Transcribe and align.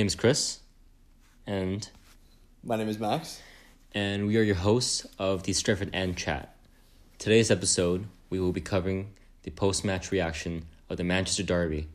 My 0.00 0.02
name 0.02 0.06
is 0.06 0.14
Chris, 0.14 0.60
and 1.46 1.86
My 2.64 2.76
name 2.76 2.88
is 2.88 2.98
Max. 2.98 3.42
and 3.92 4.26
we 4.26 4.38
are 4.38 4.42
your 4.42 4.54
hosts 4.54 5.06
of 5.18 5.42
the 5.42 5.52
Stretford 5.52 5.90
End 5.92 6.16
Chat. 6.16 6.56
Today's 7.18 7.50
episode, 7.50 8.06
we 8.30 8.40
will 8.40 8.52
be 8.52 8.62
covering 8.62 9.12
the 9.42 9.50
post-match 9.50 10.10
reaction 10.10 10.64
of 10.88 10.96
the 10.96 11.04
Manchester 11.04 11.42
Derby, 11.42 11.88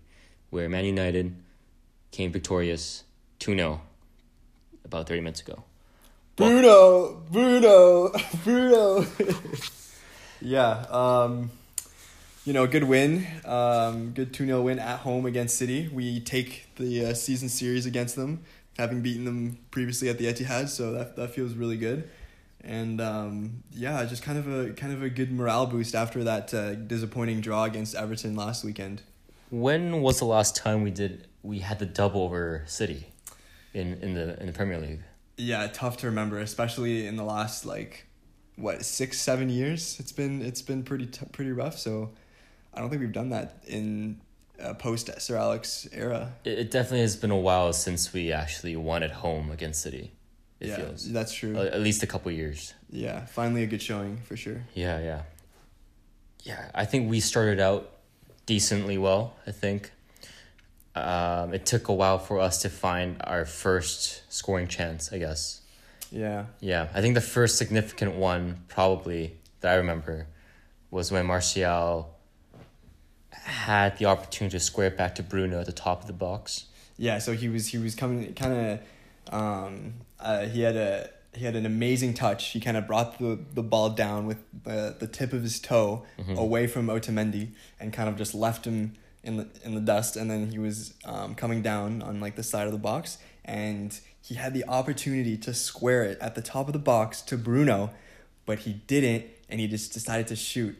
where 0.51 0.69
Man 0.69 0.85
United 0.85 1.35
came 2.11 2.31
victorious 2.31 3.05
2-0 3.39 3.79
about 4.83 5.07
30 5.07 5.21
minutes 5.21 5.41
ago. 5.41 5.63
Bruno, 6.35 7.23
Bruno, 7.31 8.11
Bruno. 8.43 9.03
yeah, 10.41 10.85
um, 10.91 11.49
you 12.45 12.53
know, 12.53 12.67
good 12.67 12.83
win. 12.83 13.25
Um, 13.43 14.11
good 14.11 14.33
2 14.33 14.45
0 14.45 14.61
win 14.61 14.79
at 14.79 14.99
home 14.99 15.25
against 15.25 15.57
City. 15.57 15.89
We 15.91 16.19
take 16.19 16.67
the 16.75 17.07
uh, 17.07 17.13
season 17.15 17.49
series 17.49 17.87
against 17.87 18.15
them, 18.15 18.43
having 18.77 19.01
beaten 19.01 19.25
them 19.25 19.57
previously 19.71 20.09
at 20.09 20.19
the 20.19 20.25
Etihad, 20.25 20.69
so 20.69 20.91
that, 20.93 21.15
that 21.15 21.31
feels 21.31 21.55
really 21.55 21.77
good. 21.77 22.07
And 22.61 23.01
um, 23.01 23.63
yeah, 23.71 24.05
just 24.05 24.23
kind 24.23 24.37
of 24.37 24.47
a 24.47 24.73
kind 24.73 24.93
of 24.93 25.03
a 25.03 25.09
good 25.09 25.31
morale 25.31 25.65
boost 25.65 25.95
after 25.95 26.23
that 26.23 26.53
uh, 26.53 26.75
disappointing 26.75 27.41
draw 27.41 27.63
against 27.63 27.95
Everton 27.95 28.35
last 28.35 28.63
weekend. 28.63 29.01
When 29.49 30.01
was 30.01 30.19
the 30.19 30.25
last 30.25 30.55
time 30.55 30.83
we 30.83 30.91
did 30.91 31.27
we 31.43 31.59
had 31.59 31.79
the 31.79 31.85
double 31.85 32.21
over 32.21 32.63
City 32.65 33.07
in 33.73 33.95
in 34.01 34.13
the 34.13 34.39
in 34.39 34.47
the 34.47 34.53
Premier 34.53 34.79
League? 34.79 35.01
Yeah, 35.37 35.67
tough 35.67 35.97
to 35.97 36.07
remember, 36.07 36.39
especially 36.39 37.05
in 37.05 37.17
the 37.17 37.23
last 37.23 37.65
like 37.65 38.07
what 38.55 38.83
six 38.83 39.19
seven 39.19 39.49
years. 39.49 39.99
It's 39.99 40.11
been 40.11 40.41
it's 40.41 40.61
been 40.63 40.83
pretty 40.83 41.05
t- 41.05 41.25
pretty 41.31 41.51
rough. 41.51 41.77
So 41.77 42.11
I 42.75 42.81
don't 42.81 42.89
think 42.89 43.01
we've 43.01 43.11
done 43.11 43.29
that 43.29 43.63
in 43.67 44.21
uh, 44.59 44.73
post 44.73 45.09
Sir 45.21 45.37
Alex 45.37 45.87
era. 45.91 46.33
It, 46.43 46.59
it 46.59 46.71
definitely 46.71 47.01
has 47.01 47.15
been 47.15 47.31
a 47.31 47.37
while 47.37 47.73
since 47.73 48.13
we 48.13 48.31
actually 48.31 48.75
won 48.75 49.03
at 49.03 49.11
home 49.11 49.51
against 49.51 49.81
City. 49.81 50.11
It 50.59 50.69
yeah, 50.69 50.75
feels 50.77 51.11
that's 51.11 51.33
true. 51.33 51.57
At 51.57 51.81
least 51.81 52.03
a 52.03 52.07
couple 52.07 52.31
years. 52.31 52.73
yeah, 52.89 53.25
finally 53.25 53.63
a 53.63 53.67
good 53.67 53.81
showing 53.81 54.17
for 54.17 54.37
sure. 54.37 54.63
Yeah, 54.73 54.99
yeah. 54.99 55.21
Yeah, 56.43 56.69
I 56.73 56.85
think 56.85 57.09
we 57.09 57.19
started 57.19 57.59
out 57.59 57.91
decently 58.45 58.97
well, 58.97 59.35
I 59.47 59.51
think. 59.51 59.91
Um, 60.95 61.53
it 61.53 61.65
took 61.65 61.89
a 61.89 61.93
while 61.93 62.19
for 62.19 62.39
us 62.39 62.61
to 62.61 62.69
find 62.69 63.17
our 63.25 63.45
first 63.45 64.21
scoring 64.31 64.67
chance, 64.67 65.11
I 65.11 65.17
guess. 65.17 65.61
Yeah, 66.11 66.45
Yeah, 66.61 66.87
I 66.93 67.01
think 67.01 67.15
the 67.15 67.21
first 67.21 67.57
significant 67.57 68.15
one, 68.15 68.63
probably, 68.69 69.35
that 69.59 69.73
I 69.73 69.75
remember, 69.75 70.27
was 70.91 71.11
when 71.11 71.25
Martial 71.25 72.14
had 73.43 73.97
the 73.97 74.05
opportunity 74.05 74.57
to 74.57 74.63
square 74.63 74.87
it 74.87 74.97
back 74.97 75.15
to 75.15 75.23
Bruno 75.23 75.59
at 75.59 75.65
the 75.65 75.71
top 75.71 76.01
of 76.01 76.07
the 76.07 76.13
box. 76.13 76.65
yeah. 76.97 77.19
So 77.19 77.33
he 77.33 77.47
was 77.49 77.67
he 77.67 77.77
was 77.77 77.95
coming 77.95 78.33
kind 78.33 78.53
of, 78.53 79.33
um, 79.33 79.93
uh, 80.19 80.45
he 80.45 80.61
had 80.61 80.75
a 80.75 81.09
he 81.33 81.43
had 81.45 81.55
an 81.55 81.65
amazing 81.65 82.13
touch. 82.13 82.47
He 82.51 82.59
kind 82.61 82.77
of 82.77 82.87
brought 82.87 83.19
the, 83.19 83.37
the 83.53 83.61
ball 83.63 83.89
down 83.89 84.25
with 84.25 84.37
the, 84.63 84.95
the 84.97 85.07
tip 85.07 85.33
of 85.33 85.43
his 85.43 85.59
toe 85.59 86.05
Mhm. 86.17 86.37
away 86.37 86.65
from 86.67 86.87
Otamendi 86.87 87.49
and 87.79 87.91
kind 87.91 88.07
of 88.07 88.15
just 88.15 88.33
left 88.33 88.65
him 88.65 88.93
in 89.23 89.37
the 89.37 89.47
in 89.65 89.75
the 89.75 89.81
dust. 89.81 90.15
And 90.15 90.31
then 90.31 90.49
he 90.51 90.59
was 90.59 90.93
um, 91.03 91.35
coming 91.35 91.61
down 91.61 92.01
on 92.01 92.19
like 92.21 92.35
the 92.37 92.43
side 92.43 92.65
of 92.67 92.71
the 92.71 92.77
box, 92.79 93.17
and 93.43 93.99
he 94.21 94.35
had 94.35 94.53
the 94.53 94.63
opportunity 94.67 95.37
to 95.37 95.53
square 95.53 96.03
it 96.03 96.17
at 96.21 96.35
the 96.35 96.41
top 96.41 96.67
of 96.67 96.73
the 96.73 96.79
box 96.79 97.21
to 97.23 97.37
Bruno, 97.37 97.91
but 98.45 98.59
he 98.59 98.73
didn't, 98.87 99.25
and 99.49 99.59
he 99.59 99.67
just 99.67 99.93
decided 99.93 100.27
to 100.27 100.35
shoot. 100.35 100.75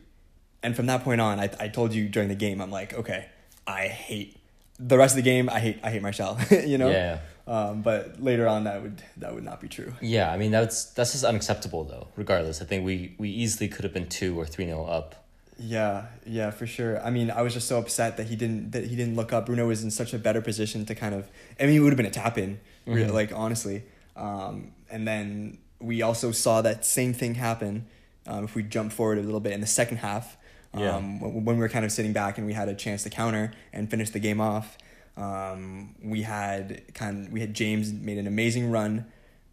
And 0.66 0.76
from 0.76 0.88
that 0.88 1.04
point 1.04 1.22
on, 1.22 1.40
I 1.40 1.50
I 1.60 1.68
told 1.68 1.94
you 1.94 2.10
during 2.10 2.30
the 2.30 2.36
game, 2.46 2.58
I'm 2.64 2.72
like, 2.72 2.94
okay, 3.02 3.22
I 3.68 3.88
hate 3.88 4.36
the 4.80 4.98
rest 4.98 5.14
of 5.14 5.24
the 5.24 5.30
game. 5.32 5.50
I 5.50 5.60
hate 5.60 5.78
I 5.84 5.90
hate 5.92 6.02
Martial, 6.02 6.38
you 6.52 6.78
know. 6.78 6.90
Yeah. 6.90 7.20
Um, 7.48 7.84
but 7.84 8.20
later 8.30 8.48
on, 8.48 8.64
that 8.64 8.82
would 8.82 9.02
that 9.18 9.34
would 9.36 9.44
not 9.44 9.62
be 9.62 9.68
true. 9.68 9.94
Yeah, 10.02 10.32
I 10.34 10.38
mean 10.38 10.52
that's 10.52 10.86
that's 10.96 11.12
just 11.12 11.24
unacceptable 11.24 11.84
though. 11.84 12.08
Regardless, 12.16 12.62
I 12.62 12.66
think 12.66 12.84
we 12.86 13.16
we 13.20 13.30
easily 13.30 13.68
could 13.68 13.84
have 13.84 13.94
been 13.94 14.08
two 14.10 14.32
or 14.40 14.46
three 14.48 14.66
nil 14.66 14.86
up. 14.90 15.10
Yeah, 15.58 16.08
yeah, 16.26 16.50
for 16.52 16.68
sure. 16.68 17.02
I 17.08 17.12
mean, 17.12 17.32
I 17.32 17.42
was 17.42 17.54
just 17.54 17.68
so 17.68 17.78
upset 17.78 18.18
that 18.18 18.28
he 18.28 18.36
didn't 18.36 18.72
that 18.72 18.86
he 18.88 18.96
didn't 18.96 19.16
look 19.16 19.32
up. 19.32 19.46
Bruno 19.46 19.68
was 19.68 19.84
in 19.84 19.92
such 19.92 20.14
a 20.14 20.20
better 20.20 20.42
position 20.42 20.86
to 20.88 20.96
kind 20.96 21.14
of. 21.16 21.30
I 21.60 21.68
mean, 21.68 21.76
it 21.78 21.80
would 21.80 21.94
have 21.94 21.98
been 21.98 22.06
a 22.16 22.18
tap 22.24 22.38
in, 22.38 22.60
really, 22.88 23.10
Mhm. 23.10 23.14
like 23.14 23.32
honestly. 23.34 23.84
Um, 24.18 24.72
and 24.90 25.08
then 25.08 25.60
we 25.80 26.02
also 26.02 26.32
saw 26.32 26.62
that 26.64 26.84
same 26.86 27.14
thing 27.14 27.36
happen. 27.36 27.86
Um, 28.28 28.44
if 28.46 28.56
we 28.56 28.64
jump 28.64 28.92
forward 28.92 29.18
a 29.20 29.22
little 29.22 29.40
bit 29.40 29.54
in 29.54 29.62
the 29.62 29.68
second 29.82 29.98
half, 29.98 30.36
Yeah. 30.78 30.98
when, 30.98 31.20
when 31.46 31.56
we 31.56 31.62
were 31.62 31.70
kind 31.70 31.86
of 31.86 31.92
sitting 31.92 32.14
back 32.14 32.38
and 32.38 32.46
we 32.46 32.54
had 32.54 32.70
a 32.70 32.76
chance 32.76 33.04
to 33.04 33.10
counter 33.10 33.52
and 33.74 33.90
finish 33.90 34.10
the 34.10 34.20
game 34.20 34.42
off, 34.42 34.78
um, 35.18 35.96
we 36.04 36.24
had 36.24 36.94
kind 36.94 37.28
of, 37.28 37.34
we 37.34 37.40
had 37.40 37.54
James 37.54 37.94
made 37.94 38.18
an 38.18 38.28
amazing 38.28 38.70
run. 38.72 39.06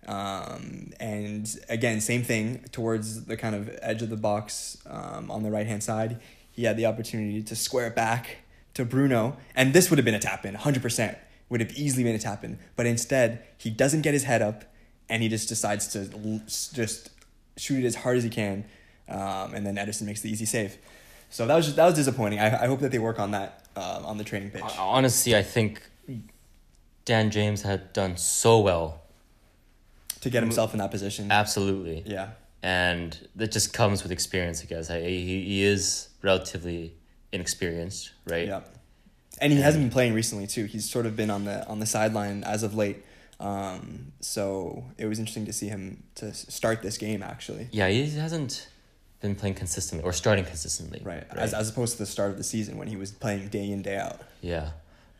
Um, 0.06 0.92
and 0.98 1.48
again, 1.68 2.00
same 2.00 2.22
thing 2.24 2.64
towards 2.72 3.24
the 3.26 3.36
kind 3.36 3.54
of 3.54 3.70
edge 3.80 4.02
of 4.02 4.10
the 4.10 4.16
box 4.16 4.78
um, 4.86 5.30
on 5.30 5.42
the 5.42 5.50
right 5.50 5.66
hand 5.66 5.82
side. 5.82 6.20
He 6.50 6.64
had 6.64 6.76
the 6.76 6.86
opportunity 6.86 7.42
to 7.42 7.56
square 7.56 7.86
it 7.86 7.94
back 7.94 8.38
to 8.74 8.84
Bruno, 8.84 9.36
and 9.54 9.72
this 9.72 9.90
would 9.90 9.98
have 9.98 10.04
been 10.04 10.14
a 10.14 10.18
tap 10.18 10.44
in, 10.44 10.54
100%. 10.54 11.16
Would 11.48 11.60
have 11.60 11.72
easily 11.72 12.10
a 12.10 12.18
tap 12.18 12.44
in. 12.44 12.58
But 12.76 12.86
instead, 12.86 13.44
he 13.58 13.68
doesn't 13.68 14.00
get 14.00 14.14
his 14.14 14.24
head 14.24 14.40
up 14.40 14.64
and 15.10 15.22
he 15.22 15.28
just 15.28 15.48
decides 15.48 15.88
to 15.88 16.08
l- 16.14 16.40
just 16.46 17.10
shoot 17.58 17.84
it 17.84 17.86
as 17.86 17.96
hard 17.96 18.16
as 18.16 18.24
he 18.24 18.30
can. 18.30 18.64
Um, 19.08 19.52
and 19.52 19.66
then 19.66 19.76
Ederson 19.76 20.02
makes 20.02 20.22
the 20.22 20.30
easy 20.30 20.46
save. 20.46 20.78
So 21.32 21.46
that 21.46 21.56
was 21.56 21.64
just, 21.66 21.76
that 21.76 21.86
was 21.86 21.94
disappointing. 21.94 22.38
I, 22.38 22.62
I 22.64 22.66
hope 22.66 22.80
that 22.80 22.92
they 22.92 22.98
work 23.00 23.18
on 23.18 23.32
that 23.32 23.64
um, 23.74 24.06
on 24.06 24.18
the 24.18 24.24
training 24.24 24.50
pitch. 24.50 24.62
Honestly, 24.78 25.34
I 25.34 25.42
think 25.42 25.82
Dan 27.04 27.30
James 27.30 27.62
had 27.62 27.92
done 27.92 28.16
so 28.16 28.60
well. 28.60 29.02
to 30.20 30.30
get 30.30 30.42
himself 30.42 30.72
in 30.72 30.78
that 30.78 30.90
position. 30.90 31.32
Absolutely. 31.32 32.04
Yeah. 32.06 32.28
and 32.62 33.28
that 33.34 33.50
just 33.50 33.72
comes 33.72 34.02
with 34.04 34.12
experience. 34.12 34.62
I 34.62 34.66
guess 34.66 34.88
I, 34.90 35.00
he 35.00 35.42
he 35.44 35.64
is 35.64 36.08
relatively 36.22 36.94
inexperienced, 37.32 38.12
right? 38.26 38.46
Yeah. 38.46 38.60
And 39.40 39.52
he 39.52 39.58
hasn't 39.60 39.82
been 39.82 39.90
playing 39.90 40.14
recently 40.14 40.46
too. 40.46 40.66
He's 40.66 40.88
sort 40.88 41.06
of 41.06 41.16
been 41.16 41.30
on 41.30 41.44
the 41.44 41.66
on 41.66 41.80
the 41.80 41.86
sideline 41.86 42.44
as 42.44 42.62
of 42.62 42.74
late. 42.76 43.04
Um, 43.40 44.12
so 44.20 44.84
it 44.98 45.06
was 45.06 45.18
interesting 45.18 45.46
to 45.46 45.52
see 45.52 45.66
him 45.66 46.04
to 46.16 46.32
start 46.32 46.82
this 46.82 46.96
game 46.98 47.22
actually. 47.24 47.66
Yeah, 47.72 47.88
he 47.88 48.08
hasn't 48.10 48.68
been 49.22 49.34
playing 49.34 49.54
consistently 49.54 50.04
or 50.04 50.12
starting 50.12 50.44
consistently. 50.44 51.00
Right. 51.02 51.24
As 51.30 51.54
as 51.54 51.70
opposed 51.70 51.92
to 51.94 51.98
the 51.98 52.06
start 52.06 52.30
of 52.30 52.36
the 52.36 52.44
season 52.44 52.76
when 52.76 52.88
he 52.88 52.96
was 52.96 53.12
playing 53.12 53.48
day 53.48 53.70
in 53.70 53.80
day 53.80 53.96
out. 53.96 54.20
yeah, 54.42 54.70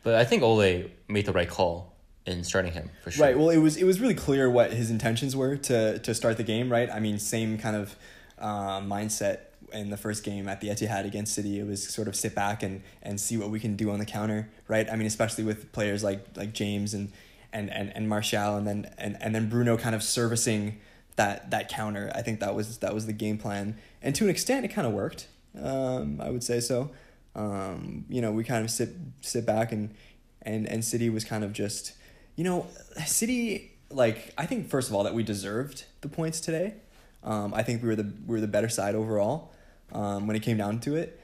but 0.03 0.15
I 0.15 0.25
think 0.25 0.43
Ole 0.43 0.85
made 1.07 1.25
the 1.25 1.31
right 1.31 1.49
call 1.49 1.93
in 2.25 2.43
starting 2.43 2.71
him 2.73 2.89
for 3.03 3.11
sure. 3.11 3.25
Right. 3.25 3.37
Well, 3.37 3.49
it 3.49 3.57
was 3.57 3.77
it 3.77 3.85
was 3.85 3.99
really 3.99 4.13
clear 4.13 4.49
what 4.49 4.73
his 4.73 4.91
intentions 4.91 5.35
were 5.35 5.55
to 5.55 5.99
to 5.99 6.13
start 6.13 6.37
the 6.37 6.43
game. 6.43 6.71
Right. 6.71 6.89
I 6.89 6.99
mean, 6.99 7.17
same 7.17 7.57
kind 7.57 7.75
of 7.75 7.95
uh, 8.37 8.81
mindset 8.81 9.39
in 9.71 9.89
the 9.89 9.97
first 9.97 10.23
game 10.23 10.47
at 10.47 10.61
the 10.61 10.67
Etihad 10.67 11.05
against 11.05 11.33
City. 11.33 11.59
It 11.59 11.65
was 11.65 11.87
sort 11.87 12.07
of 12.07 12.15
sit 12.15 12.35
back 12.35 12.61
and 12.61 12.83
and 13.01 13.19
see 13.19 13.37
what 13.37 13.49
we 13.49 13.59
can 13.59 13.75
do 13.75 13.89
on 13.89 13.99
the 13.99 14.05
counter. 14.05 14.49
Right. 14.67 14.89
I 14.89 14.95
mean, 14.95 15.07
especially 15.07 15.43
with 15.43 15.71
players 15.71 16.03
like 16.03 16.25
like 16.35 16.53
James 16.53 16.93
and 16.93 17.11
and 17.51 17.71
and 17.71 17.91
and 17.95 18.07
Martial, 18.09 18.57
and 18.57 18.67
then 18.67 18.93
and 18.97 19.17
and 19.21 19.33
then 19.33 19.49
Bruno 19.49 19.77
kind 19.77 19.95
of 19.95 20.03
servicing 20.03 20.79
that 21.15 21.51
that 21.51 21.69
counter. 21.69 22.11
I 22.15 22.21
think 22.21 22.39
that 22.39 22.55
was 22.55 22.77
that 22.79 22.93
was 22.93 23.05
the 23.05 23.13
game 23.13 23.37
plan, 23.37 23.77
and 24.01 24.15
to 24.15 24.25
an 24.25 24.29
extent, 24.29 24.65
it 24.65 24.69
kind 24.69 24.87
of 24.87 24.93
worked. 24.93 25.27
Um, 25.61 26.19
I 26.21 26.29
would 26.29 26.43
say 26.43 26.59
so. 26.59 26.91
Um, 27.35 28.05
you 28.09 28.21
know, 28.21 28.31
we 28.31 28.43
kind 28.43 28.63
of 28.63 28.71
sit 28.71 28.89
sit 29.21 29.45
back 29.45 29.71
and 29.71 29.93
and 30.41 30.67
and 30.67 30.83
City 30.83 31.09
was 31.09 31.25
kind 31.25 31.43
of 31.43 31.53
just, 31.53 31.93
you 32.35 32.43
know, 32.43 32.67
City 33.05 33.71
like 33.89 34.33
I 34.37 34.45
think 34.45 34.69
first 34.69 34.89
of 34.89 34.95
all 34.95 35.03
that 35.03 35.13
we 35.13 35.23
deserved 35.23 35.85
the 36.01 36.09
points 36.09 36.39
today. 36.39 36.75
Um, 37.23 37.53
I 37.53 37.63
think 37.63 37.81
we 37.81 37.87
were 37.87 37.95
the 37.95 38.11
we 38.25 38.35
were 38.35 38.41
the 38.41 38.47
better 38.47 38.69
side 38.69 38.95
overall. 38.95 39.53
Um, 39.91 40.27
when 40.27 40.35
it 40.35 40.41
came 40.41 40.57
down 40.57 40.79
to 40.81 40.95
it, 40.95 41.21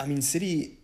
I 0.00 0.06
mean, 0.06 0.22
City, 0.22 0.78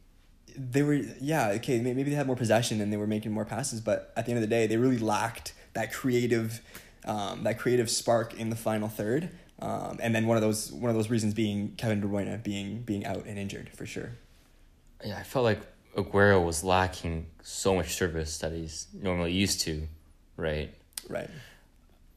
they 0.57 0.83
were 0.83 0.95
yeah 0.95 1.49
okay 1.57 1.81
maybe 1.81 2.03
they 2.05 2.15
had 2.15 2.27
more 2.27 2.37
possession 2.37 2.81
and 2.81 2.93
they 2.93 2.97
were 2.97 3.07
making 3.07 3.33
more 3.33 3.45
passes, 3.45 3.81
but 3.81 4.13
at 4.17 4.27
the 4.27 4.33
end 4.33 4.43
of 4.43 4.49
the 4.49 4.55
day, 4.55 4.67
they 4.67 4.77
really 4.77 4.99
lacked 4.99 5.55
that 5.75 5.93
creative, 5.93 6.61
um, 7.05 7.45
that 7.45 7.59
creative 7.59 7.91
spark 7.91 8.35
in 8.35 8.51
the 8.51 8.57
final 8.57 8.89
third. 8.89 9.31
Um, 9.61 9.99
and 10.03 10.15
then 10.15 10.27
one 10.27 10.37
of 10.37 10.43
those 10.43 10.73
one 10.73 10.91
of 10.91 10.97
those 10.97 11.09
reasons 11.09 11.35
being 11.35 11.75
Kevin 11.77 12.01
De 12.01 12.07
Bruyne 12.07 12.43
being 12.43 12.83
being 12.83 13.07
out 13.07 13.27
and 13.27 13.39
injured 13.39 13.71
for 13.71 13.87
sure. 13.87 14.11
Yeah, 15.05 15.17
I 15.19 15.23
felt 15.23 15.45
like 15.45 15.61
Aguero 15.97 16.45
was 16.45 16.65
lacking 16.65 17.27
so 17.43 17.75
much 17.75 17.95
service 17.95 18.39
that 18.39 18.53
he's 18.53 18.87
normally 18.93 19.33
used 19.33 19.61
to, 19.63 19.87
right? 20.37 20.73
Right. 21.09 21.29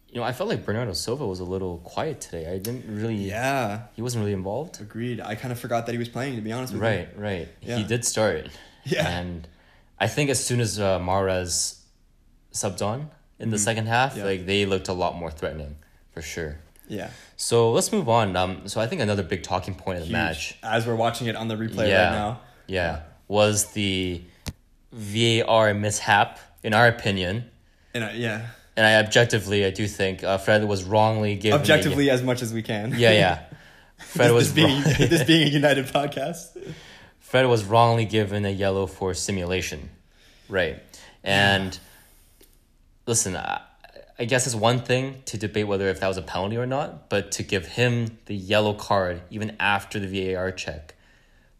You 0.09 0.21
know, 0.21 0.23
I 0.25 0.31
felt 0.31 0.49
like 0.49 0.65
Bernardo 0.65 0.93
Silva 0.93 1.27
was 1.27 1.41
a 1.41 1.43
little 1.43 1.79
quiet 1.79 2.21
today. 2.21 2.51
I 2.51 2.57
didn't 2.57 2.85
really. 2.87 3.15
Yeah. 3.15 3.81
He 3.95 4.01
wasn't 4.01 4.21
really 4.21 4.33
involved. 4.33 4.79
Agreed. 4.79 5.19
I 5.19 5.35
kind 5.35 5.51
of 5.51 5.59
forgot 5.59 5.85
that 5.87 5.91
he 5.91 5.97
was 5.97 6.09
playing. 6.09 6.35
To 6.37 6.41
be 6.41 6.51
honest 6.51 6.73
with 6.73 6.81
you. 6.81 6.87
Right, 6.87 7.09
right. 7.17 7.47
Yeah. 7.61 7.77
He 7.77 7.83
did 7.83 8.05
start. 8.05 8.49
Yeah. 8.87 9.09
And 9.09 9.47
I 9.99 10.05
think 10.05 10.29
as 10.29 10.45
soon 10.45 10.59
as 10.59 10.79
uh, 10.79 10.99
Mahrez 10.99 11.79
subbed 12.53 12.85
on 12.85 13.09
in 13.39 13.49
the 13.49 13.57
second 13.59 13.87
half, 13.87 14.11
Mm-hmm. 14.11 14.19
Yeah. 14.19 14.25
like 14.25 14.45
they 14.45 14.65
looked 14.65 14.87
a 14.87 14.93
lot 14.93 15.15
more 15.15 15.31
threatening, 15.31 15.75
for 16.13 16.21
sure. 16.21 16.57
Yeah. 16.87 17.09
So 17.35 17.71
let's 17.71 17.91
move 17.91 18.07
on. 18.07 18.35
Um, 18.35 18.67
so 18.67 18.79
I 18.79 18.87
think 18.87 19.01
another 19.01 19.23
big 19.23 19.43
talking 19.43 19.73
point 19.75 19.99
of 19.99 20.05
the 20.07 20.11
match, 20.13 20.55
As 20.63 20.85
we're 20.85 20.95
watching 20.95 21.27
it 21.27 21.35
on 21.35 21.47
the 21.47 21.55
replay 21.55 21.89
Yeah. 21.89 22.05
right 22.05 22.11
now. 22.15 22.39
yeah, 22.67 22.99
was 23.27 23.71
the 23.73 24.21
VAR 24.93 25.73
mishap, 25.73 26.39
in 26.63 26.73
our 26.73 26.87
opinion, 26.87 27.49
And 27.93 28.03
I, 28.03 28.11
yeah, 28.13 28.47
and 28.77 28.85
I 28.85 28.95
objectively, 28.99 29.65
I 29.65 29.69
do 29.71 29.87
think 29.87 30.23
uh, 30.23 30.37
Fred 30.37 30.63
was 30.65 30.83
wrongly 30.83 31.35
given. 31.35 31.57
a- 31.57 31.61
objectively 31.61 32.09
as 32.09 32.21
much 32.21 32.41
as 32.41 32.53
we 32.53 32.61
can. 32.61 32.93
yeah, 32.97 33.11
yeah. 33.11 33.39
Fred 33.97 34.27
this, 34.29 34.33
was 34.33 34.53
this 34.53 34.65
being 34.65 34.81
wrong- 34.83 34.93
this 35.09 35.23
being 35.23 35.47
a 35.47 35.51
United 35.61 35.85
podcast. 35.87 36.57
Fred 37.19 37.47
was 37.47 37.63
wrongly 37.65 38.05
given 38.05 38.45
a 38.45 38.49
yellow 38.49 38.85
for 38.85 39.13
simulation, 39.13 39.89
right? 40.49 40.81
And 41.23 41.77
listen, 43.05 43.35
I, 43.35 43.61
I 44.17 44.25
guess 44.25 44.45
it's 44.45 44.55
one 44.55 44.79
thing 44.79 45.21
to 45.25 45.37
debate 45.37 45.67
whether 45.67 45.87
if 45.89 45.99
that 45.99 46.07
was 46.07 46.17
a 46.17 46.21
penalty 46.21 46.57
or 46.57 46.65
not, 46.65 47.09
but 47.09 47.31
to 47.33 47.43
give 47.43 47.67
him 47.67 48.17
the 48.25 48.35
yellow 48.35 48.73
card 48.73 49.21
even 49.29 49.55
after 49.59 49.99
the 49.99 50.33
VAR 50.33 50.51
check, 50.51 50.95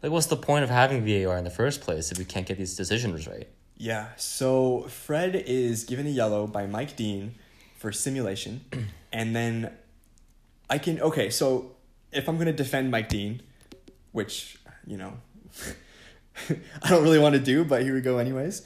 like 0.02 0.12
what's 0.12 0.26
the 0.26 0.36
point 0.36 0.64
of 0.64 0.70
having 0.70 1.04
VAR 1.04 1.36
in 1.36 1.44
the 1.44 1.50
first 1.50 1.80
place 1.80 2.10
if 2.10 2.18
we 2.18 2.24
can't 2.24 2.46
get 2.46 2.58
these 2.58 2.76
decisions 2.76 3.26
right? 3.26 3.48
Yeah. 3.76 4.08
So 4.16 4.86
Fred 4.88 5.36
is 5.36 5.84
given 5.84 6.06
a 6.06 6.10
yellow 6.10 6.46
by 6.46 6.66
Mike 6.66 6.96
Dean 6.96 7.34
for 7.76 7.92
simulation, 7.92 8.64
and 9.12 9.36
then 9.36 9.70
I 10.70 10.78
can 10.78 11.00
okay. 11.00 11.30
So 11.30 11.76
if 12.12 12.28
I'm 12.28 12.38
gonna 12.38 12.52
defend 12.52 12.90
Mike 12.90 13.08
Dean, 13.08 13.42
which 14.12 14.58
you 14.86 14.96
know 14.96 15.14
I 16.82 16.88
don't 16.88 17.02
really 17.02 17.18
want 17.18 17.34
to 17.34 17.40
do, 17.40 17.64
but 17.64 17.82
here 17.82 17.94
we 17.94 18.00
go 18.00 18.18
anyways. 18.18 18.62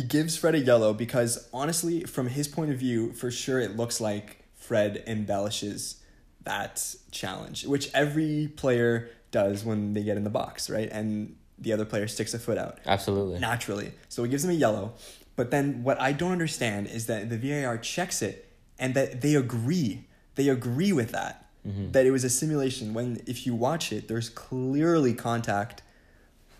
He 0.00 0.06
gives 0.06 0.34
Fred 0.34 0.54
a 0.54 0.58
yellow 0.58 0.94
because 0.94 1.46
honestly, 1.52 2.04
from 2.04 2.28
his 2.28 2.48
point 2.48 2.70
of 2.70 2.78
view, 2.78 3.12
for 3.12 3.30
sure 3.30 3.60
it 3.60 3.76
looks 3.76 4.00
like 4.00 4.42
Fred 4.54 5.04
embellishes 5.06 6.00
that 6.44 6.94
challenge, 7.10 7.66
which 7.66 7.90
every 7.92 8.50
player 8.56 9.10
does 9.30 9.62
when 9.62 9.92
they 9.92 10.02
get 10.02 10.16
in 10.16 10.24
the 10.24 10.30
box, 10.30 10.70
right? 10.70 10.88
And 10.90 11.36
the 11.58 11.74
other 11.74 11.84
player 11.84 12.08
sticks 12.08 12.32
a 12.32 12.38
foot 12.38 12.56
out 12.56 12.78
Absolutely. 12.86 13.40
naturally. 13.40 13.92
So 14.08 14.24
he 14.24 14.30
gives 14.30 14.42
him 14.42 14.50
a 14.50 14.54
yellow. 14.54 14.94
But 15.36 15.50
then 15.50 15.82
what 15.82 16.00
I 16.00 16.12
don't 16.12 16.32
understand 16.32 16.86
is 16.86 17.04
that 17.04 17.28
the 17.28 17.36
VAR 17.36 17.76
checks 17.76 18.22
it 18.22 18.50
and 18.78 18.94
that 18.94 19.20
they 19.20 19.34
agree. 19.34 20.06
They 20.36 20.48
agree 20.48 20.94
with 20.94 21.12
that. 21.12 21.46
Mm-hmm. 21.68 21.90
That 21.90 22.06
it 22.06 22.10
was 22.10 22.24
a 22.24 22.30
simulation 22.30 22.94
when 22.94 23.22
if 23.26 23.46
you 23.46 23.54
watch 23.54 23.92
it, 23.92 24.08
there's 24.08 24.30
clearly 24.30 25.12
contact 25.12 25.82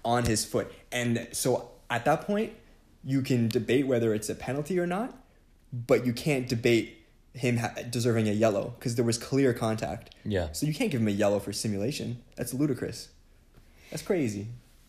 on 0.04 0.26
his 0.26 0.44
foot. 0.44 0.70
And 0.92 1.26
so 1.32 1.70
at 1.88 2.04
that 2.04 2.26
point, 2.26 2.52
you 3.04 3.22
can 3.22 3.48
debate 3.48 3.86
whether 3.86 4.14
it's 4.14 4.28
a 4.28 4.34
penalty 4.34 4.78
or 4.78 4.86
not, 4.86 5.14
but 5.72 6.04
you 6.06 6.12
can't 6.12 6.48
debate 6.48 6.96
him 7.32 7.58
ha- 7.58 7.72
deserving 7.88 8.28
a 8.28 8.32
yellow 8.32 8.74
because 8.78 8.96
there 8.96 9.04
was 9.04 9.16
clear 9.16 9.52
contact. 9.54 10.14
Yeah. 10.24 10.48
So 10.52 10.66
you 10.66 10.74
can't 10.74 10.90
give 10.90 11.00
him 11.00 11.08
a 11.08 11.12
yellow 11.12 11.38
for 11.38 11.52
simulation. 11.52 12.20
That's 12.36 12.52
ludicrous. 12.52 13.08
That's 13.90 14.02
crazy. 14.02 14.48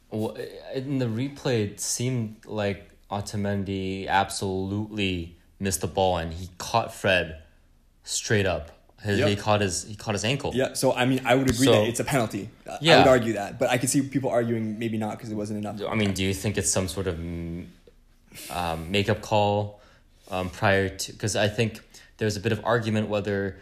Well, 0.09 0.35
in 0.73 0.97
the 0.99 1.05
replay, 1.05 1.63
it 1.71 1.79
seemed 1.79 2.37
like 2.45 2.89
Otamendi 3.09 4.07
absolutely 4.07 5.37
missed 5.59 5.81
the 5.81 5.87
ball, 5.87 6.17
and 6.17 6.33
he 6.33 6.49
caught 6.57 6.93
Fred 6.93 7.41
straight 8.03 8.45
up. 8.45 8.71
His, 9.03 9.17
Yep. 9.19 9.29
He 9.29 9.35
caught 9.35 9.61
his 9.61 9.83
he 9.83 9.95
caught 9.95 10.13
his 10.13 10.23
ankle. 10.23 10.51
Yeah, 10.53 10.73
so 10.73 10.93
I 10.93 11.05
mean, 11.05 11.21
I 11.25 11.33
would 11.33 11.49
agree 11.49 11.65
So- 11.65 11.71
that 11.71 11.87
it's 11.87 11.99
a 11.99 12.03
penalty. 12.03 12.49
Yeah. 12.81 12.95
I 12.95 12.99
would 12.99 13.07
argue 13.07 13.33
that, 13.33 13.57
but 13.57 13.69
I 13.69 13.77
could 13.79 13.89
see 13.89 14.01
people 14.01 14.29
arguing 14.29 14.77
maybe 14.77 14.97
not 14.99 15.17
because 15.17 15.31
it 15.31 15.35
wasn't 15.35 15.57
enough. 15.59 15.81
I 15.89 15.95
mean, 15.95 16.13
do 16.13 16.23
you 16.23 16.33
think 16.35 16.57
it's 16.57 16.69
some 16.69 16.87
sort 16.87 17.07
of 17.07 17.17
um, 18.49 18.91
makeup 18.91 19.21
call 19.21 19.81
um, 20.29 20.49
prior 20.49 20.89
to? 20.89 21.11
Because 21.11 21.35
I 21.35 21.47
think 21.47 21.79
there 22.17 22.25
was 22.25 22.37
a 22.37 22.39
bit 22.39 22.51
of 22.51 22.61
argument 22.63 23.09
whether 23.09 23.57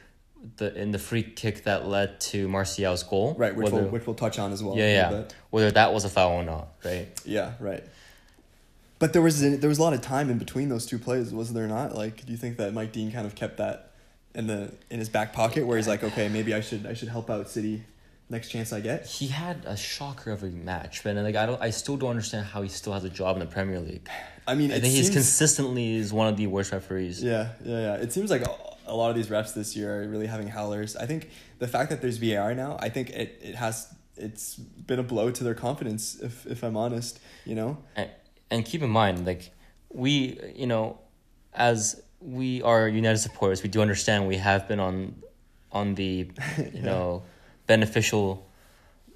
the 0.57 0.73
in 0.79 0.91
the 0.91 0.99
free 0.99 1.23
kick 1.23 1.63
that 1.63 1.87
led 1.87 2.19
to 2.21 2.47
Martial's 2.47 3.03
goal, 3.03 3.35
Right, 3.37 3.55
which 3.55 3.65
whether, 3.65 3.83
we'll, 3.83 3.91
which 3.91 4.07
we'll 4.07 4.15
touch 4.15 4.39
on 4.39 4.51
as 4.51 4.63
well. 4.63 4.77
yeah, 4.77 5.09
yeah, 5.11 5.23
whether 5.49 5.71
that 5.71 5.93
was 5.93 6.05
a 6.05 6.09
foul 6.09 6.33
or 6.33 6.43
not, 6.43 6.69
right? 6.85 7.07
yeah, 7.25 7.53
right. 7.59 7.83
But 8.99 9.13
there 9.13 9.21
was 9.21 9.43
a, 9.43 9.55
there 9.55 9.69
was 9.69 9.79
a 9.79 9.81
lot 9.81 9.93
of 9.93 10.01
time 10.01 10.29
in 10.29 10.37
between 10.37 10.67
those 10.69 10.85
two 10.85 10.99
plays, 10.99 11.33
wasn't 11.33 11.55
there 11.55 11.67
not? 11.67 11.95
Like, 11.95 12.25
do 12.25 12.31
you 12.31 12.37
think 12.37 12.57
that 12.57 12.73
Mike 12.73 12.91
Dean 12.91 13.11
kind 13.11 13.25
of 13.25 13.33
kept 13.33 13.57
that 13.57 13.91
in 14.35 14.47
the 14.47 14.73
in 14.89 14.99
his 14.99 15.09
back 15.09 15.33
pocket, 15.33 15.65
where 15.65 15.77
he's 15.77 15.87
like, 15.87 16.03
okay, 16.03 16.27
maybe 16.29 16.53
I 16.53 16.61
should 16.61 16.85
I 16.85 16.93
should 16.93 17.07
help 17.09 17.29
out 17.29 17.49
City 17.49 17.83
next 18.29 18.49
chance 18.49 18.71
I 18.71 18.79
get? 18.79 19.05
He 19.05 19.27
had 19.27 19.63
a 19.65 19.75
shocker 19.75 20.31
of 20.31 20.43
a 20.43 20.47
match, 20.47 21.03
but 21.03 21.15
like 21.15 21.35
I 21.35 21.45
don't, 21.45 21.61
I 21.61 21.69
still 21.69 21.97
don't 21.97 22.11
understand 22.11 22.45
how 22.45 22.61
he 22.61 22.69
still 22.69 22.93
has 22.93 23.03
a 23.03 23.09
job 23.09 23.35
in 23.35 23.39
the 23.39 23.45
Premier 23.45 23.79
League. 23.79 24.07
I 24.47 24.55
mean, 24.55 24.71
I 24.71 24.75
it 24.75 24.81
think 24.81 24.93
he's 24.93 25.09
consistently 25.09 25.95
is 25.95 26.11
one 26.11 26.27
of 26.27 26.37
the 26.37 26.47
worst 26.47 26.71
referees. 26.71 27.23
Yeah, 27.23 27.49
yeah, 27.63 27.79
yeah. 27.79 27.93
It 27.95 28.11
seems 28.11 28.31
like 28.31 28.41
a, 28.41 28.55
a 28.87 28.95
lot 28.95 29.09
of 29.09 29.15
these 29.15 29.27
refs 29.27 29.53
this 29.53 29.75
year 29.75 30.03
are 30.03 30.07
really 30.07 30.27
having 30.27 30.47
howlers. 30.47 30.95
I 30.95 31.05
think 31.05 31.29
the 31.59 31.67
fact 31.67 31.89
that 31.89 32.01
there's 32.01 32.17
VAR 32.17 32.55
now, 32.55 32.77
I 32.79 32.89
think 32.89 33.09
it, 33.11 33.39
it 33.41 33.55
has 33.55 33.93
it's 34.17 34.55
been 34.55 34.99
a 34.99 35.03
blow 35.03 35.31
to 35.31 35.43
their 35.43 35.55
confidence. 35.55 36.19
If 36.19 36.45
if 36.45 36.63
I'm 36.63 36.77
honest, 36.77 37.19
you 37.45 37.55
know. 37.55 37.77
and, 37.95 38.09
and 38.51 38.65
keep 38.65 38.81
in 38.81 38.89
mind 38.89 39.25
like 39.25 39.51
we 39.89 40.39
you 40.55 40.67
know 40.67 40.99
as 41.53 42.01
we 42.19 42.61
are 42.61 42.87
united 42.87 43.17
supporters 43.17 43.63
we 43.63 43.69
do 43.69 43.81
understand 43.81 44.27
we 44.27 44.37
have 44.37 44.67
been 44.67 44.79
on 44.79 45.15
on 45.71 45.95
the 45.95 46.29
you 46.73 46.81
know 46.81 47.23
beneficial 47.73 48.27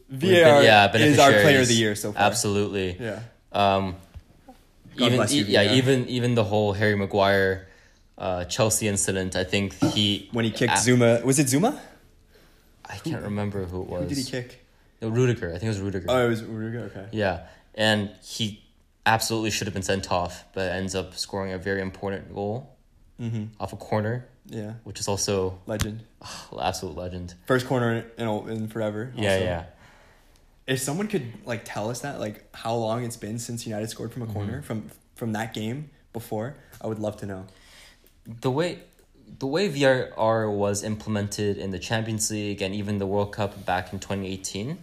we've 0.09 0.19
been- 0.21 0.63
yeah, 0.63 0.95
is 1.11 1.19
our 1.25 1.33
player 1.43 1.61
of 1.65 1.67
the 1.73 1.79
year 1.83 1.93
so 2.03 2.07
far. 2.13 2.21
absolutely 2.29 2.89
Yeah. 3.07 3.19
um 3.63 3.83
God 4.97 5.05
even 5.05 5.17
bless 5.17 5.33
you, 5.37 5.43
yeah 5.55 5.63
VAR. 5.65 5.75
even 5.79 5.97
even 6.17 6.29
the 6.41 6.47
whole 6.51 6.71
harry 6.79 6.95
maguire 7.03 7.53
uh 8.25 8.43
chelsea 8.55 8.85
incident 8.93 9.31
i 9.43 9.45
think 9.53 9.67
he 9.95 10.05
When 10.37 10.45
he 10.49 10.51
kicked 10.59 10.77
a- 10.79 10.83
Zouma, 10.85 11.09
was 11.29 11.37
it 11.43 11.47
Zouma? 11.53 11.71
i 12.95 12.97
can't 13.05 13.23
remember 13.31 13.59
who 13.71 13.77
it 13.85 13.87
was 13.93 14.01
Who 14.03 14.09
did 14.13 14.17
he 14.23 14.27
kick? 14.35 14.49
no, 15.01 15.07
rudiger 15.21 15.47
i 15.53 15.57
think 15.57 15.67
it 15.71 15.75
was 15.77 15.83
rudiger 15.87 16.05
Oh, 16.13 16.19
it 16.27 16.29
was 16.35 16.41
Rudiger. 16.59 16.81
Okay. 16.89 17.05
Yeah, 17.23 17.35
and 17.87 17.99
he 18.35 18.45
absolutely 19.15 19.51
should 19.55 19.67
have 19.69 19.77
been 19.79 19.89
sent 19.93 20.05
off, 20.19 20.33
but 20.55 20.65
ends 20.79 20.93
up 20.99 21.07
scoring 21.25 21.51
a 21.59 21.59
very 21.69 21.81
important 21.89 22.23
goal 22.39 22.55
Mm-hmm. 23.23 23.43
off 23.61 23.71
a 23.77 23.79
corner, 23.89 24.15
Yeah. 24.47 24.73
which 24.83 24.99
is 24.99 25.07
also 25.07 25.59
Legend. 25.65 26.03
oh, 26.21 26.59
absolute 26.61 26.95
legend. 26.97 27.33
First 27.47 27.65
corner 27.67 28.05
in 28.17 28.27
in, 28.27 28.49
in 28.49 28.67
forever. 28.67 29.11
Yeah, 29.15 29.33
also. 29.33 29.43
yeah. 29.43 29.63
If 30.67 30.79
someone 30.79 31.07
could 31.07 31.31
like 31.45 31.61
tell 31.65 31.89
us 31.89 32.01
that, 32.01 32.19
like 32.19 32.45
how 32.53 32.75
long 32.75 33.03
it's 33.03 33.17
been 33.17 33.39
since 33.39 33.65
United 33.67 33.89
scored 33.89 34.11
from 34.13 34.21
a 34.21 34.25
Mm-hmm. 34.25 34.33
corner 34.33 34.61
from 34.61 34.89
from 35.15 35.33
that 35.33 35.53
game 35.53 35.89
before, 36.13 36.55
I 36.81 36.87
would 36.87 36.99
love 36.99 37.17
to 37.17 37.25
know. 37.25 37.45
The 38.41 38.51
way 38.51 38.79
the 39.39 39.47
way 39.47 39.67
VAR 39.67 40.49
was 40.49 40.83
implemented 40.83 41.57
in 41.57 41.71
the 41.71 41.79
Champions 41.79 42.29
League 42.31 42.61
and 42.61 42.73
even 42.75 42.97
the 42.99 43.07
World 43.07 43.31
Cup 43.33 43.65
back 43.65 43.91
in 43.93 43.99
twenty 43.99 44.27
eighteen, 44.31 44.77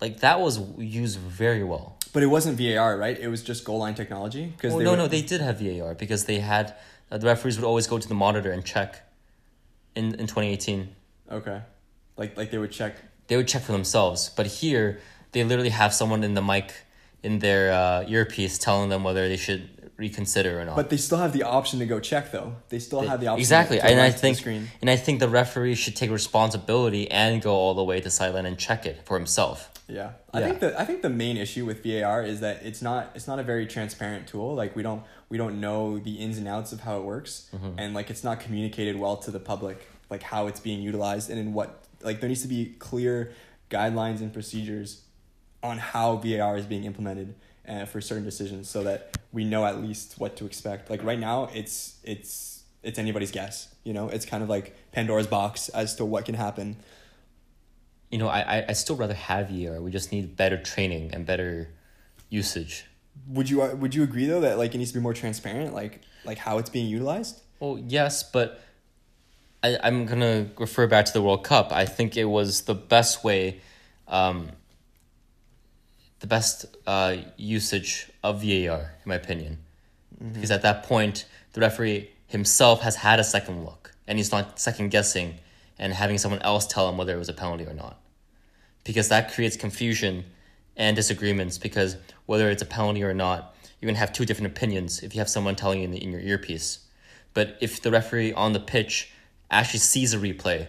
like 0.00 0.20
that 0.20 0.40
was 0.40 0.60
used 0.78 1.18
very 1.18 1.64
well. 1.64 1.96
But 2.12 2.22
it 2.22 2.26
wasn't 2.28 2.56
VAR, 2.58 2.96
right? 2.96 3.18
It 3.18 3.28
was 3.28 3.42
just 3.42 3.64
goal 3.64 3.78
line 3.78 3.94
technology. 3.94 4.46
Because 4.46 4.72
Well, 4.72 4.82
no, 4.84 4.94
no, 4.94 5.06
they 5.06 5.20
did 5.22 5.40
have 5.42 5.60
VAR 5.60 5.94
because 5.94 6.24
they 6.24 6.38
had 6.38 6.74
uh, 7.10 7.18
the 7.18 7.26
referees 7.26 7.56
would 7.58 7.66
always 7.66 7.86
go 7.86 7.98
to 7.98 8.08
the 8.08 8.14
monitor 8.14 8.50
and 8.50 8.64
check. 8.64 9.02
In 9.94 10.14
in 10.16 10.26
twenty 10.26 10.50
eighteen. 10.52 10.94
Okay. 11.30 11.62
Like 12.16 12.36
like 12.36 12.50
they 12.50 12.58
would 12.58 12.72
check. 12.72 12.96
they 13.28 13.36
would 13.36 13.48
check 13.48 13.62
for 13.62 13.72
themselves. 13.72 14.30
But 14.36 14.46
here, 14.46 15.00
they 15.32 15.42
literally 15.44 15.70
have 15.70 15.92
someone 15.94 16.22
in 16.22 16.34
the 16.34 16.42
mic 16.42 16.72
in 17.22 17.38
their 17.40 17.72
uh, 17.72 18.04
earpiece 18.06 18.58
telling 18.58 18.88
them 18.90 19.02
whether 19.04 19.26
they 19.28 19.36
should 19.36 19.90
reconsider 19.96 20.60
or 20.60 20.64
not. 20.66 20.76
But 20.76 20.90
they 20.90 20.98
still 20.98 21.18
have 21.18 21.32
the 21.32 21.42
option 21.44 21.78
to 21.78 21.86
go 21.86 21.98
check 21.98 22.30
though. 22.30 22.56
They 22.68 22.78
still 22.78 23.00
have 23.00 23.20
the 23.20 23.28
option. 23.28 23.40
exactly, 23.40 23.78
To 23.78 23.84
and 23.86 23.98
I 23.98 24.02
run 24.04 24.10
to 24.10 24.16
the 24.16 24.20
think 24.20 24.36
screen. 24.36 24.68
and 24.82 24.90
I 24.90 24.96
think 24.96 25.20
the 25.20 25.28
referee 25.28 25.74
should 25.74 25.96
take 25.96 26.10
responsibility 26.10 27.10
and 27.10 27.40
go 27.40 27.54
all 27.54 27.72
the 27.74 27.82
way 27.84 28.00
to 28.02 28.10
sideline 28.10 28.44
and 28.46 28.58
check 28.58 28.84
it 28.84 29.06
for 29.06 29.16
himself. 29.16 29.70
Yeah. 29.88 30.12
I 30.34 30.40
Yeah. 30.40 30.46
think 30.48 30.60
the 30.60 30.80
I 30.80 30.84
think 30.84 31.02
the 31.02 31.10
main 31.10 31.36
issue 31.36 31.64
with 31.64 31.82
VAR 31.84 32.22
is 32.22 32.40
that 32.40 32.62
it's 32.64 32.82
not 32.82 33.10
it's 33.14 33.26
not 33.28 33.38
a 33.38 33.42
very 33.42 33.66
transparent 33.66 34.26
tool. 34.26 34.54
Like 34.54 34.74
we 34.74 34.82
don't 34.82 35.02
we 35.28 35.38
don't 35.38 35.60
know 35.60 35.98
the 35.98 36.16
ins 36.16 36.38
and 36.38 36.48
outs 36.48 36.72
of 36.72 36.80
how 36.80 36.98
it 36.98 37.04
works 37.04 37.48
Mm-hmm. 37.54 37.78
and 37.78 37.94
like 37.94 38.10
it's 38.10 38.24
not 38.24 38.40
communicated 38.40 38.98
well 38.98 39.16
to 39.18 39.30
the 39.30 39.40
public 39.40 39.86
like 40.10 40.22
how 40.22 40.46
it's 40.46 40.60
being 40.60 40.82
utilized 40.82 41.30
and 41.30 41.38
in 41.38 41.52
what 41.52 41.84
like 42.02 42.20
there 42.20 42.28
needs 42.28 42.42
to 42.42 42.48
be 42.48 42.74
clear 42.78 43.32
guidelines 43.70 44.20
and 44.20 44.32
procedures 44.32 45.02
on 45.62 45.78
how 45.78 46.16
VAR 46.16 46.56
is 46.56 46.66
being 46.66 46.84
implemented 46.84 47.34
uh, 47.68 47.84
for 47.84 48.00
certain 48.00 48.24
decisions 48.24 48.68
so 48.68 48.84
that 48.84 49.16
we 49.32 49.44
know 49.44 49.64
at 49.66 49.82
least 49.82 50.18
what 50.20 50.36
to 50.36 50.46
expect. 50.46 50.90
Like 50.90 51.02
right 51.02 51.18
now 51.18 51.48
it's 51.54 51.96
it's 52.04 52.62
it's 52.82 52.98
anybody's 53.00 53.32
guess, 53.32 53.74
you 53.82 53.92
know? 53.92 54.08
It's 54.08 54.24
kind 54.24 54.44
of 54.44 54.48
like 54.48 54.76
Pandora's 54.92 55.26
box 55.26 55.68
as 55.70 55.96
to 55.96 56.04
what 56.04 56.24
can 56.24 56.36
happen. 56.36 56.76
You 58.10 58.18
know, 58.18 58.28
I 58.28 58.58
I 58.58 58.64
I 58.68 58.72
still 58.72 58.96
rather 58.96 59.14
have 59.14 59.50
VAR. 59.50 59.80
We 59.80 59.90
just 59.90 60.12
need 60.12 60.36
better 60.36 60.56
training 60.56 61.10
and 61.12 61.26
better 61.26 61.68
usage. 62.28 62.86
Would 63.28 63.50
you 63.50 63.60
would 63.60 63.94
you 63.94 64.02
agree 64.02 64.26
though 64.26 64.40
that 64.40 64.58
like 64.58 64.74
it 64.74 64.78
needs 64.78 64.92
to 64.92 64.98
be 64.98 65.02
more 65.02 65.14
transparent, 65.14 65.74
like 65.74 66.00
like 66.24 66.38
how 66.38 66.58
it's 66.58 66.70
being 66.70 66.86
utilized? 66.86 67.40
Well, 67.60 67.78
yes, 67.78 68.22
but 68.22 68.60
I, 69.62 69.78
I'm 69.82 70.06
gonna 70.06 70.48
refer 70.58 70.86
back 70.86 71.06
to 71.06 71.12
the 71.12 71.22
World 71.22 71.44
Cup. 71.44 71.72
I 71.72 71.86
think 71.86 72.16
it 72.16 72.24
was 72.24 72.62
the 72.62 72.74
best 72.74 73.24
way, 73.24 73.60
um, 74.06 74.50
the 76.20 76.26
best 76.26 76.66
uh, 76.86 77.16
usage 77.36 78.10
of 78.22 78.42
VAR, 78.42 78.92
in 79.04 79.06
my 79.06 79.14
opinion, 79.14 79.58
because 80.32 80.50
at 80.50 80.62
that 80.62 80.84
point 80.84 81.24
the 81.54 81.60
referee 81.60 82.10
himself 82.26 82.82
has 82.82 82.96
had 82.96 83.18
a 83.18 83.24
second 83.24 83.64
look, 83.64 83.92
and 84.06 84.18
he's 84.18 84.30
not 84.30 84.60
second 84.60 84.90
guessing 84.90 85.38
and 85.78 85.92
having 85.92 86.18
someone 86.18 86.42
else 86.42 86.66
tell 86.66 86.88
him 86.88 86.96
whether 86.96 87.14
it 87.14 87.18
was 87.18 87.28
a 87.28 87.34
penalty 87.34 87.64
or 87.64 87.74
not, 87.74 88.00
because 88.84 89.08
that 89.08 89.32
creates 89.32 89.56
confusion 89.56 90.24
and 90.76 90.96
disagreements. 90.96 91.58
Because 91.58 91.96
whether 92.26 92.50
it's 92.50 92.62
a 92.62 92.66
penalty 92.66 93.02
or 93.02 93.14
not, 93.14 93.54
you're 93.80 93.88
gonna 93.88 93.98
have 93.98 94.12
two 94.12 94.24
different 94.24 94.52
opinions 94.52 95.02
if 95.02 95.14
you 95.14 95.20
have 95.20 95.28
someone 95.28 95.56
telling 95.56 95.80
you 95.80 95.84
in, 95.84 95.90
the, 95.90 96.02
in 96.02 96.10
your 96.10 96.20
earpiece. 96.20 96.80
But 97.34 97.58
if 97.60 97.82
the 97.82 97.90
referee 97.90 98.32
on 98.32 98.52
the 98.52 98.60
pitch 98.60 99.12
actually 99.50 99.80
sees 99.80 100.14
a 100.14 100.18
replay, 100.18 100.68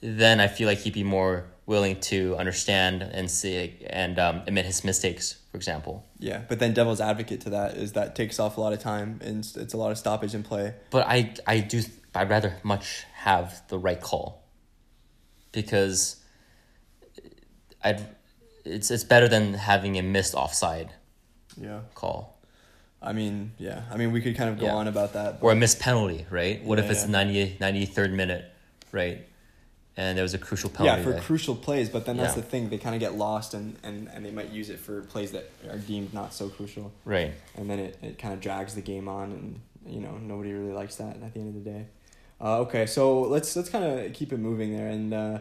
then 0.00 0.40
I 0.40 0.48
feel 0.48 0.66
like 0.66 0.78
he'd 0.78 0.92
be 0.92 1.04
more 1.04 1.46
willing 1.66 2.00
to 2.00 2.34
understand 2.36 3.02
and 3.02 3.30
see 3.30 3.76
and 3.90 4.18
um, 4.18 4.42
admit 4.46 4.64
his 4.64 4.84
mistakes, 4.84 5.36
for 5.50 5.56
example. 5.58 6.04
Yeah, 6.18 6.42
but 6.48 6.58
then 6.58 6.72
devil's 6.72 7.00
advocate 7.00 7.42
to 7.42 7.50
that 7.50 7.76
is 7.76 7.92
that 7.92 8.16
takes 8.16 8.40
off 8.40 8.56
a 8.56 8.60
lot 8.60 8.72
of 8.72 8.80
time 8.80 9.20
and 9.22 9.40
it's, 9.40 9.56
it's 9.56 9.74
a 9.74 9.76
lot 9.76 9.92
of 9.92 9.98
stoppage 9.98 10.34
in 10.34 10.42
play. 10.42 10.74
But 10.90 11.06
I 11.06 11.34
I 11.46 11.60
do 11.60 11.82
I'd 12.14 12.30
rather 12.30 12.56
much 12.62 13.04
have 13.14 13.62
the 13.68 13.78
right 13.78 14.00
call 14.00 14.37
because 15.52 16.16
I'd 17.82 18.06
it's 18.64 18.90
it's 18.90 19.04
better 19.04 19.28
than 19.28 19.54
having 19.54 19.98
a 19.98 20.02
missed 20.02 20.34
offside 20.34 20.90
Yeah. 21.60 21.80
call 21.94 22.36
I 23.00 23.12
mean, 23.12 23.52
yeah. 23.58 23.82
I 23.92 23.96
mean, 23.96 24.10
we 24.10 24.20
could 24.20 24.36
kind 24.36 24.50
of 24.50 24.58
go 24.58 24.66
Yeah. 24.66 24.74
on 24.74 24.88
about 24.88 25.12
that. 25.12 25.38
or 25.40 25.52
a 25.52 25.54
missed 25.54 25.78
penalty, 25.78 26.26
right? 26.30 26.64
What 26.64 26.80
if 26.80 26.86
Yeah, 26.86 26.90
it's 26.90 27.00
yeah. 27.02 27.06
the 27.06 27.12
90, 27.12 27.56
93rd 27.60 28.12
minute, 28.12 28.44
right? 28.90 29.24
And 29.96 30.18
there 30.18 30.24
was 30.24 30.34
a 30.34 30.38
crucial 30.38 30.68
penalty. 30.68 30.98
yeah, 30.98 31.04
for 31.04 31.12
there. 31.12 31.20
crucial 31.20 31.54
plays, 31.54 31.88
but 31.88 32.06
then 32.06 32.16
that's 32.16 32.34
the 32.34 32.42
thing. 32.42 32.70
They 32.70 32.76
kind 32.78 32.96
of 32.96 33.00
get 33.00 33.14
lost 33.14 33.54
and, 33.54 33.76
and, 33.84 34.08
and 34.12 34.24
they 34.26 34.32
might 34.32 34.50
use 34.50 34.68
it 34.68 34.80
for 34.80 35.02
plays 35.02 35.30
that 35.30 35.48
are 35.70 35.78
deemed 35.78 36.12
not 36.12 36.34
so 36.34 36.48
crucial. 36.48 36.92
right. 37.04 37.32
And 37.56 37.70
then 37.70 37.78
it, 37.78 37.98
it 38.02 38.18
kind 38.18 38.34
of 38.34 38.40
drags 38.40 38.74
the 38.74 38.80
game 38.80 39.06
on 39.08 39.30
and, 39.30 39.60
you 39.86 40.00
know, 40.00 40.16
nobody 40.18 40.52
really 40.52 40.72
likes 40.72 40.96
that 40.96 41.22
at 41.22 41.32
the 41.34 41.38
end 41.40 41.56
of 41.56 41.62
the 41.64 41.70
day. 41.70 41.86
Uh, 42.40 42.60
okay, 42.60 42.86
so 42.86 43.22
let's 43.22 43.56
let's 43.56 43.68
kind 43.68 43.84
of 43.84 44.12
keep 44.12 44.32
it 44.32 44.38
moving 44.38 44.76
there 44.76 44.88
and 44.88 45.12
uh, 45.12 45.38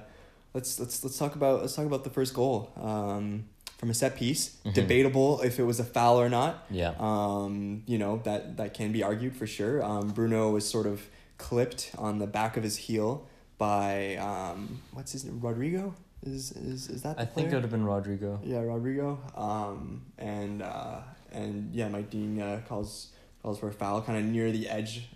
let's 0.53 0.79
let's 0.79 1.03
let's 1.03 1.17
talk 1.17 1.35
about 1.35 1.61
let's 1.61 1.75
talk 1.75 1.85
about 1.85 2.03
the 2.03 2.09
first 2.09 2.33
goal 2.33 2.71
um, 2.81 3.45
from 3.77 3.89
a 3.89 3.93
set 3.93 4.15
piece. 4.15 4.57
Mhm. 4.65 4.73
Debatable 4.73 5.41
if 5.41 5.59
it 5.59 5.63
was 5.63 5.79
a 5.79 5.83
foul 5.83 6.19
or 6.19 6.29
not. 6.29 6.65
Yeah. 6.71 6.93
Um, 6.99 7.83
you 7.85 7.97
know 7.97 8.19
that 8.23 8.57
that 8.57 8.73
can 8.73 8.91
be 8.91 9.03
argued 9.03 9.35
for 9.35 9.45
sure. 9.45 9.83
Um, 9.83 10.09
Bruno 10.09 10.49
was 10.51 10.67
sort 10.67 10.87
of 10.87 11.07
clipped 11.37 11.91
on 11.97 12.17
the 12.17 12.25
back 12.27 12.57
of 12.57 12.63
his 12.63 12.77
heel 12.77 13.27
by 13.59 14.15
um, 14.15 14.81
what's 14.93 15.11
his 15.11 15.23
name? 15.25 15.39
Rodrigo. 15.39 15.93
Is 16.23 16.51
is 16.53 16.89
is 16.89 17.03
that? 17.03 17.17
The 17.17 17.21
I 17.23 17.25
think 17.25 17.51
it 17.51 17.53
would 17.53 17.61
have 17.61 17.71
been 17.71 17.85
Rodrigo. 17.85 18.39
Yeah, 18.43 18.61
Rodrigo. 18.61 19.19
Um, 19.35 20.01
and 20.17 20.63
uh, 20.63 21.01
and 21.31 21.73
yeah, 21.75 21.89
Mike 21.89 22.09
Dean 22.09 22.41
uh, 22.41 22.61
calls 22.67 23.09
calls 23.43 23.59
for 23.59 23.67
a 23.67 23.71
foul, 23.73 24.01
kind 24.01 24.17
of 24.17 24.25
near 24.25 24.51
the 24.51 24.67
edge, 24.67 25.07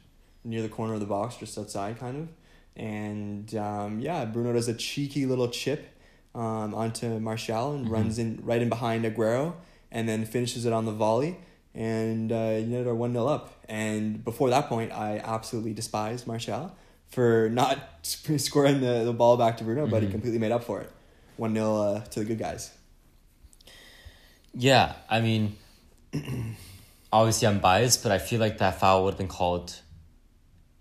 near 0.43 0.61
the 0.61 0.69
corner 0.69 0.93
of 0.93 0.99
the 0.99 1.05
box, 1.05 1.35
just 1.37 1.57
outside, 1.57 1.99
kind 1.99 2.17
of. 2.17 2.27
And 2.75 3.53
um, 3.55 3.99
yeah, 3.99 4.25
Bruno 4.25 4.53
does 4.53 4.67
a 4.67 4.73
cheeky 4.73 5.25
little 5.25 5.49
chip 5.49 5.87
um, 6.33 6.73
onto 6.73 7.19
Martial 7.19 7.73
and 7.73 7.85
Mhm. 7.87 7.91
runs 7.91 8.17
in 8.17 8.39
right 8.43 8.61
in 8.61 8.69
behind 8.69 9.03
Aguero, 9.05 9.53
and 9.91 10.07
then 10.07 10.25
finishes 10.25 10.65
it 10.65 10.73
on 10.73 10.85
the 10.85 10.91
volley. 10.93 11.37
And 11.75 12.31
uh, 12.31 12.57
United 12.59 12.87
are 12.87 12.95
one 12.95 13.13
0 13.13 13.27
up. 13.27 13.53
And 13.69 14.23
before 14.23 14.49
that 14.49 14.67
point, 14.67 14.91
I 14.91 15.19
absolutely 15.23 15.73
despised 15.73 16.27
Martial 16.27 16.71
for 17.09 17.49
not 17.49 17.77
scoring 18.03 18.79
the, 18.81 19.03
the 19.03 19.13
ball 19.13 19.35
back 19.37 19.57
to 19.57 19.63
Bruno, 19.65 19.87
but 19.87 20.01
he 20.01 20.07
Mhm. 20.07 20.11
completely 20.11 20.39
made 20.39 20.51
up 20.51 20.63
for 20.63 20.79
it. 20.81 20.89
One 21.37 21.53
0 21.53 21.75
uh, 21.75 21.99
to 22.01 22.19
the 22.21 22.25
good 22.25 22.39
guys. 22.39 22.71
Yeah, 24.53 24.93
I 25.09 25.21
mean, 25.21 25.55
obviously 27.11 27.47
I'm 27.47 27.59
biased, 27.59 28.03
but 28.03 28.11
I 28.11 28.17
feel 28.19 28.39
like 28.39 28.57
that 28.59 28.79
foul 28.79 29.03
would 29.05 29.11
have 29.11 29.17
been 29.17 29.27
called 29.27 29.75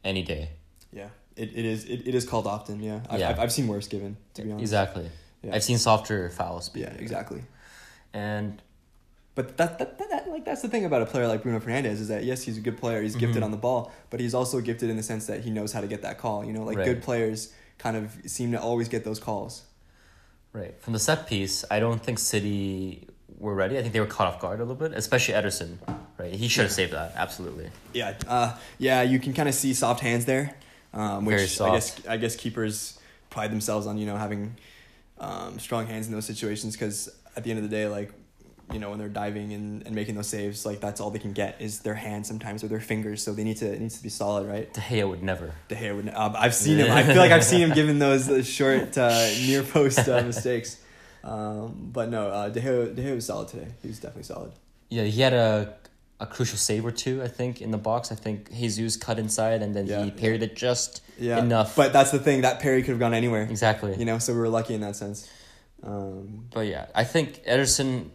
any 0.05 0.23
day. 0.23 0.51
Yeah, 0.93 1.09
it, 1.37 1.51
it 1.55 1.65
is 1.65 1.85
it, 1.85 2.07
it 2.07 2.15
is 2.15 2.25
called 2.25 2.47
often. 2.47 2.81
Yeah, 2.83 3.01
I've, 3.09 3.21
Yeah. 3.21 3.31
I've, 3.31 3.39
I've 3.41 3.53
seen 3.53 3.69
worse 3.69 3.89
given 3.89 4.17
to 4.35 4.43
be 4.43 4.51
honest. 4.51 4.63
Exactly. 4.63 5.09
Yeah. 5.43 5.55
I've 5.55 5.63
seen 5.65 5.79
softer 5.79 6.29
fouls. 6.31 6.71
Yeah, 6.75 6.93
exactly. 6.99 7.43
And 8.13 8.61
But 9.35 9.57
that, 9.57 9.79
that, 9.79 9.99
that, 9.99 10.11
that 10.11 10.29
like 10.29 10.45
that's 10.45 10.63
the 10.63 10.69
thing 10.69 10.85
about 10.85 11.03
a 11.03 11.07
player 11.07 11.27
like 11.29 11.43
Bruno 11.43 11.61
Fernandes 11.61 12.01
is 12.01 12.09
that 12.09 12.25
yes 12.25 12.43
he's 12.43 12.59
a 12.59 12.61
good 12.61 12.77
player 12.79 13.01
he's 13.03 13.15
gifted 13.17 13.43
Mhm. 13.43 13.47
on 13.47 13.51
the 13.53 13.57
ball 13.57 13.93
but 14.11 14.21
he's 14.21 14.35
also 14.35 14.61
gifted 14.61 14.91
in 14.91 14.97
the 14.97 15.03
sense 15.03 15.27
that 15.27 15.41
he 15.45 15.51
knows 15.51 15.73
how 15.73 15.81
to 15.81 15.87
get 15.87 16.03
that 16.03 16.19
call 16.19 16.45
you 16.45 16.53
know 16.53 16.65
like 16.65 16.77
Right. 16.79 16.85
good 16.87 17.03
players 17.03 17.53
kind 17.79 17.97
of 17.97 18.13
seem 18.27 18.51
to 18.53 18.61
always 18.61 18.89
get 18.89 19.05
those 19.05 19.19
calls. 19.21 19.63
right 20.53 20.75
from 20.83 20.93
the 20.93 20.99
set 20.99 21.27
piece, 21.29 21.65
I 21.71 21.79
don't 21.81 22.03
think 22.03 22.19
City 22.19 23.07
were 23.39 23.55
ready. 23.55 23.79
I 23.79 23.81
think 23.83 23.93
they 23.95 24.01
were 24.01 24.07
caught 24.17 24.27
off 24.27 24.41
guard 24.41 24.59
a 24.61 24.65
little 24.65 24.75
bit, 24.89 24.93
especially 24.99 25.33
Ederson. 25.35 25.79
Right, 26.21 26.35
he 26.35 26.49
should 26.49 26.65
have 26.65 26.73
saved 26.73 26.93
that 26.93 27.15
absolutely. 27.17 27.71
Yeah, 27.95 28.15
uh, 28.29 28.55
yeah, 28.79 29.01
you 29.01 29.19
can 29.19 29.33
kind 29.33 29.49
of 29.49 29.55
see 29.55 29.73
soft 29.73 30.01
hands 30.01 30.27
there, 30.27 30.55
um, 30.93 31.25
which 31.25 31.57
Very 31.57 31.71
I 31.71 31.75
guess 31.75 32.07
I 32.07 32.17
guess 32.19 32.37
keepers 32.37 32.99
pride 33.31 33.51
themselves 33.51 33.87
on 33.87 33.97
you 33.97 34.05
know 34.05 34.19
having 34.19 34.57
um, 35.19 35.59
strong 35.59 35.87
hands 35.87 36.09
in 36.09 36.13
those 36.13 36.27
situations 36.27 36.75
because 36.75 37.09
at 37.37 37.45
the 37.45 37.51
end 37.51 37.59
of 37.59 37.71
the 37.71 37.75
day, 37.75 37.89
like 37.89 38.13
you 38.71 38.79
know 38.79 38.91
when 38.91 38.99
they're 38.99 39.09
diving 39.09 39.55
and, 39.55 39.87
and 39.87 39.95
making 39.95 40.15
those 40.15 40.27
saves, 40.27 40.67
like 40.67 40.79
that's 40.81 41.01
all 41.01 41.11
they 41.11 41.19
can 41.19 41.33
get 41.33 41.57
is 41.59 41.81
their 41.81 41.95
hands 41.95 42.29
sometimes 42.29 42.63
or 42.63 42.69
their 42.69 42.81
fingers, 42.81 43.23
so 43.23 43.33
they 43.33 43.45
need 43.45 43.57
to 43.57 43.73
it 43.73 43.81
needs 43.81 43.97
to 43.97 44.03
be 44.03 44.11
solid, 44.11 44.47
right? 44.47 44.71
De 44.75 44.81
Gea 44.81 45.09
would 45.09 45.23
never. 45.23 45.55
De 45.69 45.75
Gea 45.75 45.97
would. 45.97 46.11
Uh, 46.11 46.35
I've 46.37 46.55
seen 46.55 46.81
him. 46.81 46.91
I 46.91 47.03
feel 47.03 47.17
like 47.17 47.33
I've 47.33 47.45
seen 47.45 47.61
him 47.61 47.73
given 47.73 47.99
those, 47.99 48.27
those 48.27 48.47
short 48.47 48.99
uh, 48.99 49.27
near 49.47 49.63
post 49.63 50.07
uh, 50.07 50.23
mistakes. 50.23 50.83
Um, 51.25 51.91
but 51.93 52.11
no, 52.11 52.29
uh, 52.29 52.51
De 52.51 52.61
Gea, 52.61 52.95
De 52.95 53.03
Gea 53.03 53.15
was 53.15 53.25
solid 53.25 53.49
today. 53.49 53.69
He 53.81 53.89
was 53.89 53.99
definitely 53.99 54.25
solid. 54.25 54.53
Yeah, 54.91 55.05
he 55.05 55.23
had 55.23 55.33
a 55.33 55.75
a 56.21 56.27
crucial 56.27 56.59
save 56.59 56.85
or 56.85 56.91
two, 56.91 57.23
I 57.23 57.29
think, 57.29 57.61
in 57.63 57.71
the 57.71 57.79
box. 57.79 58.13
I 58.13 58.15
think 58.15 58.53
Jesus 58.53 58.97
cut 58.97 59.19
inside 59.19 59.63
and 59.63 59.75
then 59.75 59.87
Yeah. 59.87 60.05
he 60.05 60.11
parried 60.11 60.43
it 60.43 60.55
just 60.55 61.01
Yeah, 61.19 61.39
enough. 61.39 61.75
But 61.75 61.93
that's 61.93 62.11
the 62.11 62.19
thing. 62.19 62.43
That 62.43 62.61
parry 62.61 62.83
could 62.83 62.91
have 62.91 62.99
gone 63.01 63.15
anywhere. 63.15 63.43
exactly. 63.43 63.97
You 63.97 64.05
know, 64.05 64.19
so 64.19 64.33
we 64.35 64.39
were 64.39 64.49
lucky 64.49 64.75
in 64.75 64.83
that 64.83 64.97
sense. 64.97 65.27
Um, 65.83 66.47
But 66.53 66.67
yeah, 66.67 66.87
I 66.95 67.05
think 67.05 67.43
Ederson 67.47 68.11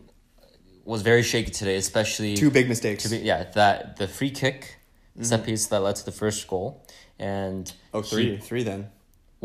was 0.86 1.02
very 1.02 1.24
shaky 1.24 1.50
today, 1.52 1.78
especially 1.78 2.36
two 2.38 2.52
big 2.52 2.70
mistakes. 2.70 3.04
to 3.04 3.10
be 3.10 3.18
yeah 3.18 3.46
that 3.56 3.98
the 3.98 4.08
free 4.08 4.30
kick 4.30 4.78
set 5.20 5.42
Mhm. 5.42 5.46
piece 5.46 5.66
that 5.68 5.80
led 5.82 5.96
to 5.96 6.06
the 6.06 6.12
first 6.12 6.48
goal, 6.48 6.86
and 7.18 7.72
Oh, 7.92 8.02
he- 8.02 8.10
three, 8.10 8.38
three 8.38 8.64
then. 8.64 8.90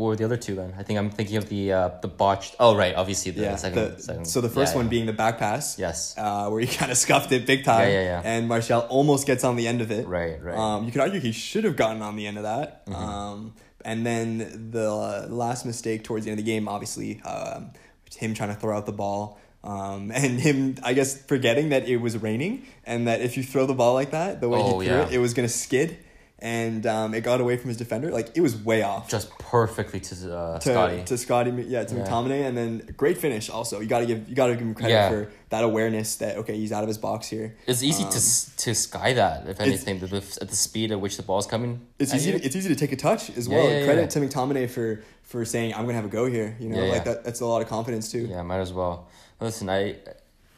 What 0.01 0.07
were 0.09 0.15
the 0.15 0.25
other 0.25 0.37
two 0.37 0.55
then? 0.55 0.73
I 0.77 0.83
think 0.83 0.97
I'm 0.97 1.11
thinking 1.11 1.37
of 1.37 1.47
the 1.47 1.71
uh, 1.71 1.89
the 2.01 2.07
botched. 2.07 2.55
Oh 2.59 2.75
right, 2.75 2.95
obviously 2.95 3.31
the 3.31 3.43
yeah. 3.43 3.55
second, 3.55 3.97
the- 3.97 4.01
second. 4.01 4.25
so 4.25 4.41
the 4.41 4.49
first 4.49 4.73
yeah, 4.73 4.77
one 4.77 4.85
yeah. 4.85 4.89
being 4.89 5.05
the 5.05 5.13
back 5.13 5.37
pass, 5.37 5.77
yes, 5.77 6.15
uh, 6.17 6.49
where 6.49 6.59
he 6.59 6.67
kind 6.81 6.91
of 6.91 6.97
scuffed 6.97 7.31
it 7.31 7.45
big 7.45 7.63
time. 7.63 7.87
Yeah, 7.87 7.93
yeah, 7.93 8.21
yeah. 8.21 8.21
And 8.25 8.47
Martial 8.47 8.81
almost 8.81 9.27
gets 9.27 9.43
on 9.43 9.55
the 9.55 9.67
end 9.67 9.81
of 9.81 9.91
it. 9.91 10.07
right, 10.07 10.41
right. 10.43 10.57
Um, 10.57 10.85
you 10.85 10.91
could 10.91 11.01
argue 11.01 11.19
he 11.19 11.31
should 11.31 11.63
have 11.63 11.75
gotten 11.75 12.01
on 12.01 12.15
the 12.15 12.25
end 12.25 12.37
of 12.37 12.43
that. 12.43 12.85
Mhm. 12.87 12.95
Um, 12.95 13.53
and 13.85 14.05
then 14.05 14.69
the 14.71 15.27
last 15.29 15.65
mistake 15.65 16.03
towards 16.03 16.25
the 16.25 16.31
end 16.31 16.39
of 16.39 16.45
the 16.45 16.51
game, 16.51 16.67
obviously, 16.67 17.21
um, 17.21 17.71
him 18.17 18.33
trying 18.33 18.49
to 18.49 18.55
throw 18.55 18.75
out 18.75 18.85
the 18.85 18.91
ball. 18.91 19.39
Um, 19.63 20.11
and 20.15 20.39
him, 20.39 20.77
I 20.83 20.93
guess, 20.93 21.21
forgetting 21.23 21.69
that 21.69 21.87
it 21.87 21.97
was 21.97 22.17
raining 22.17 22.65
and 22.83 23.07
that 23.07 23.21
if 23.21 23.37
you 23.37 23.43
throw 23.43 23.67
the 23.67 23.75
ball 23.75 23.93
like 23.93 24.11
that, 24.11 24.41
the 24.41 24.49
way 24.49 24.59
Oh, 24.59 24.79
he 24.79 24.87
threw 24.87 24.97
it, 24.97 25.13
it 25.13 25.19
was 25.19 25.33
going 25.35 25.47
to 25.47 25.53
skid. 25.53 25.97
And 26.43 26.87
um, 26.87 27.13
it 27.13 27.21
got 27.21 27.39
away 27.39 27.55
from 27.57 27.67
his 27.67 27.77
defender. 27.77 28.09
Like, 28.09 28.35
it 28.35 28.41
was 28.41 28.55
way 28.55 28.81
off. 28.81 29.07
just 29.07 29.29
perfectly 29.37 29.99
to 29.99 30.35
uh, 30.35 30.57
to 30.59 30.69
Scotty. 30.71 31.03
to 31.03 31.17
Scotty, 31.17 31.51
yeah, 31.67 31.83
to 31.83 31.95
Yeah. 31.95 32.01
McTominay, 32.03 32.47
and 32.47 32.57
then 32.57 32.81
great 32.97 33.19
finish. 33.19 33.47
Also, 33.51 33.79
you 33.79 33.85
gotta 33.87 34.07
give 34.07 34.27
you 34.27 34.33
gotta 34.33 34.53
give 34.53 34.63
him 34.63 34.73
credit 34.73 34.93
Yeah. 34.93 35.09
for 35.09 35.31
that 35.49 35.63
awareness 35.63 36.15
that 36.15 36.37
okay, 36.37 36.57
he's 36.57 36.71
out 36.71 36.81
of 36.81 36.87
his 36.87 36.97
box 36.97 37.27
here. 37.27 37.55
it's 37.67 37.83
easy 37.83 38.03
um, 38.03 38.09
to 38.09 38.19
to 38.57 38.73
sky 38.73 39.13
that 39.13 39.47
if 39.47 39.59
anything, 39.61 39.99
the, 39.99 40.07
the, 40.07 40.37
at 40.41 40.49
the 40.49 40.55
speed 40.55 40.91
at 40.91 40.99
which 40.99 41.15
the 41.17 41.21
ball's 41.23 41.45
coming. 41.45 41.79
It's 41.99 42.11
easy. 42.11 42.31
you. 42.31 42.39
It's 42.41 42.55
easy 42.55 42.69
to 42.69 42.75
take 42.75 42.91
a 42.91 42.95
touch 42.95 43.29
as 43.37 43.47
Yeah, 43.47 43.57
well. 43.57 43.69
yeah, 43.69 43.85
Credit 43.85 44.09
to 44.09 44.19
McTominay 44.21 44.67
for 44.67 45.03
for 45.21 45.45
saying 45.45 45.75
I'm 45.75 45.81
gonna 45.85 45.93
have 46.01 46.05
a 46.05 46.15
go 46.21 46.25
here. 46.25 46.55
You 46.59 46.69
know, 46.69 46.85
like 46.87 47.03
that. 47.05 47.23
That's 47.23 47.41
a 47.41 47.45
lot 47.45 47.61
of 47.61 47.67
confidence 47.67 48.11
too. 48.11 48.25
Yeah, 48.25 48.41
might 48.41 48.61
as 48.61 48.73
well. 48.73 49.07
Listen, 49.39 49.69
I 49.69 49.97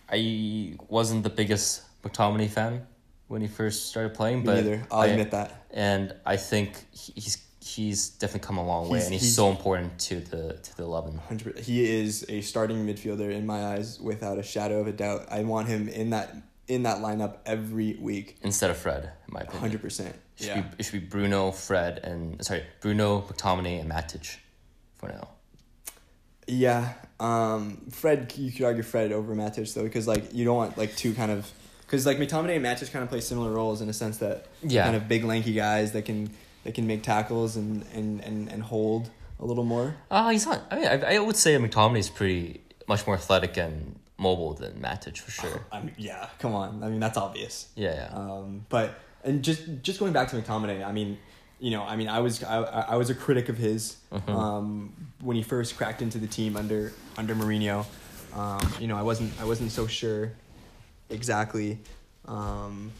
I 0.09 0.75
wasn't 0.87 1.23
the 1.23 1.29
biggest 1.29 1.81
McTominay 2.03 2.49
fan 2.49 2.87
when 3.27 3.41
he 3.41 3.47
first 3.47 3.87
started 3.89 4.13
playing, 4.13 4.39
Me 4.39 4.45
but 4.45 4.55
neither. 4.55 4.87
I'll 4.91 5.01
I- 5.01 5.07
admit 5.07 5.31
that. 5.31 5.65
and 5.71 6.13
I 6.25 6.37
think 6.37 6.85
he's 6.91 7.37
he's 7.61 8.09
definitely 8.09 8.45
come 8.45 8.57
a 8.57 8.65
long 8.65 8.89
way, 8.89 8.97
He's- 8.97 9.05
and 9.05 9.13
he's, 9.13 9.21
he's- 9.23 9.35
so 9.35 9.49
important 9.49 9.97
to 9.99 10.19
the 10.19 10.53
to 10.61 10.77
the 10.77 10.83
eleven. 10.83 11.19
He 11.61 11.85
is 12.01 12.25
a 12.29 12.41
starting 12.41 12.85
midfielder 12.85 13.31
in 13.31 13.45
my 13.45 13.73
eyes, 13.73 13.99
without 13.99 14.37
a 14.37 14.43
shadow 14.43 14.79
of 14.81 14.87
a 14.87 14.91
doubt. 14.91 15.27
I 15.31 15.43
want 15.43 15.67
him 15.69 15.87
in 15.87 16.09
that 16.11 16.35
in 16.67 16.83
that 16.83 16.97
lineup 16.99 17.37
every 17.45 17.95
week. 17.99 18.37
Instead 18.41 18.69
of 18.69 18.77
Fred, 18.77 19.03
in 19.27 19.33
my 19.33 19.41
opinion, 19.41 19.59
Hundred 19.61 19.81
percent. 19.81 20.15
it 20.37 20.43
should, 20.43 20.47
Yeah. 20.47 20.61
be, 20.61 20.67
it 20.79 20.83
should 20.83 21.01
be 21.01 21.07
Bruno, 21.07 21.51
Fred, 21.51 21.99
and 22.03 22.43
sorry, 22.45 22.63
Bruno, 22.81 23.21
McTominay, 23.21 23.79
and 23.81 23.89
Matic 23.91 24.37
for 24.95 25.09
now. 25.09 25.27
Yeah, 26.47 26.93
um, 27.21 27.77
Fred. 27.91 28.33
You 28.37 28.51
could 28.51 28.65
argue 28.65 28.83
Fred 28.83 29.11
over 29.13 29.33
Matic 29.35 29.73
though, 29.73 29.83
because 29.83 30.07
like 30.07 30.33
you 30.33 30.43
don't 30.45 30.57
want 30.57 30.77
like 30.77 30.95
two 30.95 31.13
kind 31.13 31.31
of, 31.31 31.49
because 31.93 32.07
like 32.07 32.17
McTominay 32.17 32.55
and 32.55 32.65
Matic 32.65 32.91
kind 32.91 33.03
of 33.03 33.09
play 33.09 33.21
similar 33.21 33.51
roles 33.51 33.79
in 33.81 33.87
a 33.87 33.93
sense 33.93 34.17
that 34.17 34.47
Yeah, 34.63 34.83
kind 34.85 34.95
of 34.95 35.07
big 35.07 35.23
lanky 35.23 35.53
guys 35.53 35.91
that 35.91 36.05
can 36.05 36.31
that 36.63 36.73
can 36.73 36.87
make 36.87 37.03
tackles 37.03 37.55
and 37.55 37.85
and 37.93 38.19
and, 38.21 38.49
and 38.51 38.63
hold 38.63 39.11
a 39.39 39.45
little 39.45 39.63
more. 39.63 39.95
uh, 40.09 40.29
he's 40.29 40.45
not. 40.47 40.61
I 40.71 40.75
mean, 40.75 40.87
I, 40.87 41.15
I 41.15 41.19
would 41.19 41.35
say 41.35 41.55
McTominay 41.57 41.99
is 41.99 42.09
pretty 42.09 42.61
much 42.87 43.05
more 43.05 43.15
athletic 43.15 43.57
and 43.57 43.99
mobile 44.17 44.53
than 44.55 44.73
Matic 44.81 45.17
for 45.19 45.29
sure. 45.31 45.61
I 45.71 45.81
mean, 45.81 45.93
yeah, 45.97 46.29
come 46.39 46.53
on. 46.55 46.83
I 46.83 46.87
mean, 46.89 46.99
that's 46.99 47.17
obvious. 47.17 47.67
Yeah, 47.75 47.93
yeah. 47.93 48.17
Um, 48.17 48.65
but 48.69 48.95
and 49.23 49.43
just 49.43 49.61
just 49.83 49.99
going 49.99 50.13
back 50.13 50.29
to 50.29 50.35
McTominay, 50.35 50.83
I 50.83 50.91
mean, 50.91 51.19
you 51.59 51.69
know, 51.71 51.83
I 51.83 51.95
mean, 51.95 52.09
I 52.09 52.19
was 52.21 52.43
I, 52.43 52.57
I 52.93 52.95
was 52.95 53.11
a 53.11 53.15
critic 53.15 53.49
of 53.49 53.57
his 53.57 53.97
Mhm. 54.11 54.29
um, 54.29 54.93
when 55.21 55.35
he 55.37 55.43
first 55.43 55.77
cracked 55.77 56.01
into 56.01 56.17
the 56.17 56.27
team 56.27 56.57
under 56.57 56.91
under 57.17 57.35
Mourinho. 57.35 57.85
Um, 58.33 58.73
you 58.79 58.87
know, 58.87 58.97
I 58.97 59.03
wasn't 59.03 59.31
I 59.39 59.45
wasn't 59.45 59.71
so 59.71 59.85
sure 59.85 60.31
exactly 61.09 61.79
um, 62.25 62.91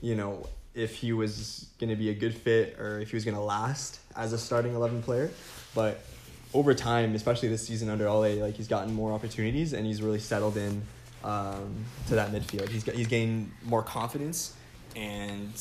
you 0.00 0.14
know, 0.14 0.46
if 0.74 0.94
he 0.94 1.12
was 1.12 1.68
going 1.78 1.90
to 1.90 1.96
be 1.96 2.10
a 2.10 2.14
good 2.14 2.34
fit 2.34 2.78
or 2.78 3.00
if 3.00 3.10
he 3.10 3.16
was 3.16 3.24
going 3.24 3.36
to 3.36 3.42
last 3.42 4.00
as 4.16 4.32
a 4.32 4.38
starting 4.38 4.74
11 4.74 5.02
player. 5.02 5.30
But 5.74 6.00
over 6.54 6.74
time, 6.74 7.14
especially 7.14 7.48
this 7.48 7.66
season 7.66 7.90
under 7.90 8.08
Ole, 8.08 8.36
like 8.36 8.54
he's 8.54 8.68
gotten 8.68 8.92
more 8.94 9.12
opportunities 9.12 9.72
and 9.72 9.86
he's 9.86 10.02
really 10.02 10.18
settled 10.18 10.56
in 10.56 10.82
um, 11.24 11.84
to 12.08 12.14
that 12.14 12.30
midfield. 12.32 12.68
He's 12.68 12.84
got, 12.84 12.94
he's 12.94 13.08
gained 13.08 13.52
more 13.64 13.82
confidence 13.82 14.54
and 14.96 15.52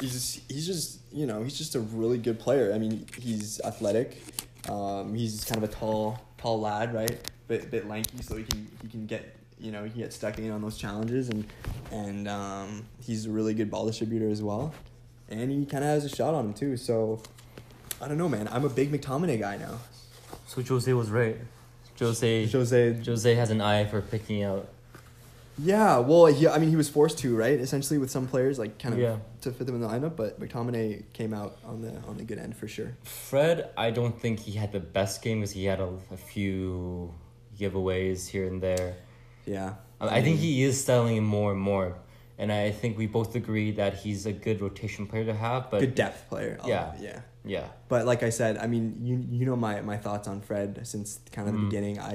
he's 0.00 0.12
just, 0.12 0.40
he's 0.50 0.66
just 0.66 1.00
you 1.10 1.26
know 1.26 1.42
he's 1.42 1.58
just 1.58 1.74
a 1.74 1.80
really 1.80 2.18
good 2.18 2.38
player. 2.38 2.72
I 2.72 2.78
mean 2.78 3.06
he's 3.18 3.60
athletic. 3.62 4.22
Um, 4.68 5.14
he's 5.14 5.44
kind 5.44 5.62
of 5.62 5.68
a 5.68 5.72
tall 5.72 6.20
tall 6.38 6.60
lad, 6.60 6.94
right? 6.94 7.30
Bit 7.48 7.70
bit 7.70 7.88
lanky, 7.88 8.22
so 8.22 8.36
he 8.36 8.44
can 8.44 8.68
he 8.82 8.88
can 8.88 9.06
get 9.06 9.39
you 9.60 9.70
know 9.72 9.84
he 9.84 10.00
gets 10.00 10.16
stuck 10.16 10.38
in 10.38 10.50
on 10.50 10.62
those 10.62 10.76
challenges 10.76 11.28
and 11.28 11.46
and 11.92 12.28
um, 12.28 12.86
he's 13.00 13.26
a 13.26 13.30
really 13.30 13.54
good 13.54 13.70
ball 13.70 13.86
distributor 13.86 14.28
as 14.28 14.42
well, 14.42 14.72
and 15.28 15.50
he 15.50 15.64
kind 15.66 15.84
of 15.84 15.90
has 15.90 16.04
a 16.04 16.08
shot 16.08 16.34
on 16.34 16.46
him 16.46 16.54
too. 16.54 16.76
So 16.76 17.22
I 18.00 18.08
don't 18.08 18.18
know, 18.18 18.28
man. 18.28 18.48
I'm 18.50 18.64
a 18.64 18.68
big 18.70 18.90
McTominay 18.92 19.38
guy 19.40 19.56
now. 19.56 19.78
So 20.46 20.62
Jose 20.62 20.92
was 20.92 21.10
right. 21.10 21.36
Jose 21.98 22.46
Jose 22.46 23.02
Jose 23.04 23.34
has 23.34 23.50
an 23.50 23.60
eye 23.60 23.84
for 23.84 24.00
picking 24.00 24.42
out. 24.42 24.68
Yeah, 25.62 25.98
well, 25.98 26.24
he, 26.26 26.48
I 26.48 26.56
mean, 26.58 26.70
he 26.70 26.76
was 26.76 26.88
forced 26.88 27.18
to, 27.18 27.36
right? 27.36 27.60
Essentially, 27.60 27.98
with 27.98 28.10
some 28.10 28.26
players, 28.26 28.58
like 28.58 28.78
kind 28.78 28.94
of 28.94 29.00
Yeah. 29.00 29.16
to 29.42 29.52
fit 29.52 29.66
them 29.66 29.74
in 29.74 29.82
the 29.82 29.88
lineup. 29.88 30.16
But 30.16 30.40
McTominay 30.40 31.02
came 31.12 31.34
out 31.34 31.58
on 31.66 31.82
the 31.82 31.92
on 32.08 32.16
the 32.16 32.24
good 32.24 32.38
end 32.38 32.56
for 32.56 32.66
sure. 32.66 32.96
Fred, 33.02 33.68
I 33.76 33.90
don't 33.90 34.18
think 34.18 34.38
he 34.40 34.52
had 34.52 34.72
the 34.72 34.80
best 34.80 35.20
game 35.20 35.40
because 35.40 35.50
he 35.52 35.66
had 35.66 35.80
a, 35.80 35.92
a 36.10 36.16
few 36.16 37.12
giveaways 37.58 38.26
here 38.28 38.46
and 38.46 38.62
there. 38.62 38.94
Yeah, 39.50 39.74
I, 40.00 40.22
think 40.22 40.38
he 40.38 40.62
is 40.62 40.82
settling 40.84 41.16
in 41.16 41.24
more 41.24 41.50
and 41.52 41.60
more, 41.60 41.96
and 42.38 42.52
I 42.52 42.70
think 42.70 42.96
we 42.96 43.06
both 43.06 43.34
agree 43.34 43.72
that 43.72 43.94
he's 44.02 44.24
a 44.26 44.32
good 44.32 44.60
rotation 44.60 45.06
player 45.06 45.24
to 45.26 45.34
have. 45.34 45.70
But 45.70 45.80
good 45.80 45.94
depth 45.94 46.28
player. 46.28 46.58
I'll- 46.60 46.68
Yeah. 46.68 46.92
yeah. 47.00 47.20
yeah, 47.44 47.66
But 47.88 48.06
like 48.06 48.22
I 48.22 48.30
said, 48.30 48.58
I 48.58 48.66
mean, 48.66 48.84
you 49.02 49.14
you 49.38 49.44
know 49.46 49.56
my, 49.56 49.80
my 49.80 49.96
thoughts 49.96 50.28
on 50.28 50.40
Fred 50.40 50.80
since 50.84 51.18
kind 51.32 51.48
of 51.48 51.54
the 51.54 51.60
Mm. 51.60 51.68
beginning. 51.70 51.98
I, 51.98 52.14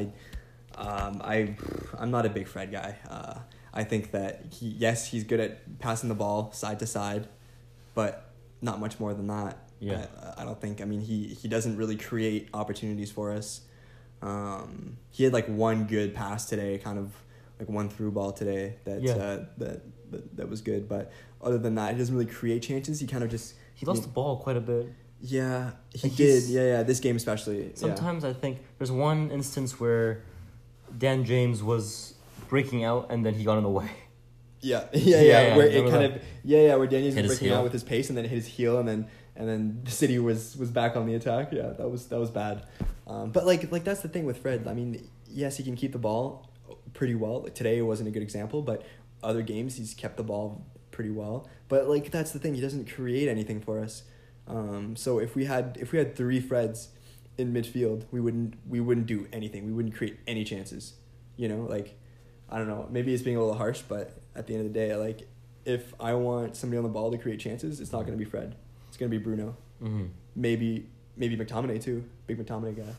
um, 0.75 1.21
I, 1.23 1.55
I'm 1.97 2.11
not 2.11 2.25
a 2.25 2.29
big 2.29 2.47
Fred 2.47 2.71
guy. 2.71 2.97
Uh, 3.09 3.39
I 3.73 3.83
think 3.83 4.11
that 4.11 4.45
he 4.57 4.67
yes 4.85 5.07
he's 5.11 5.23
good 5.25 5.39
at 5.41 5.79
passing 5.79 6.07
the 6.09 6.15
ball 6.15 6.51
side 6.53 6.79
to 6.79 6.87
side, 6.87 7.27
but 7.93 8.11
not 8.61 8.79
much 8.79 8.99
more 8.99 9.13
than 9.13 9.27
that. 9.27 9.57
Yeah. 9.79 10.05
I, 10.37 10.41
I 10.41 10.45
don't 10.45 10.59
think. 10.61 10.79
I 10.81 10.85
mean, 10.85 11.01
he 11.01 11.17
he 11.41 11.47
doesn't 11.49 11.75
really 11.75 11.97
create 11.97 12.47
opportunities 12.53 13.11
for 13.11 13.31
us. 13.33 13.61
Um, 14.21 14.97
he 15.11 15.23
had 15.25 15.33
like 15.33 15.47
one 15.47 15.85
good 15.85 16.13
pass 16.15 16.45
today, 16.47 16.77
kind 16.77 16.97
of 16.97 17.11
like 17.59 17.69
one 17.69 17.89
through 17.89 18.11
ball 18.11 18.31
today 18.31 18.75
that 18.85 19.01
Yeah. 19.01 19.13
uh, 19.13 19.45
that, 19.57 19.81
that 20.11 20.37
that 20.37 20.49
was 20.49 20.61
good. 20.61 20.87
But 20.89 21.11
other 21.41 21.57
than 21.57 21.75
that, 21.75 21.93
he 21.93 21.97
doesn't 21.99 22.15
really 22.15 22.29
create 22.31 22.61
chances. 22.63 22.99
He 22.99 23.07
kind 23.07 23.23
of 23.23 23.29
just 23.29 23.55
he 23.75 23.85
lost 23.85 24.01
you- 24.01 24.07
the 24.07 24.13
ball 24.13 24.37
quite 24.37 24.57
a 24.57 24.61
bit. 24.61 24.87
yeah, 25.21 25.71
he 25.93 26.07
Like, 26.09 26.17
did. 26.17 26.43
Yeah, 26.43 26.61
yeah. 26.63 26.83
This 26.83 26.99
game 26.99 27.15
especially. 27.15 27.63
yeah. 27.67 27.71
Sometimes 27.75 28.23
I 28.25 28.33
think 28.33 28.59
there's 28.77 28.91
one 28.91 29.31
instance 29.31 29.79
where 29.79 30.23
Dan 30.97 31.25
James 31.25 31.63
was 31.63 32.13
breaking 32.49 32.83
out 32.83 33.07
and 33.11 33.25
then 33.25 33.33
he 33.33 33.43
got 33.43 33.57
in 33.57 33.63
the 33.63 33.69
way. 33.69 33.89
Yeah, 34.61 34.85
yeah, 34.93 34.99
yeah. 35.17 35.21
Yeah, 35.21 35.47
yeah, 35.47 35.57
where 35.57 35.67
it 35.67 35.81
kind 35.89 36.03
that? 36.03 36.11
of 36.17 36.21
yeah, 36.43 36.59
yeah. 36.67 36.75
Where 36.75 36.87
Daniels 36.87 37.13
Hit 37.15 37.23
was 37.23 37.37
breaking 37.39 37.55
out 37.55 37.63
with 37.63 37.73
his 37.73 37.83
pace 37.83 38.09
and 38.09 38.17
then 38.17 38.25
hit 38.25 38.35
his 38.35 38.47
heel 38.47 38.79
and 38.79 38.87
then 38.87 39.07
and 39.35 39.47
then 39.49 39.81
the 39.83 39.91
city 39.91 40.17
was 40.19 40.55
was 40.57 40.71
back 40.71 40.95
on 40.95 41.05
the 41.05 41.15
attack. 41.15 41.51
Yeah, 41.51 41.69
that 41.77 41.89
was 41.89 42.07
that 42.07 42.19
was 42.19 42.29
bad. 42.31 42.63
Um, 43.07 43.31
but 43.31 43.45
like 43.45 43.71
like 43.71 43.83
that's 43.83 44.01
the 44.01 44.07
thing 44.09 44.25
with 44.25 44.37
Fred. 44.39 44.67
I 44.67 44.73
mean, 44.73 45.07
yes, 45.29 45.57
he 45.57 45.63
can 45.63 45.75
keep 45.75 45.91
the 45.91 45.99
ball 45.99 46.49
pretty 46.95 47.13
well. 47.13 47.43
Like 47.43 47.53
today 47.53 47.79
wasn't 47.83 48.09
a 48.09 48.11
good 48.11 48.23
example, 48.23 48.63
but 48.63 48.83
other 49.21 49.43
games 49.43 49.75
he's 49.75 49.93
kept 49.93 50.17
the 50.17 50.23
ball 50.23 50.65
pretty 50.89 51.11
well. 51.11 51.47
But 51.67 51.87
like 51.87 52.09
that's 52.09 52.31
the 52.31 52.39
thing. 52.39 52.55
He 52.55 52.61
doesn't 52.61 52.91
create 52.91 53.27
anything 53.27 53.61
for 53.61 53.79
us. 53.79 54.03
Um, 54.47 54.95
so 54.95 55.19
if 55.19 55.35
we 55.35 55.45
had 55.45 55.77
if 55.79 55.91
we 55.91 55.99
had 55.99 56.15
three 56.15 56.41
Freds 56.41 56.87
in 57.37 57.53
midfield, 57.53 58.05
we 58.11 58.19
wouldn't 58.19 58.55
we 58.67 58.79
wouldn't 58.79 59.05
do 59.05 59.27
anything. 59.31 59.67
We 59.67 59.73
wouldn't 59.73 59.95
create 59.95 60.17
any 60.25 60.43
chances. 60.43 60.93
You 61.37 61.49
know, 61.49 61.67
like 61.69 61.99
I 62.49 62.57
don't 62.57 62.67
know. 62.67 62.87
Maybe 62.89 63.13
it's 63.13 63.23
being 63.23 63.37
a 63.37 63.39
little 63.39 63.55
harsh, 63.55 63.81
but 63.87 64.17
at 64.35 64.47
the 64.47 64.55
end 64.55 64.65
of 64.65 64.73
the 64.73 64.79
day, 64.79 64.95
like 64.95 65.27
if 65.65 65.93
I 65.99 66.13
want 66.13 66.55
somebody 66.55 66.77
on 66.77 66.83
the 66.83 66.89
ball 66.89 67.11
to 67.11 67.17
create 67.17 67.39
chances, 67.39 67.79
it's 67.81 67.91
not 67.91 68.01
going 68.01 68.17
to 68.17 68.23
be 68.23 68.29
Fred. 68.29 68.55
It's 68.87 68.97
going 68.97 69.11
to 69.11 69.17
be 69.17 69.23
Bruno. 69.23 69.57
Mm-hmm. 69.83 70.05
Maybe 70.35 70.87
maybe 71.17 71.35
McTominay 71.35 71.83
too. 71.83 72.05
Big 72.27 72.37
McTominay 72.37 72.77
guy. 72.77 72.93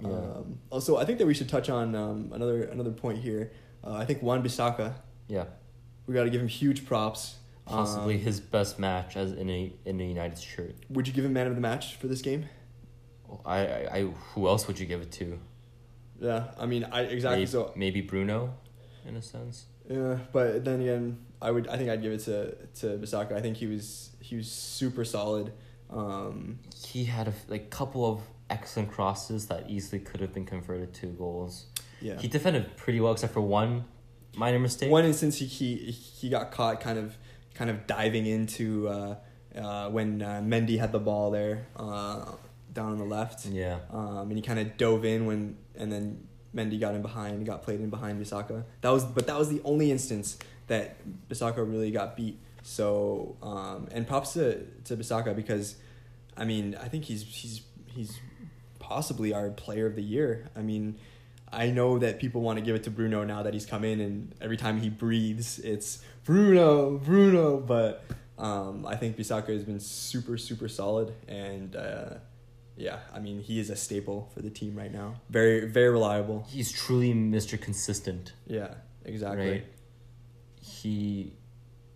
Yeah. 0.00 0.08
Um, 0.08 0.58
also, 0.70 0.96
I 0.96 1.04
think 1.04 1.18
that 1.18 1.26
we 1.26 1.34
should 1.34 1.48
touch 1.48 1.68
on 1.70 1.94
um, 1.94 2.30
another 2.34 2.64
another 2.64 2.90
point 2.90 3.18
here. 3.18 3.52
Uh, 3.82 3.92
I 3.94 4.04
think 4.04 4.22
Wan 4.22 4.42
Bissaka. 4.42 4.94
Yeah, 5.28 5.44
We 6.06 6.14
got 6.14 6.24
to 6.24 6.30
give 6.30 6.40
him 6.40 6.48
huge 6.48 6.84
props. 6.86 7.36
possibly 7.64 8.14
Um, 8.16 8.20
his 8.20 8.40
best 8.40 8.78
match 8.78 9.16
as 9.16 9.32
in 9.32 9.48
a 9.48 9.72
in 9.84 10.00
a 10.00 10.04
United 10.04 10.38
shirt. 10.38 10.74
Would 10.90 11.06
you 11.08 11.14
give 11.14 11.24
him 11.24 11.32
man 11.32 11.46
of 11.46 11.54
the 11.54 11.60
match 11.60 11.94
for 11.96 12.08
this 12.08 12.20
game? 12.22 12.46
I, 13.44 13.58
I, 13.66 13.88
I 13.96 14.02
who 14.02 14.46
else 14.48 14.66
would 14.66 14.78
you 14.78 14.86
give 14.86 15.00
it 15.00 15.10
to? 15.12 15.38
Yeah, 16.20 16.44
I 16.58 16.66
mean, 16.66 16.84
I 16.84 17.02
exactly 17.02 17.38
maybe, 17.40 17.50
so. 17.50 17.72
maybe 17.74 18.00
Bruno, 18.00 18.54
in 19.06 19.16
a 19.16 19.22
sense. 19.22 19.66
Yeah, 19.88 20.18
but 20.32 20.64
then 20.64 20.80
again, 20.80 21.18
I 21.42 21.50
would. 21.50 21.66
I 21.68 21.76
think 21.76 21.90
I'd 21.90 22.02
give 22.02 22.12
it 22.12 22.20
to 22.24 22.54
to 22.80 22.86
Bissaka. 22.98 23.32
I 23.32 23.40
think 23.40 23.56
he 23.56 23.66
was 23.66 24.10
he 24.20 24.36
was 24.36 24.50
super 24.50 25.04
solid. 25.04 25.52
Um, 25.90 26.58
He 26.86 27.04
had 27.04 27.28
a 27.28 27.34
like 27.48 27.70
couple 27.70 28.04
of 28.10 28.20
excellent 28.50 28.90
crosses 28.90 29.46
that 29.46 29.68
easily 29.68 30.00
could 30.00 30.20
have 30.20 30.32
been 30.32 30.44
converted 30.46 30.92
to 30.94 31.06
goals. 31.06 31.66
yeah. 32.00 32.18
He 32.18 32.28
defended 32.28 32.76
pretty 32.76 33.00
well 33.00 33.12
except 33.12 33.32
for 33.32 33.40
one 33.40 33.84
minor 34.36 34.58
mistake. 34.58 34.90
One 34.90 35.04
instance 35.04 35.36
he, 35.38 35.46
he 35.46 35.74
he 35.90 36.28
got 36.28 36.50
caught 36.50 36.80
kind 36.80 36.98
of 36.98 37.16
kind 37.54 37.70
of 37.70 37.86
diving 37.86 38.26
into 38.26 38.88
uh, 38.88 39.16
uh, 39.56 39.88
when 39.90 40.20
uh, 40.22 40.40
Mendy 40.44 40.78
had 40.78 40.92
the 40.92 40.98
ball 40.98 41.30
there 41.30 41.66
uh, 41.76 42.24
down 42.72 42.92
on 42.92 42.98
the 42.98 43.04
left, 43.04 43.46
Yeah. 43.46 43.78
um, 43.92 44.28
and 44.28 44.32
he 44.36 44.42
kind 44.42 44.58
of 44.58 44.76
dove 44.76 45.04
in 45.04 45.26
when 45.26 45.56
and 45.76 45.90
then 45.92 46.26
Mendy 46.54 46.78
got 46.78 46.94
in 46.94 47.02
behind, 47.02 47.44
got 47.46 47.62
played 47.62 47.80
in 47.80 47.90
behind 47.90 48.20
Bissaka. 48.24 48.64
That 48.80 48.90
was 48.90 49.04
but 49.04 49.26
that 49.28 49.38
was 49.38 49.48
the 49.48 49.60
only 49.64 49.90
instance 49.90 50.38
that 50.66 50.96
Bissaka 51.28 51.58
really 51.58 51.90
got 51.90 52.16
beat. 52.16 52.38
So 52.62 53.36
um, 53.42 53.88
and 53.92 54.06
props 54.06 54.32
to 54.34 54.64
to 54.84 54.96
Bisaka 54.96 55.34
because 55.36 55.76
I 56.36 56.44
mean 56.44 56.76
I 56.80 56.88
think 56.88 57.04
he's 57.04 57.22
he's 57.22 57.62
he's 57.86 58.18
possibly 58.88 59.32
our 59.32 59.50
player 59.50 59.86
of 59.86 59.96
the 59.96 60.02
year. 60.02 60.48
I 60.56 60.60
mean. 60.60 60.96
I 61.52 61.70
know 61.70 62.00
that 62.00 62.18
people 62.18 62.40
want 62.40 62.58
to 62.58 62.64
give 62.64 62.74
it 62.74 62.82
to 62.82 62.90
Bruno 62.90 63.22
now 63.22 63.44
that 63.44 63.54
he's 63.54 63.64
come 63.64 63.84
in, 63.84 64.00
and 64.00 64.34
every 64.40 64.56
time 64.56 64.80
he 64.80 64.88
breathes, 64.88 65.60
it's 65.60 66.02
Bruno, 66.24 66.98
Bruno. 66.98 67.58
But 67.58 68.02
um, 68.38 68.84
I 68.86 68.96
think 68.96 69.16
Bissaka 69.16 69.50
has 69.50 69.62
been 69.62 69.78
super, 69.78 70.36
super 70.36 70.68
solid, 70.68 71.14
and 71.28 71.76
uh, 71.76 72.14
yeah, 72.76 72.98
I 73.12 73.20
mean 73.20 73.40
he 73.40 73.60
is 73.60 73.70
a 73.70 73.76
staple 73.76 74.30
for 74.34 74.42
the 74.42 74.50
team 74.50 74.74
right 74.74 74.92
now. 74.92 75.14
Very, 75.30 75.66
very 75.66 75.90
reliable. 75.90 76.46
He's 76.48 76.72
truly 76.72 77.12
Mr. 77.14 77.60
Consistent. 77.60 78.32
Yeah, 78.46 78.74
exactly. 79.04 79.50
Right. 79.50 79.66
He 80.60 81.34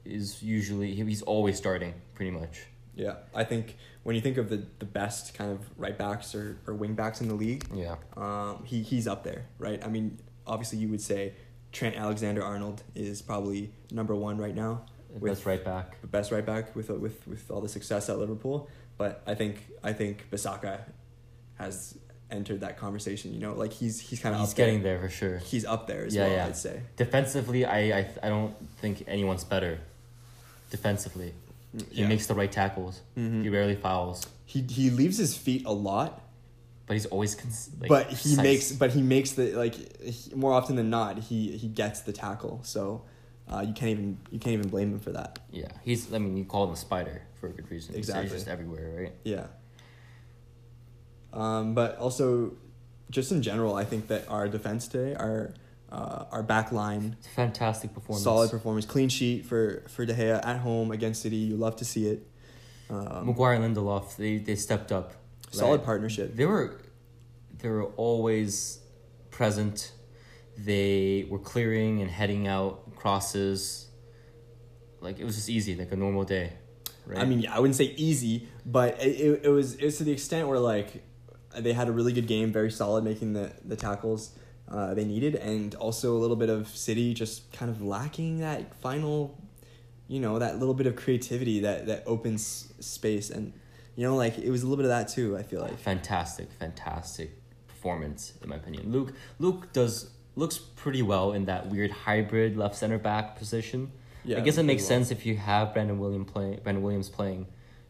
is 0.04 0.42
usually 0.42 0.94
he's 0.94 1.22
always 1.22 1.56
starting 1.56 1.94
pretty 2.14 2.30
much. 2.30 2.62
Yeah, 2.98 3.14
I 3.34 3.44
think 3.44 3.76
when 4.02 4.14
you 4.16 4.20
think 4.22 4.36
of 4.38 4.48
the, 4.50 4.64
the 4.80 4.84
best 4.84 5.32
kind 5.34 5.50
of 5.52 5.60
right 5.78 5.96
backs 5.96 6.34
or, 6.34 6.58
or 6.66 6.74
wing 6.74 6.94
backs 6.94 7.20
in 7.20 7.28
the 7.28 7.34
league, 7.34 7.64
Yeah. 7.72 7.96
um, 8.16 8.64
he 8.64 8.82
he's 8.82 9.06
up 9.06 9.22
there, 9.24 9.46
right? 9.58 9.82
I 9.84 9.88
mean, 9.88 10.18
obviously 10.46 10.78
you 10.78 10.88
would 10.88 11.00
say 11.00 11.34
Trent 11.72 11.96
Alexander 11.96 12.42
Arnold 12.42 12.82
is 12.94 13.22
probably 13.22 13.72
number 13.90 14.14
one 14.14 14.36
right 14.38 14.54
now. 14.54 14.84
With- 15.10 15.32
That's 15.32 15.46
right 15.46 15.64
back. 15.64 16.00
the 16.02 16.06
best 16.06 16.30
right 16.32 16.44
back 16.44 16.74
with 16.76 16.90
with 16.90 17.26
with 17.26 17.50
all 17.50 17.60
the 17.62 17.68
success 17.68 18.08
at 18.10 18.18
Liverpool. 18.18 18.68
But 18.98 19.22
I 19.26 19.34
think 19.34 19.64
I 19.82 19.92
think 19.92 20.28
Bissaka 20.30 20.80
has 21.56 21.96
entered 22.30 22.60
that 22.60 22.76
conversation. 22.78 23.32
You 23.32 23.40
know, 23.40 23.54
like 23.54 23.72
he's 23.72 24.00
he's 24.00 24.20
kind 24.20 24.34
of 24.34 24.40
He's 24.42 24.50
up 24.50 24.56
getting 24.56 24.82
there. 24.82 24.98
there 24.98 25.08
for 25.08 25.14
sure. 25.14 25.38
He's 25.38 25.64
up 25.64 25.86
there 25.86 26.04
as 26.04 26.14
Yeah, 26.14 26.24
well. 26.26 26.32
yeah. 26.36 26.46
I'd 26.46 26.56
say. 26.56 26.82
Defensively, 26.96 27.64
I, 27.64 27.78
I 28.00 28.10
I 28.24 28.28
don't 28.28 28.54
think 28.80 29.04
anyone's 29.06 29.44
better. 29.44 29.78
Defensively, 30.70 31.32
he 31.90 32.02
Yeah. 32.02 32.08
makes 32.08 32.26
the 32.26 32.34
right 32.34 32.50
tackles. 32.50 33.02
Mhm. 33.16 33.42
He 33.42 33.48
rarely 33.48 33.76
fouls, 33.76 34.26
He 34.44 34.62
he 34.62 34.90
leaves 34.90 35.18
his 35.18 35.36
feet 35.36 35.64
a 35.66 35.72
lot, 35.72 36.22
but 36.86 36.94
he's 36.94 37.06
always 37.06 37.34
cons- 37.34 37.70
like, 37.80 37.88
but 37.88 38.06
he 38.08 38.14
precise. 38.14 38.36
makes 38.38 38.72
but 38.72 38.90
he 38.92 39.02
makes 39.02 39.32
the 39.32 39.52
like 39.52 39.74
he, 40.02 40.34
more 40.34 40.52
often 40.52 40.76
than 40.76 40.88
not 40.90 41.18
he 41.18 41.56
he 41.56 41.68
gets 41.68 42.00
the 42.00 42.12
tackle. 42.12 42.60
So. 42.62 43.02
Uh, 43.50 43.62
you 43.62 43.72
can't 43.72 43.92
even 43.92 44.18
you 44.30 44.38
can't 44.38 44.52
even 44.52 44.68
blame 44.68 44.92
him 44.92 45.00
for 45.00 45.10
that. 45.10 45.38
Yeah, 45.50 45.68
he's. 45.82 46.12
I 46.12 46.18
mean, 46.18 46.36
you 46.36 46.44
call 46.44 46.64
him 46.64 46.72
a 46.72 46.76
spider 46.76 47.22
for 47.40 47.46
a 47.46 47.50
good 47.54 47.70
reason. 47.70 47.94
Exactly. 47.94 48.24
He's 48.24 48.32
just 48.32 48.46
everywhere, 48.46 48.94
right? 49.04 49.12
Yeah. 49.24 49.46
Um, 51.32 51.74
but 51.74 51.96
also, 51.98 52.52
just 53.10 53.32
in 53.32 53.40
general, 53.42 53.74
I 53.74 53.84
think 53.84 54.08
that 54.08 54.28
our 54.28 54.48
defense 54.48 54.86
today, 54.88 55.14
our 55.14 55.54
uh, 55.90 56.24
our 56.30 56.42
back 56.42 56.70
line, 56.72 57.16
fantastic 57.34 57.94
performance. 57.94 58.24
solid 58.24 58.50
performance, 58.50 58.84
clean 58.86 59.08
sheet 59.08 59.46
for 59.46 59.84
for 59.88 60.04
De 60.04 60.14
Gea 60.14 60.44
at 60.44 60.58
home 60.58 60.90
against 60.90 61.22
City. 61.22 61.36
You 61.36 61.56
love 61.56 61.76
to 61.76 61.84
see 61.84 62.06
it. 62.08 62.26
Um, 62.90 63.26
Maguire 63.26 63.54
and 63.54 63.76
Lindelof, 63.76 64.16
they 64.16 64.38
they 64.38 64.54
stepped 64.54 64.92
up. 64.92 65.12
solid 65.50 65.84
partnership. 65.84 66.36
They 66.36 66.46
were, 66.46 66.80
they 67.58 67.68
were 67.68 67.86
always 67.96 68.80
present. 69.30 69.92
They 70.56 71.26
were 71.30 71.38
clearing 71.38 72.00
and 72.02 72.10
heading 72.10 72.46
out 72.48 72.96
crosses. 72.96 73.86
like 75.00 75.18
it 75.20 75.24
was 75.24 75.36
just 75.36 75.48
easy, 75.48 75.76
like 75.76 75.92
a 75.92 75.96
normal 75.96 76.24
day, 76.24 76.52
right? 77.06 77.20
I 77.20 77.24
mean, 77.24 77.40
yeah, 77.40 77.54
I 77.54 77.60
wouldn't 77.60 77.76
say 77.76 77.94
easy, 77.96 78.48
but 78.66 79.00
it, 79.02 79.20
it, 79.20 79.40
it 79.44 79.48
was 79.48 79.74
it 79.74 79.84
was 79.84 79.98
to 79.98 80.04
the 80.04 80.12
extent 80.12 80.48
where 80.48 80.58
like 80.58 81.04
they 81.56 81.72
had 81.72 81.88
a 81.88 81.92
really 81.92 82.12
good 82.12 82.26
game, 82.26 82.52
very 82.52 82.70
solid, 82.70 83.04
making 83.04 83.32
the 83.34 83.52
the 83.64 83.76
tackles 83.76 84.36
uh, 84.70 84.94
they 84.94 85.04
needed, 85.04 85.34
and 85.34 85.74
also 85.76 86.16
a 86.16 86.18
little 86.18 86.36
bit 86.36 86.50
of 86.50 86.68
City 86.68 87.14
just 87.14 87.50
kind 87.52 87.70
of 87.70 87.82
lacking 87.82 88.40
that 88.40 88.74
final, 88.76 89.38
you 90.08 90.20
know, 90.20 90.38
that 90.38 90.58
little 90.58 90.74
bit 90.74 90.86
of 90.86 90.96
creativity 90.96 91.60
that 91.60 91.86
that 91.86 92.02
opens 92.06 92.72
space, 92.80 93.30
and 93.30 93.52
you 93.96 94.04
know, 94.06 94.16
like 94.16 94.38
it 94.38 94.50
was 94.50 94.62
a 94.62 94.66
little 94.66 94.76
bit 94.76 94.84
of 94.84 94.90
that 94.90 95.08
too. 95.08 95.36
I 95.36 95.42
feel 95.42 95.60
like 95.60 95.78
fantastic, 95.78 96.52
fantastic 96.52 97.30
performance 97.66 98.32
in 98.42 98.48
my 98.48 98.56
opinion. 98.56 98.92
Luke 98.92 99.14
Luke 99.38 99.72
does 99.72 100.10
looks 100.36 100.58
pretty 100.58 101.02
well 101.02 101.32
in 101.32 101.46
that 101.46 101.68
weird 101.68 101.90
hybrid 101.90 102.56
left 102.56 102.76
center 102.76 102.98
back 102.98 103.36
position. 103.36 103.90
Yeah, 104.24 104.38
I 104.38 104.40
guess 104.40 104.58
it 104.58 104.64
makes 104.64 104.82
well. 104.82 104.88
sense 104.88 105.10
if 105.10 105.24
you 105.24 105.36
have 105.36 105.72
Brandon 105.72 105.98
William 105.98 106.24
play 106.24 106.58
Brandon 106.62 106.82
Williams 106.82 107.08
playing 107.08 107.46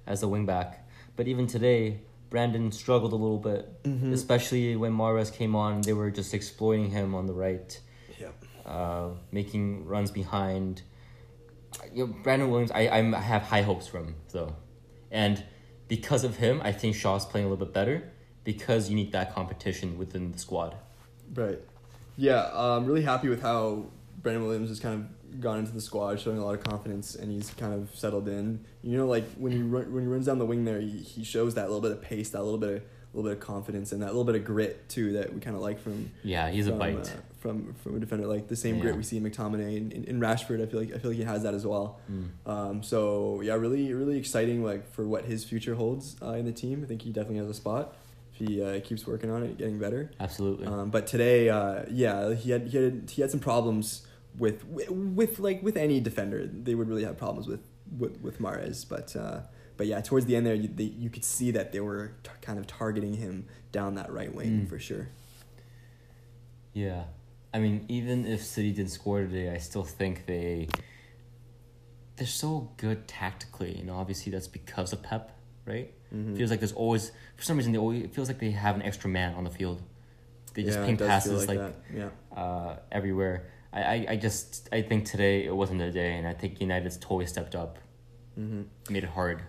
as 0.06 0.22
a 0.22 0.28
wing 0.28 0.46
back. 0.46 0.88
But 1.16 1.26
even 1.26 1.46
today, 1.46 2.00
Brandon 2.30 2.70
struggled 2.72 3.12
a 3.12 3.16
little 3.16 3.38
bit, 3.38 3.82
Mhm. 3.84 4.12
especially 4.12 4.76
when 4.76 4.92
Mahrez 4.92 5.32
came 5.32 5.54
on. 5.56 5.80
They 5.82 5.92
were 5.92 6.10
just 6.10 6.34
exploiting 6.34 6.90
him 6.90 7.14
on 7.14 7.26
the 7.26 7.32
right, 7.32 7.80
yeah. 8.20 8.28
uh, 8.66 9.10
making 9.32 9.86
runs 9.86 10.10
behind. 10.10 10.82
You 11.94 12.06
know, 12.06 12.14
Brandon 12.22 12.50
Williams, 12.50 12.70
I 12.72 12.88
I'm, 12.88 13.14
I 13.14 13.20
have 13.20 13.42
high 13.42 13.62
hopes 13.62 13.86
for 13.86 13.98
him 13.98 14.16
though, 14.32 14.54
and 15.10 15.42
because 15.86 16.24
of 16.24 16.36
him, 16.36 16.60
I 16.64 16.72
think 16.72 16.94
Shaw's 16.94 17.24
playing 17.24 17.46
a 17.46 17.50
little 17.50 17.64
bit 17.64 17.72
better 17.74 18.10
because 18.44 18.88
you 18.90 18.96
need 18.96 19.12
that 19.12 19.34
competition 19.34 19.96
within 19.98 20.32
the 20.32 20.38
squad. 20.38 20.74
Right. 21.34 21.60
Yeah, 22.16 22.50
I'm 22.52 22.84
really 22.86 23.02
happy 23.02 23.28
with 23.28 23.40
how 23.42 23.86
Brandon 24.22 24.44
Williams 24.44 24.70
is 24.70 24.80
kind 24.80 24.94
of 25.02 25.06
gone 25.40 25.58
into 25.58 25.72
the 25.72 25.80
squad, 25.80 26.20
showing 26.20 26.38
a 26.38 26.44
lot 26.44 26.54
of 26.54 26.62
confidence, 26.64 27.14
and 27.14 27.30
he's 27.30 27.50
kind 27.50 27.74
of 27.74 27.94
settled 27.94 28.28
in. 28.28 28.64
You 28.82 28.96
know, 28.98 29.06
like 29.06 29.24
when 29.36 29.52
he 29.52 29.62
run, 29.62 29.92
when 29.92 30.02
he 30.02 30.08
runs 30.08 30.26
down 30.26 30.38
the 30.38 30.46
wing 30.46 30.64
there, 30.64 30.80
he, 30.80 30.88
he 30.98 31.24
shows 31.24 31.54
that 31.54 31.66
little 31.66 31.80
bit 31.80 31.92
of 31.92 32.02
pace, 32.02 32.30
that 32.30 32.42
little 32.42 32.58
bit 32.58 32.76
of 32.76 32.82
little 33.14 33.30
bit 33.30 33.38
of 33.38 33.44
confidence, 33.44 33.92
and 33.92 34.02
that 34.02 34.08
little 34.08 34.24
bit 34.24 34.34
of 34.34 34.44
grit 34.44 34.88
too 34.88 35.12
that 35.14 35.32
we 35.32 35.40
kind 35.40 35.56
of 35.56 35.62
like 35.62 35.80
from 35.80 36.10
Yeah, 36.22 36.50
he's 36.50 36.66
a 36.66 36.72
bite. 36.72 37.08
uh, 37.08 37.20
from 37.40 37.72
from 37.82 37.96
a 37.96 38.00
defender. 38.00 38.26
Like 38.26 38.48
the 38.48 38.56
same 38.56 38.76
Yeah. 38.76 38.82
grit 38.82 38.96
we 38.96 39.02
see 39.02 39.16
in 39.16 39.24
McTominay 39.24 39.76
and 39.76 39.92
in, 39.92 40.04
in 40.04 40.20
Rashford. 40.20 40.62
I 40.62 40.66
feel 40.66 40.80
like 40.80 40.94
I 40.94 40.98
feel 40.98 41.10
like 41.10 41.18
he 41.18 41.24
has 41.24 41.42
that 41.44 41.54
as 41.54 41.66
well. 41.66 42.00
Mm. 42.10 42.28
Um, 42.50 42.82
so 42.82 43.40
yeah, 43.42 43.54
really 43.54 43.92
really 43.94 44.18
exciting 44.18 44.62
like 44.64 44.90
for 44.92 45.06
what 45.06 45.24
his 45.24 45.44
future 45.44 45.74
holds 45.74 46.16
uh, 46.22 46.32
in 46.32 46.44
the 46.44 46.52
team. 46.52 46.82
I 46.82 46.86
think 46.86 47.02
he 47.02 47.10
definitely 47.10 47.38
has 47.38 47.48
a 47.48 47.54
spot 47.54 47.96
if 48.38 48.46
he 48.46 48.62
uh, 48.62 48.80
keeps 48.80 49.06
working 49.06 49.30
on 49.30 49.42
it, 49.42 49.56
getting 49.58 49.78
better. 49.78 50.10
Absolutely. 50.20 50.66
Um, 50.66 50.90
but 50.90 51.06
today, 51.06 51.48
uh, 51.48 51.84
yeah, 51.90 52.34
he 52.34 52.50
had 52.50 52.66
he 52.68 52.76
had 52.76 53.08
he 53.10 53.22
had 53.22 53.30
some 53.30 53.40
problems 53.40 54.06
with 54.38 54.64
with, 54.66 55.38
like 55.38 55.62
with 55.62 55.76
any 55.76 56.00
defender. 56.00 56.46
They 56.46 56.74
would 56.74 56.88
really 56.88 57.04
have 57.04 57.16
problems 57.18 57.46
with 57.48 57.60
with, 57.98 58.20
with 58.20 58.38
Mahrez, 58.40 58.86
but 58.88 59.14
uh, 59.16 59.40
but 59.76 59.86
yeah, 59.86 60.00
towards 60.00 60.26
the 60.26 60.36
end 60.36 60.46
there, 60.46 60.54
you, 60.54 60.68
they, 60.68 60.84
you 60.84 61.08
could 61.10 61.24
see 61.24 61.50
that 61.52 61.72
they 61.72 61.80
were 61.80 62.12
t- 62.22 62.30
kind 62.42 62.58
of 62.58 62.66
targeting 62.66 63.14
him 63.14 63.46
down 63.72 63.94
that 63.94 64.12
right 64.12 64.34
wing 64.34 64.62
Mm. 64.66 64.68
for 64.68 64.78
sure. 64.78 65.08
Yeah. 66.72 67.04
I 67.54 67.58
mean, 67.60 67.84
even 67.88 68.26
if 68.26 68.42
City 68.44 68.72
didn't 68.72 68.90
score 68.90 69.20
today, 69.20 69.50
I 69.50 69.58
still 69.58 69.84
think 69.84 70.26
they 70.26 70.68
they're 72.16 72.26
so 72.26 72.70
good 72.76 73.08
tactically. 73.08 73.76
You 73.78 73.84
know, 73.84 73.94
obviously 73.96 74.30
that's 74.32 74.48
because 74.48 74.92
of 74.92 75.02
Pep, 75.02 75.34
right? 75.64 75.92
Mhm. 76.14 76.36
Feels 76.36 76.50
like 76.50 76.60
there's 76.60 76.72
always 76.72 77.12
for 77.36 77.42
some 77.44 77.56
reason 77.56 77.72
they 77.72 77.78
always 77.78 78.02
it 78.04 78.14
feels 78.14 78.28
like 78.28 78.38
they 78.38 78.50
have 78.50 78.76
an 78.76 78.82
extra 78.82 79.08
man 79.08 79.34
on 79.34 79.44
the 79.44 79.50
field. 79.50 79.82
They 80.54 80.62
just 80.64 80.78
Yeah, 80.78 80.84
ping 80.86 80.94
it 80.94 80.98
does 80.98 81.24
feel 81.24 81.32
passes 81.34 81.48
like, 81.48 81.58
that. 81.58 81.74
yeah. 81.94 82.08
uh, 82.36 82.76
everywhere. 82.90 83.46
I, 83.72 83.82
I, 83.82 84.06
I 84.10 84.16
just 84.16 84.68
I 84.72 84.82
think 84.82 85.04
today 85.04 85.44
it 85.44 85.54
wasn't 85.54 85.80
the 85.80 85.90
day, 85.90 86.16
and 86.16 86.26
I 86.26 86.32
think 86.34 86.60
United's 86.60 86.96
totally 86.96 87.26
stepped 87.26 87.54
up, 87.54 87.78
hmm 88.34 88.62
made 88.90 89.04
it 89.04 89.10
hard, 89.10 89.42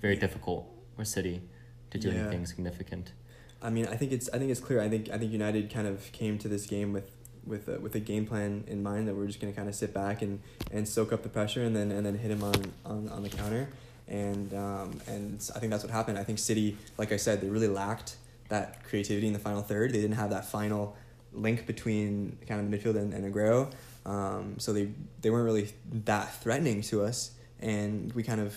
very 0.00 0.16
difficult 0.16 0.66
for 0.96 1.04
City 1.04 1.42
to 1.90 1.98
do 1.98 2.08
Yeah. 2.10 2.20
anything 2.20 2.46
significant. 2.46 3.12
I 3.60 3.70
mean, 3.70 3.86
I 3.86 3.96
think 3.96 4.12
it's 4.12 4.28
I 4.32 4.38
think 4.38 4.50
it's 4.50 4.60
clear. 4.60 4.80
I 4.80 4.88
think 4.88 5.10
I 5.10 5.18
think 5.18 5.32
United 5.32 5.72
kind 5.72 5.86
of 5.88 6.10
came 6.12 6.38
to 6.38 6.48
this 6.48 6.66
game 6.66 6.92
with 6.92 7.10
with 7.44 7.66
a, 7.68 7.80
with 7.80 7.94
a 7.94 8.00
game 8.00 8.26
plan 8.26 8.62
in 8.68 8.82
mind 8.82 9.08
that 9.08 9.14
we're 9.16 9.26
just 9.26 9.40
gonna 9.40 9.52
kind 9.52 9.68
of 9.68 9.74
sit 9.74 9.92
back 9.94 10.22
and, 10.22 10.40
and 10.70 10.86
soak 10.86 11.12
up 11.12 11.22
the 11.22 11.28
pressure 11.28 11.62
and 11.62 11.74
then 11.74 11.90
and 11.90 12.04
then 12.06 12.16
hit 12.18 12.30
him 12.30 12.44
on, 12.44 12.72
on, 12.84 13.08
on 13.08 13.22
the 13.22 13.28
counter, 13.30 13.68
and 14.06 14.54
um, 14.54 15.00
and 15.08 15.50
I 15.56 15.58
think 15.58 15.70
that's 15.72 15.82
what 15.82 15.92
happened. 15.92 16.18
I 16.18 16.24
think 16.24 16.38
City, 16.38 16.76
like 16.98 17.10
I 17.10 17.16
said, 17.16 17.40
they 17.40 17.48
really 17.48 17.66
lacked 17.68 18.16
that 18.50 18.84
creativity 18.84 19.26
in 19.26 19.32
the 19.32 19.38
final 19.40 19.62
third. 19.62 19.92
They 19.92 20.00
didn't 20.00 20.16
have 20.16 20.30
that 20.30 20.44
final 20.44 20.96
link 21.32 21.66
between 21.66 22.38
kind 22.46 22.60
of 22.60 22.70
the 22.70 22.76
midfield 22.76 22.96
and, 22.96 23.12
and 23.12 23.32
Aguero. 23.32 23.72
Um, 24.06 24.58
so 24.58 24.72
they 24.72 24.88
they 25.20 25.30
weren't 25.30 25.44
really 25.44 25.72
that 26.04 26.34
threatening 26.42 26.82
to 26.82 27.04
us, 27.04 27.32
and 27.60 28.12
we 28.14 28.22
kind 28.22 28.40
of 28.40 28.56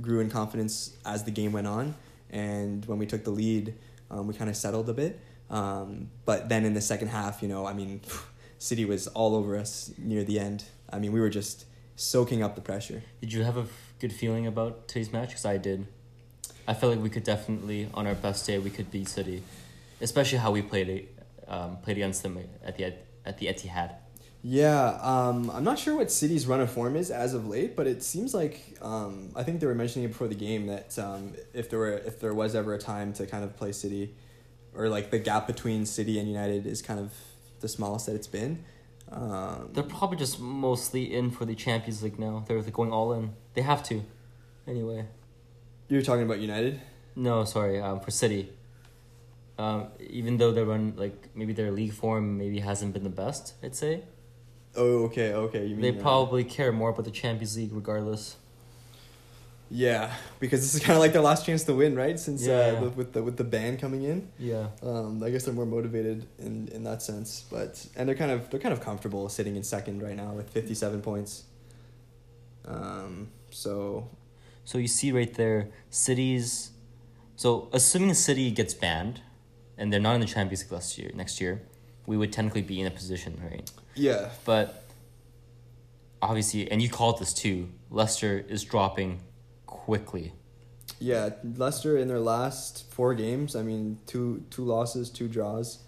grew 0.00 0.20
in 0.20 0.30
confidence 0.30 0.96
as 1.04 1.24
the 1.24 1.30
game 1.30 1.52
went 1.52 1.66
on. 1.66 1.94
And 2.30 2.84
when 2.86 2.98
we 2.98 3.06
took 3.06 3.24
the 3.24 3.30
lead, 3.30 3.74
um, 4.10 4.26
we 4.26 4.34
kind 4.34 4.50
of 4.50 4.56
settled 4.56 4.88
a 4.88 4.92
bit. 4.92 5.20
Um, 5.50 6.10
but 6.24 6.48
then 6.48 6.64
in 6.64 6.74
the 6.74 6.80
second 6.80 7.08
half, 7.08 7.42
you 7.42 7.48
know, 7.48 7.66
I 7.66 7.72
mean, 7.72 8.00
City 8.58 8.84
was 8.84 9.06
all 9.08 9.34
over 9.34 9.56
us 9.56 9.92
near 9.98 10.24
the 10.24 10.38
end. 10.38 10.64
I 10.90 10.98
mean, 10.98 11.12
we 11.12 11.20
were 11.20 11.30
just 11.30 11.64
soaking 11.96 12.42
up 12.42 12.54
the 12.54 12.60
pressure. 12.60 13.02
Did 13.20 13.32
you 13.32 13.42
have 13.44 13.56
a 13.56 13.66
good 13.98 14.12
feeling 14.12 14.46
about 14.46 14.88
today's 14.88 15.12
match? 15.12 15.30
Because 15.30 15.44
I 15.44 15.56
did. 15.58 15.86
I 16.66 16.74
felt 16.74 16.92
like 16.92 17.02
we 17.02 17.10
could 17.10 17.24
definitely, 17.24 17.88
on 17.94 18.06
our 18.06 18.14
best 18.14 18.46
day, 18.46 18.58
we 18.58 18.70
could 18.70 18.90
beat 18.90 19.08
City, 19.08 19.42
especially 20.00 20.38
how 20.38 20.50
we 20.50 20.60
played 20.60 20.88
it, 20.88 21.17
um, 21.48 21.78
played 21.78 21.96
against 21.96 22.22
them 22.22 22.38
at 22.64 22.76
the 22.76 22.94
at 23.24 23.38
the 23.38 23.46
Etihad. 23.46 23.94
Yeah, 24.42 24.98
um, 25.02 25.50
I'm 25.50 25.64
not 25.64 25.78
sure 25.78 25.96
what 25.96 26.12
City's 26.12 26.46
run 26.46 26.60
of 26.60 26.70
form 26.70 26.94
is 26.94 27.10
as 27.10 27.34
of 27.34 27.48
late, 27.48 27.74
but 27.74 27.88
it 27.88 28.04
seems 28.04 28.32
like 28.32 28.78
um, 28.80 29.32
I 29.34 29.42
think 29.42 29.60
they 29.60 29.66
were 29.66 29.74
mentioning 29.74 30.04
it 30.04 30.08
before 30.08 30.28
the 30.28 30.36
game 30.36 30.66
that 30.66 30.96
um, 30.98 31.32
if 31.52 31.68
there 31.68 31.78
were 31.78 31.98
if 31.98 32.20
there 32.20 32.32
was 32.32 32.54
ever 32.54 32.74
a 32.74 32.78
time 32.78 33.12
to 33.14 33.26
kind 33.26 33.42
of 33.42 33.56
play 33.56 33.72
City, 33.72 34.14
or 34.74 34.88
like 34.88 35.10
the 35.10 35.18
gap 35.18 35.46
between 35.46 35.84
City 35.86 36.18
and 36.18 36.28
United 36.28 36.66
is 36.66 36.82
kind 36.82 37.00
of 37.00 37.12
the 37.60 37.68
smallest 37.68 38.06
that 38.06 38.14
it's 38.14 38.28
been. 38.28 38.64
Um, 39.10 39.70
They're 39.72 39.82
probably 39.82 40.18
just 40.18 40.38
mostly 40.38 41.12
in 41.12 41.30
for 41.30 41.44
the 41.44 41.54
Champions 41.54 42.02
League 42.02 42.18
now. 42.18 42.44
They're 42.46 42.60
like 42.60 42.72
going 42.72 42.92
all 42.92 43.12
in. 43.14 43.34
They 43.54 43.62
have 43.62 43.82
to, 43.84 44.04
anyway. 44.66 45.06
you're 45.88 46.02
talking 46.02 46.24
about 46.24 46.38
United. 46.40 46.80
No, 47.16 47.44
sorry, 47.44 47.80
um, 47.80 48.00
for 48.00 48.10
City. 48.10 48.52
Um, 49.58 49.88
even 49.98 50.36
though 50.36 50.52
they 50.52 50.62
run 50.62 50.94
like 50.96 51.30
maybe 51.34 51.52
their 51.52 51.72
league 51.72 51.92
form 51.92 52.38
maybe 52.38 52.60
hasn't 52.60 52.92
been 52.94 53.02
the 53.02 53.10
best, 53.24 53.54
I'd 53.62 53.74
say 53.74 54.02
Oh, 54.76 55.04
okay, 55.06 55.32
okay. 55.34 55.66
You 55.66 55.74
mean 55.74 55.80
they 55.80 55.98
uh, 55.98 56.02
probably 56.02 56.44
care 56.44 56.70
more 56.70 56.90
about 56.90 57.04
the 57.04 57.10
Champions 57.10 57.56
League 57.56 57.72
regardless. 57.72 58.36
Yeah, 59.70 60.14
because 60.40 60.60
this 60.60 60.74
is 60.74 60.80
kind 60.80 60.96
of 60.96 61.00
like 61.00 61.12
their 61.12 61.20
last 61.22 61.44
chance 61.44 61.64
to 61.64 61.74
win, 61.74 61.94
right? 61.94 62.18
Since 62.18 62.46
Yeah. 62.46 62.54
uh, 62.78 62.80
with, 62.84 62.96
with 62.96 63.12
the 63.12 63.22
with 63.22 63.36
the 63.36 63.44
ban 63.44 63.76
coming 63.76 64.02
in, 64.04 64.28
Yeah, 64.38 64.68
um, 64.82 65.22
I 65.22 65.30
guess 65.30 65.44
they're 65.44 65.52
more 65.52 65.66
motivated 65.66 66.26
in, 66.38 66.68
in 66.68 66.84
that 66.84 67.02
sense. 67.02 67.44
But 67.50 67.84
and 67.96 68.08
they're 68.08 68.14
kind 68.16 68.30
of 68.30 68.48
they're 68.50 68.60
kind 68.60 68.72
of 68.72 68.80
comfortable 68.80 69.28
sitting 69.28 69.56
in 69.56 69.62
second 69.64 70.02
right 70.02 70.16
now 70.16 70.32
with 70.32 70.48
fifty 70.50 70.74
seven 70.74 71.02
points. 71.02 71.44
Um, 72.64 73.28
so 73.50 74.08
So 74.64 74.78
you 74.78 74.88
see 74.88 75.12
right 75.12 75.32
there, 75.34 75.68
cities. 75.90 76.70
So 77.36 77.68
assuming 77.72 78.10
a 78.10 78.14
City 78.14 78.50
gets 78.50 78.74
banned, 78.74 79.20
and 79.78 79.92
they're 79.92 80.00
not 80.00 80.14
in 80.14 80.20
the 80.20 80.26
Champions 80.26 80.62
League 80.64 80.72
last 80.72 80.98
year, 80.98 81.10
next 81.14 81.40
year, 81.40 81.62
we 82.06 82.16
would 82.16 82.32
technically 82.32 82.62
be 82.62 82.80
in 82.80 82.86
a 82.86 82.90
position, 82.90 83.40
right? 83.50 83.70
yeah, 83.94 84.30
But 84.44 84.84
obviously, 86.22 86.70
and 86.70 86.82
you 86.82 86.88
called 86.88 87.18
this 87.20 87.32
too. 87.32 87.68
Leicester 87.90 88.44
is 88.48 88.64
dropping 88.64 89.20
quickly. 89.66 90.32
yeah. 91.00 91.30
Leicester 91.56 91.96
in 91.98 92.08
their 92.08 92.18
last 92.20 92.90
four 92.90 93.14
games, 93.14 93.54
I 93.56 93.62
mean, 93.62 93.98
two 94.06 94.44
two 94.50 94.64
losses, 94.64 95.10
two 95.10 95.28
draws. 95.28 95.78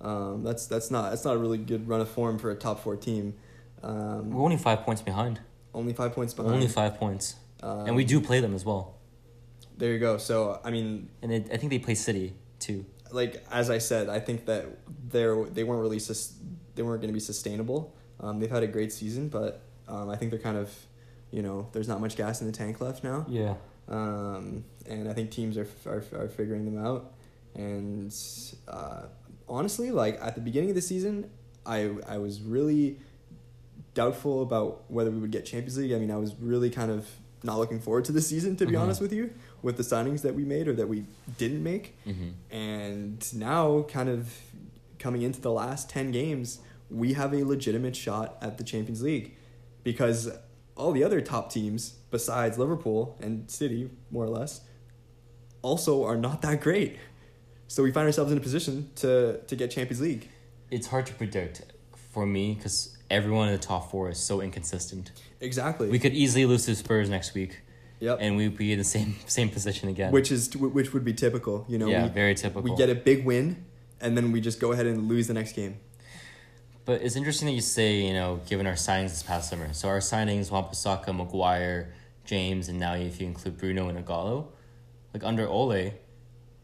Um, 0.00 0.42
that's 0.44 0.66
that's 0.66 0.90
not 0.90 1.10
that's 1.10 1.24
not 1.24 1.34
a 1.34 1.38
really 1.38 1.58
good 1.58 1.88
run 1.88 2.00
of 2.00 2.08
form 2.08 2.38
for 2.38 2.50
a 2.50 2.54
top 2.54 2.80
four 2.82 2.96
team. 2.96 3.34
Um, 3.82 4.30
We're 4.30 4.42
only 4.42 4.56
five 4.56 4.82
points 4.82 5.02
behind. 5.02 5.40
only 5.74 5.92
five 5.92 6.12
points 6.14 6.32
behind. 6.34 6.54
Only 6.54 6.68
five 6.68 6.96
points, 6.98 7.36
Um, 7.62 7.86
and 7.86 7.96
we 7.96 8.04
do 8.04 8.20
play 8.20 8.40
them 8.40 8.54
as 8.54 8.64
well. 8.64 8.94
There 9.76 9.92
you 9.92 9.98
go. 9.98 10.18
So 10.18 10.60
I 10.64 10.70
mean, 10.70 11.08
And 11.22 11.32
it, 11.32 11.48
I 11.52 11.56
think 11.56 11.70
they 11.70 11.78
play 11.78 11.94
City 11.94 12.34
too. 12.58 12.84
Like 13.12 13.44
as 13.50 13.70
I 13.70 13.78
said, 13.78 14.08
I 14.08 14.20
think 14.20 14.46
that 14.46 14.66
they're 15.08 15.44
they 15.44 15.64
weren't 15.64 15.80
really 15.82 15.98
sus- 15.98 16.34
they 16.74 16.82
weren't 16.82 17.00
going 17.00 17.08
to 17.10 17.14
be 17.14 17.20
sustainable. 17.20 17.94
Um, 18.20 18.40
they've 18.40 18.50
had 18.50 18.62
a 18.62 18.66
great 18.68 18.92
season, 18.92 19.28
but 19.28 19.62
um, 19.88 20.08
I 20.08 20.16
think 20.16 20.30
they're 20.30 20.40
kind 20.40 20.56
of, 20.56 20.72
you 21.30 21.42
know, 21.42 21.68
there's 21.72 21.88
not 21.88 22.00
much 22.00 22.16
gas 22.16 22.40
in 22.40 22.46
the 22.46 22.52
tank 22.52 22.80
left 22.80 23.04
now. 23.04 23.26
Yeah. 23.28 23.54
Um, 23.88 24.64
and 24.86 25.08
I 25.08 25.12
think 25.12 25.30
teams 25.30 25.56
are, 25.58 25.68
are 25.86 26.02
are 26.16 26.28
figuring 26.28 26.64
them 26.64 26.84
out. 26.84 27.12
And 27.54 28.14
uh, 28.66 29.02
honestly, 29.48 29.90
like 29.90 30.18
at 30.20 30.34
the 30.34 30.40
beginning 30.40 30.70
of 30.70 30.74
the 30.76 30.82
season, 30.82 31.30
I 31.66 31.90
I 32.08 32.18
was 32.18 32.40
really 32.40 32.98
doubtful 33.94 34.42
about 34.42 34.84
whether 34.90 35.10
we 35.10 35.18
would 35.18 35.30
get 35.30 35.44
Champions 35.44 35.78
League. 35.78 35.92
I 35.92 35.98
mean, 35.98 36.10
I 36.10 36.16
was 36.16 36.34
really 36.40 36.70
kind 36.70 36.90
of 36.90 37.06
not 37.42 37.58
looking 37.58 37.78
forward 37.78 38.04
to 38.06 38.12
the 38.12 38.22
season, 38.22 38.56
to 38.56 38.66
be 38.66 38.72
Mhm. 38.72 38.80
honest 38.80 39.00
with 39.00 39.12
you, 39.12 39.30
with 39.64 39.78
the 39.78 39.82
signings 39.82 40.20
that 40.22 40.34
we 40.34 40.44
made 40.44 40.68
or 40.68 40.74
that 40.74 40.88
we 40.88 41.06
didn't 41.38 41.62
make. 41.62 41.96
Mm-hmm. 42.06 42.54
And 42.54 43.34
now, 43.34 43.82
kind 43.88 44.10
of 44.10 44.38
coming 44.98 45.22
into 45.22 45.40
the 45.40 45.50
last 45.50 45.88
10 45.88 46.10
games, 46.12 46.58
we 46.90 47.14
have 47.14 47.32
a 47.32 47.42
legitimate 47.44 47.96
shot 47.96 48.36
at 48.42 48.58
the 48.58 48.64
Champions 48.64 49.02
League. 49.02 49.34
Because 49.82 50.30
all 50.76 50.92
the 50.92 51.02
other 51.02 51.20
top 51.20 51.50
teams 51.50 51.94
besides 52.10 52.58
Liverpool 52.58 53.16
and 53.20 53.50
City, 53.50 53.90
more 54.10 54.24
or 54.24 54.28
less, 54.28 54.60
also 55.62 56.04
are 56.04 56.16
not 56.16 56.42
that 56.42 56.60
great. 56.60 56.96
So 57.66 57.82
we 57.82 57.90
find 57.90 58.06
ourselves 58.06 58.30
in 58.30 58.38
a 58.38 58.40
position 58.40 58.90
to 58.96 59.40
to 59.46 59.56
get 59.56 59.70
Champions 59.70 60.00
League. 60.00 60.28
It's 60.70 60.86
hard 60.86 61.06
to 61.06 61.14
predict 61.14 61.62
for 62.12 62.26
me 62.26 62.54
because 62.54 62.96
everyone 63.10 63.48
in 63.48 63.54
the 63.54 63.60
top 63.60 63.90
four 63.90 64.10
is 64.10 64.18
so 64.18 64.40
inconsistent. 64.40 65.10
Exactly. 65.40 65.88
We 65.88 65.98
could 65.98 66.12
easily 66.12 66.46
lose 66.46 66.66
to 66.66 66.76
Spurs 66.76 67.08
next 67.08 67.34
week, 67.34 67.60
yep. 68.04 68.18
and 68.20 68.36
we'd 68.36 68.56
be 68.56 68.72
in 68.72 68.78
the 68.78 68.84
same 68.84 69.16
same 69.26 69.48
position 69.48 69.88
again. 69.88 70.12
which 70.12 70.30
is 70.30 70.54
which 70.56 70.92
would 70.92 71.04
be 71.04 71.12
typical, 71.12 71.64
you 71.68 71.78
know. 71.78 71.86
yeah, 71.86 72.04
we, 72.04 72.08
very 72.10 72.34
typical. 72.34 72.62
we 72.62 72.76
get 72.76 72.90
a 72.90 72.94
big 72.94 73.24
win 73.24 73.64
and 74.00 74.16
then 74.16 74.32
we 74.32 74.40
just 74.40 74.60
go 74.60 74.72
ahead 74.72 74.86
and 74.86 75.08
lose 75.08 75.26
the 75.26 75.34
next 75.34 75.54
game. 75.54 75.78
But 76.84 77.00
it's 77.00 77.16
interesting 77.16 77.46
that 77.46 77.54
you 77.54 77.62
say, 77.62 78.02
you 78.02 78.12
know, 78.12 78.40
given 78.46 78.66
our 78.66 78.74
signings 78.74 79.10
this 79.10 79.22
past 79.22 79.48
summer. 79.48 79.72
So 79.72 79.88
our 79.88 80.00
signings, 80.00 80.50
Wan 80.50 80.64
Bissaka, 80.64 81.16
Maguire, 81.16 81.94
James, 82.26 82.68
and 82.68 82.78
now 82.78 82.94
if 82.94 83.20
you 83.20 83.26
include 83.26 83.56
Bruno 83.56 83.88
and 83.88 84.04
Ighalo, 84.04 84.48
like 85.14 85.24
under 85.24 85.48
Ole, 85.48 85.94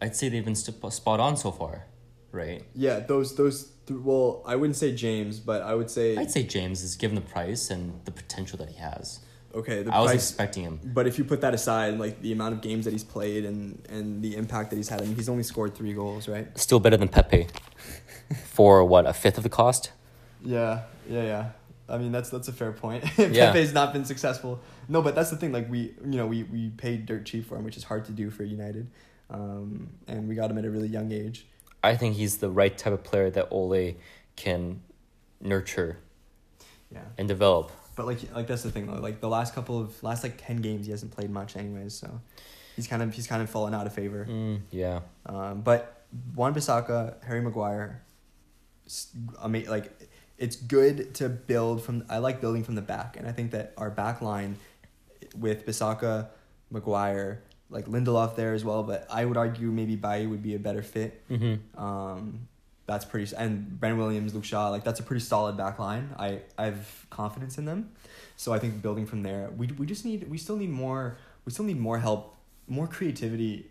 I'd 0.03 0.17
say 0.17 0.29
they've 0.29 0.45
been 0.45 0.55
st- 0.55 0.93
spot 0.93 1.21
on 1.21 1.37
so 1.37 1.51
far, 1.51 1.87
right? 2.33 2.65
Yeah, 2.75 3.01
those 3.01 3.37
those 3.37 3.71
th- 3.87 4.01
well, 4.01 4.43
I 4.47 4.57
wouldn't 4.57 4.77
say 4.77 4.95
James, 4.95 5.41
but 5.41 5.63
I 5.63 5.75
would 5.75 5.91
say 5.91 6.17
I'd 6.17 6.31
say 6.31 6.43
James 6.43 6.83
is 6.83 6.97
given 6.97 7.15
the 7.15 7.23
price 7.23 7.71
and 7.71 8.01
the 8.05 8.11
potential 8.11 8.59
that 8.59 8.69
he 8.69 8.77
has. 8.77 9.21
Okay, 9.55 9.83
the 9.83 9.95
I 9.95 10.01
was 10.01 10.11
price 10.11 10.31
expecting 10.31 10.65
him. 10.65 10.81
But 10.83 11.07
if 11.07 11.19
you 11.19 11.25
put 11.25 11.41
that 11.43 11.55
aside, 11.55 11.99
like 11.99 12.21
the 12.21 12.33
amount 12.33 12.55
of 12.55 12.61
games 12.61 12.85
that 12.85 12.93
he's 12.93 13.05
played 13.05 13.45
and 13.45 13.87
and 13.89 14.23
the 14.23 14.37
impact 14.37 14.71
that 14.71 14.77
he's 14.77 14.89
had, 14.89 15.03
I 15.03 15.05
mean, 15.05 15.17
he's 15.17 15.29
only 15.29 15.43
scored 15.43 15.75
three 15.75 15.93
goals, 15.93 16.29
right? 16.29 16.57
Still 16.59 16.81
better 16.81 16.97
than 16.97 17.09
Pepe 17.09 17.47
for 18.45 18.85
what, 18.85 19.07
a 19.07 19.13
fifth 19.13 19.37
of 19.37 19.43
the 19.43 19.49
cost? 19.49 19.93
Yeah, 20.45 20.83
yeah, 21.09 21.23
yeah. 21.23 21.51
I 21.89 21.99
mean, 21.99 22.13
that's 22.13 22.31
that's 22.31 22.49
a 22.49 22.53
fair 22.53 22.73
point. 22.73 23.05
Yeah. 23.19 23.53
Pepe's 23.53 23.73
not 23.73 23.93
been 23.93 24.05
successful. 24.05 24.61
No, 24.89 25.03
but 25.03 25.15
that's 25.15 25.31
the 25.31 25.37
thing. 25.37 25.53
Like 25.53 25.69
we, 25.71 25.95
you 26.05 26.17
know, 26.17 26.27
we 26.27 26.45
we 26.45 26.71
paid 26.71 27.07
dirt 27.07 27.27
cheap 27.27 27.49
for 27.49 27.57
him, 27.57 27.65
which 27.65 27.77
is 27.77 27.85
hard 27.85 28.05
to 28.07 28.13
do 28.13 28.31
for 28.31 28.45
United, 28.45 28.89
um, 29.29 29.91
and 30.07 30.29
we 30.29 30.35
got 30.35 30.51
him 30.51 30.59
at 30.59 30.65
a 30.65 30.71
really 30.71 30.89
young 30.89 31.13
age. 31.13 31.47
I 31.83 31.97
think 31.97 32.17
he's 32.17 32.39
the 32.39 32.51
right 32.51 32.77
type 32.77 32.93
of 32.93 33.03
player 33.03 33.31
that 33.31 33.49
Ole 33.51 33.95
can 34.37 34.83
nurture 35.41 35.99
Yeah, 36.93 37.01
and 37.19 37.27
develop. 37.27 37.73
But 38.01 38.07
like 38.07 38.35
like 38.35 38.47
that's 38.47 38.63
the 38.63 38.71
thing 38.71 38.87
though. 38.87 38.99
Like 38.99 39.21
the 39.21 39.29
last 39.29 39.55
couple 39.55 39.79
of 39.79 40.03
last 40.03 40.23
like 40.23 40.43
ten 40.43 40.63
games, 40.63 40.87
he 40.87 40.91
hasn't 40.91 41.13
played 41.13 41.29
much 41.29 41.55
anyways. 41.55 41.93
So 41.93 42.23
he's 42.75 42.87
kind 42.87 43.03
of 43.03 43.13
he's 43.13 43.27
kind 43.27 43.43
of 43.43 43.51
fallen 43.51 43.75
out 43.75 43.87
of 43.87 43.93
favor. 43.93 44.27
Mm, 44.27 44.63
yeah. 44.71 45.01
Um, 45.27 45.61
but 45.61 46.07
Wan 46.35 46.55
Bissaka, 46.55 47.23
Harry 47.23 47.43
Maguire, 47.43 48.01
I 49.39 49.49
mean, 49.49 49.67
like 49.67 49.93
it's 50.39 50.57
good 50.57 51.15
to 51.17 51.29
build 51.29 51.85
from. 51.85 52.07
I 52.09 52.19
like 52.19 52.41
building 52.41 52.65
from 52.65 52.75
the 52.75 52.81
back, 52.81 53.19
and 53.19 53.29
I 53.29 53.33
think 53.33 53.51
that 53.51 53.75
our 53.77 53.91
back 53.91 54.23
line 54.23 54.57
with 55.37 55.67
Bissaka, 55.67 56.29
Maguire, 56.71 57.43
like 57.69 57.85
Lindelof 57.85 58.35
there 58.35 58.55
as 58.55 58.65
well. 58.65 58.83
But 58.83 59.09
I 59.11 59.27
would 59.27 59.37
argue 59.37 59.71
maybe 59.71 59.97
Bailly 59.97 60.27
would 60.27 60.43
be 60.43 60.55
a 60.55 60.59
better 60.59 60.83
fit. 60.83 61.23
Mm-hmm. 61.29 61.79
Um, 61.79 62.49
that's 62.91 63.05
pretty 63.05 63.33
and 63.37 63.79
Ben 63.79 63.97
Williams, 63.97 64.35
Luke 64.35 64.45
Shaw, 64.45 64.69
like 64.71 64.83
that's 64.83 64.99
a 64.99 65.05
pretty 65.05 65.21
solid 65.21 65.57
back 65.57 65.79
line. 65.79 66.11
I 66.19 66.41
I 66.59 66.65
have 66.65 67.07
confidence 67.09 67.57
in 67.57 67.65
them, 67.65 67.91
so 68.37 68.53
I 68.53 68.59
think 68.59 68.83
building 68.83 69.07
from 69.07 69.23
there. 69.23 69.49
We 69.57 69.69
we 69.69 69.87
just 69.87 70.05
need 70.05 70.29
we 70.29 70.39
still 70.39 70.57
need 70.57 70.71
more 70.71 71.17
we 71.45 71.53
still 71.53 71.65
need 71.65 71.79
more 71.79 72.01
help, 72.01 72.35
more 72.67 72.89
creativity 72.89 73.71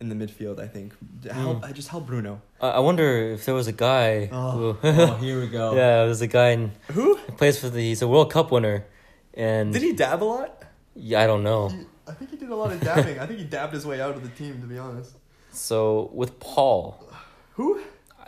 in 0.00 0.08
the 0.08 0.14
midfield. 0.14 0.60
I 0.60 0.68
think 0.68 0.92
hmm. 0.94 1.28
help 1.30 1.74
just 1.74 1.88
help 1.88 2.06
Bruno. 2.06 2.40
I 2.60 2.68
I 2.68 2.78
wonder 2.78 3.32
if 3.32 3.44
there 3.44 3.56
was 3.56 3.66
a 3.66 3.72
guy. 3.72 4.28
Oh, 4.30 4.50
who, 4.52 4.78
oh, 4.84 5.14
here 5.26 5.40
we 5.40 5.48
go. 5.48 5.74
yeah, 5.74 6.04
there's 6.04 6.20
a 6.20 6.28
guy 6.28 6.50
in 6.50 6.70
Who 6.92 7.16
plays 7.36 7.58
for 7.58 7.68
the. 7.68 7.80
He's 7.80 8.02
a 8.02 8.08
World 8.08 8.30
Cup 8.30 8.52
winner, 8.52 8.86
and 9.34 9.72
did 9.72 9.82
he 9.82 9.92
dab 9.92 10.22
a 10.22 10.24
lot? 10.24 10.62
yeah, 10.94 11.22
I 11.22 11.26
don't 11.26 11.42
know. 11.42 11.70
He- 11.70 11.86
I 12.06 12.12
think 12.12 12.30
he 12.30 12.36
did 12.36 12.50
a 12.50 12.54
lot 12.54 12.70
of 12.70 12.80
dabbing. 12.82 13.18
I 13.18 13.26
think 13.26 13.38
he 13.38 13.46
dabbed 13.46 13.72
his 13.72 13.86
way 13.86 13.98
out 13.98 14.14
of 14.14 14.22
the 14.22 14.28
team. 14.28 14.60
To 14.60 14.66
be 14.66 14.78
honest. 14.78 15.12
So 15.50 16.10
with 16.12 16.38
Paul, 16.38 17.08
Who? 17.54 17.80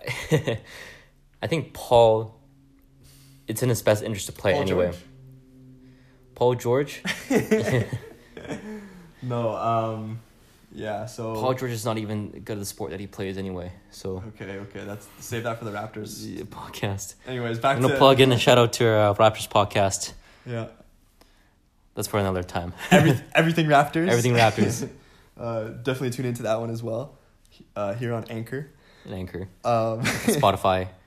I 1.42 1.47
think 1.47 1.73
Paul. 1.73 2.35
It's 3.47 3.62
in 3.62 3.69
his 3.69 3.81
best 3.83 4.03
interest 4.03 4.27
to 4.27 4.33
play 4.33 4.53
Paul 4.53 4.62
anyway. 4.62 4.87
George? 4.87 4.99
Paul 6.35 6.55
George. 6.57 7.03
No. 9.23 9.57
Um. 9.57 10.21
Yeah. 10.73 11.07
So. 11.07 11.35
Paul 11.35 11.55
George 11.55 11.73
is 11.73 11.85
not 11.85 11.99
even 11.99 12.31
good 12.45 12.53
at 12.53 12.59
the 12.59 12.64
sport 12.66 12.90
that 12.90 13.01
he 13.01 13.07
plays 13.07 13.38
anyway. 13.38 13.73
So 13.90 14.23
Okay. 14.29 14.59
Okay. 14.59 14.85
That's 14.85 15.09
save 15.21 15.45
that 15.45 15.59
for 15.59 15.64
the 15.64 15.73
Raptors. 15.73 16.27
podcast. 16.45 17.14
Anyways, 17.27 17.59
back 17.59 17.77
I'm 17.77 17.83
gonna 17.83 17.95
to 17.95 17.99
plug 17.99 18.21
in 18.21 18.31
a 18.33 18.38
shout 18.38 18.59
out 18.59 18.73
to 18.75 18.87
our 18.87 19.11
uh, 19.11 19.14
Raptors 19.14 19.49
podcast. 19.49 20.12
Yeah. 20.45 20.66
That's 21.95 22.09
for 22.09 22.21
another 22.21 22.42
time. 22.42 22.75
Every, 22.90 23.19
everything 23.35 23.66
Raptors. 23.66 24.09
Everything 24.09 24.35
Raptors. 24.35 24.88
uh, 25.38 25.64
definitely 25.64 26.11
tune 26.11 26.27
into 26.27 26.42
that 26.42 26.61
one 26.61 26.71
as 26.71 26.83
well. 26.83 27.16
Uh, 27.75 27.95
here 27.95 28.12
on 28.12 28.25
Anchor. 28.29 28.71
And 29.07 29.14
Anchor, 29.14 29.49
Um, 29.64 30.03
Spotify. 30.03 30.88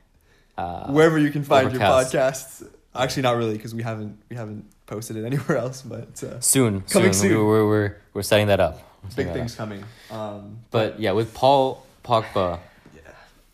Uh, 0.57 0.91
wherever 0.91 1.17
you 1.17 1.31
can 1.31 1.41
find 1.41 1.67
Overcast. 1.67 2.13
your 2.13 2.21
podcasts. 2.21 2.67
Actually, 2.93 3.21
not 3.21 3.37
really, 3.37 3.53
because 3.53 3.73
we 3.73 3.81
haven't 3.81 4.21
we 4.29 4.35
haven't 4.35 4.65
posted 4.87 5.15
it 5.15 5.23
anywhere 5.31 5.57
else. 5.57 5.81
But 5.81 6.21
uh, 6.21 6.41
soon, 6.41 6.81
Coming 6.81 7.13
soon. 7.13 7.29
soon. 7.31 7.45
We're, 7.45 7.65
we're, 7.65 7.95
we're, 8.13 8.21
setting 8.23 8.47
that 8.47 8.59
up. 8.59 8.75
Setting 9.07 9.15
big 9.15 9.27
that 9.27 9.33
things 9.35 9.53
up. 9.53 9.57
coming. 9.57 9.83
Um, 10.11 10.59
But 10.69 10.99
yeah, 10.99 11.13
with 11.13 11.33
Paul 11.33 11.85
Pogba, 12.03 12.59
yeah. 12.93 13.01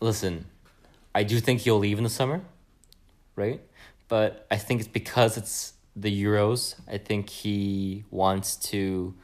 listen, 0.00 0.46
I 1.14 1.22
do 1.22 1.38
think 1.38 1.60
he'll 1.60 1.78
leave 1.78 1.98
in 1.98 2.02
the 2.02 2.10
summer, 2.10 2.40
right? 3.36 3.60
But 4.08 4.44
I 4.50 4.56
think 4.56 4.80
it's 4.80 4.88
because 4.88 5.36
it's 5.36 5.74
the 5.94 6.10
Euros. 6.24 6.74
I 6.90 6.98
think 6.98 7.28
he 7.30 8.02
wants 8.10 8.56
to 8.70 9.14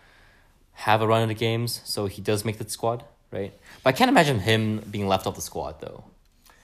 have 0.86 1.02
a 1.02 1.06
run 1.08 1.22
of 1.22 1.28
the 1.28 1.34
games, 1.34 1.80
so 1.84 2.06
he 2.06 2.22
does 2.22 2.44
make 2.44 2.58
the 2.58 2.70
squad, 2.70 3.02
right? 3.32 3.52
But 3.82 3.94
I 3.94 3.96
can't 3.96 4.08
imagine 4.10 4.38
him 4.38 4.78
being 4.90 5.08
left 5.08 5.26
off 5.26 5.34
the 5.34 5.40
squad 5.40 5.80
though. 5.80 6.04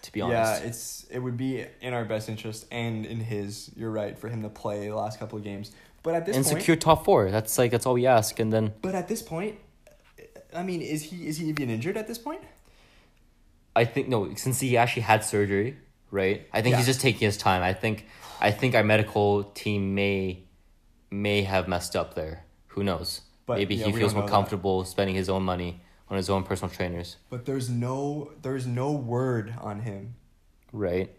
To 0.03 0.13
be 0.13 0.21
honest. 0.21 0.63
yeah, 0.63 0.69
it's 0.69 1.07
it 1.11 1.19
would 1.19 1.37
be 1.37 1.67
in 1.81 1.93
our 1.93 2.05
best 2.05 2.29
interest 2.29 2.67
and 2.71 3.05
in 3.05 3.19
his. 3.19 3.71
You're 3.75 3.91
right 3.91 4.17
for 4.17 4.29
him 4.29 4.43
to 4.43 4.49
play 4.49 4.89
the 4.89 4.95
last 4.95 5.19
couple 5.19 5.39
of 5.39 5.45
games. 5.45 5.73
But 6.03 6.15
at 6.15 6.27
this 6.27 6.37
and 6.37 6.45
point, 6.45 6.59
secure 6.59 6.77
top 6.77 7.05
four. 7.05 7.31
That's 7.31 7.59
like 7.59 7.73
that's 7.73 7.85
all 7.85 7.95
we 7.95 8.07
ask, 8.07 8.39
and 8.39 8.53
then 8.53 8.73
but 8.81 8.95
at 8.95 9.09
this 9.09 9.23
point, 9.23 9.57
I 10.55 10.63
mean, 10.63 10.81
is 10.81 11.03
he 11.03 11.27
is 11.27 11.39
he 11.39 11.47
even 11.47 11.71
injured 11.71 11.97
at 11.97 12.07
this 12.07 12.19
point? 12.19 12.41
I 13.75 13.85
think 13.85 14.09
no, 14.09 14.33
since 14.35 14.61
he 14.61 14.77
actually 14.77 15.03
had 15.03 15.25
surgery, 15.25 15.77
right? 16.11 16.47
I 16.53 16.63
think 16.63 16.77
he's 16.77 16.87
just 16.87 17.01
taking 17.01 17.27
his 17.27 17.37
time. 17.37 17.63
I 17.63 17.73
think 17.73 18.07
I 18.41 18.51
think 18.51 18.75
our 18.75 18.85
medical 18.85 19.45
team 19.45 19.95
may 19.95 20.45
may 21.11 21.43
have 21.43 21.69
messed 21.69 21.97
up 21.97 22.15
there. 22.15 22.45
Who 22.69 22.85
knows? 22.85 23.23
But, 23.47 23.59
Maybe 23.59 23.77
yeah, 23.77 23.87
he 23.87 23.93
feels 23.93 24.13
more 24.15 24.23
know 24.23 24.27
that. 24.27 24.33
comfortable 24.33 24.85
spending 24.85 25.17
his 25.17 25.29
own 25.29 25.43
money 25.43 25.81
on 26.11 26.17
his 26.17 26.31
own 26.31 26.43
personal 26.45 26.75
trainers, 26.75 27.17
But 27.31 27.45
there's 27.47 27.69
no 27.69 28.31
there's 28.43 28.67
no 28.67 28.93
word 28.93 29.55
on 29.61 29.81
him. 29.81 30.15
right? 30.73 31.11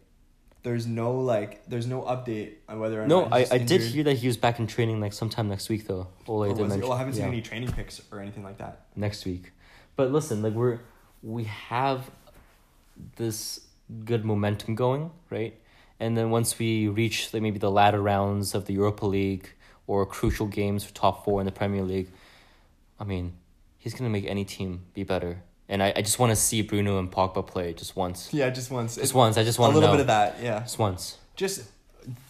There's 0.64 0.86
no 0.86 1.14
like 1.20 1.68
there's 1.70 1.88
no 1.88 2.02
update 2.02 2.56
on 2.68 2.80
whether 2.80 3.02
or 3.02 3.08
No, 3.08 3.22
not 3.22 3.34
I, 3.34 3.40
he's 3.42 3.52
I 3.52 3.58
did 3.60 3.82
hear 3.82 4.04
that 4.04 4.16
he 4.18 4.28
was 4.28 4.36
back 4.38 4.60
in 4.60 4.68
training 4.68 5.00
like 5.00 5.14
sometime 5.14 5.48
next 5.48 5.70
week 5.70 5.88
though. 5.88 6.08
Ole 6.28 6.44
Or 6.44 6.48
did 6.54 6.58
mention. 6.68 6.82
Well, 6.82 6.92
I 6.94 6.98
haven't 6.98 7.14
seen 7.14 7.26
any 7.26 7.42
training 7.42 7.72
pics 7.72 8.02
or 8.12 8.20
anything 8.20 8.44
like 8.44 8.58
that. 8.58 8.88
next 8.96 9.26
week. 9.26 9.52
But 9.96 10.12
listen, 10.12 10.42
like 10.42 10.54
we're 10.54 10.80
we 11.24 11.46
have 11.46 12.10
this 13.16 13.62
good 14.06 14.26
momentum 14.26 14.76
going, 14.76 15.12
right? 15.30 15.56
And 16.00 16.18
then 16.18 16.30
once 16.30 16.58
we 16.60 16.88
reach 16.88 17.34
like 17.34 17.42
maybe 17.42 17.60
the 17.60 17.72
latter 17.72 18.02
rounds 18.02 18.54
of 18.54 18.66
the 18.66 18.74
Europa 18.74 19.06
League 19.06 19.50
or 19.88 20.06
crucial 20.06 20.48
games 20.48 20.84
for 20.84 20.94
top 20.94 21.24
four 21.26 21.42
in 21.42 21.46
the 21.46 21.52
Premier 21.52 21.82
League, 21.84 22.10
I 23.00 23.04
mean, 23.06 23.34
he's 23.80 23.96
gonna 23.96 24.10
make 24.10 24.26
any 24.26 24.46
team 24.46 24.86
be 24.94 25.04
better. 25.04 25.42
And 25.68 25.84
I, 25.84 25.94
I 25.96 26.02
just 26.02 26.18
want 26.18 26.32
to 26.32 26.36
see 26.36 26.64
Bruno 26.64 26.98
and 26.98 27.12
Pogba 27.12 27.46
play 27.46 27.74
just 27.74 27.96
once. 27.96 28.34
Yeah, 28.34 28.50
just 28.50 28.72
once. 28.72 28.96
Just 28.96 29.14
once. 29.14 29.38
I 29.38 29.44
just 29.44 29.60
want 29.60 29.72
to 29.72 29.80
little 29.80 29.90
know. 29.90 29.98
bit 29.98 30.02
of 30.02 30.08
that. 30.08 30.38
Yeah. 30.42 30.62
Just 30.62 30.80
once. 30.80 31.18
Just 31.36 31.64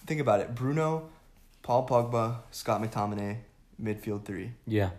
think 0.06 0.20
about 0.20 0.42
it. 0.42 0.54
Bruno, 0.54 1.10
Paul 1.64 1.88
Pogba, 1.88 2.40
Scott 2.52 2.82
McTominay, 2.82 3.38
midfield 3.82 4.26
three. 4.26 4.52
Yeah. 4.68 4.90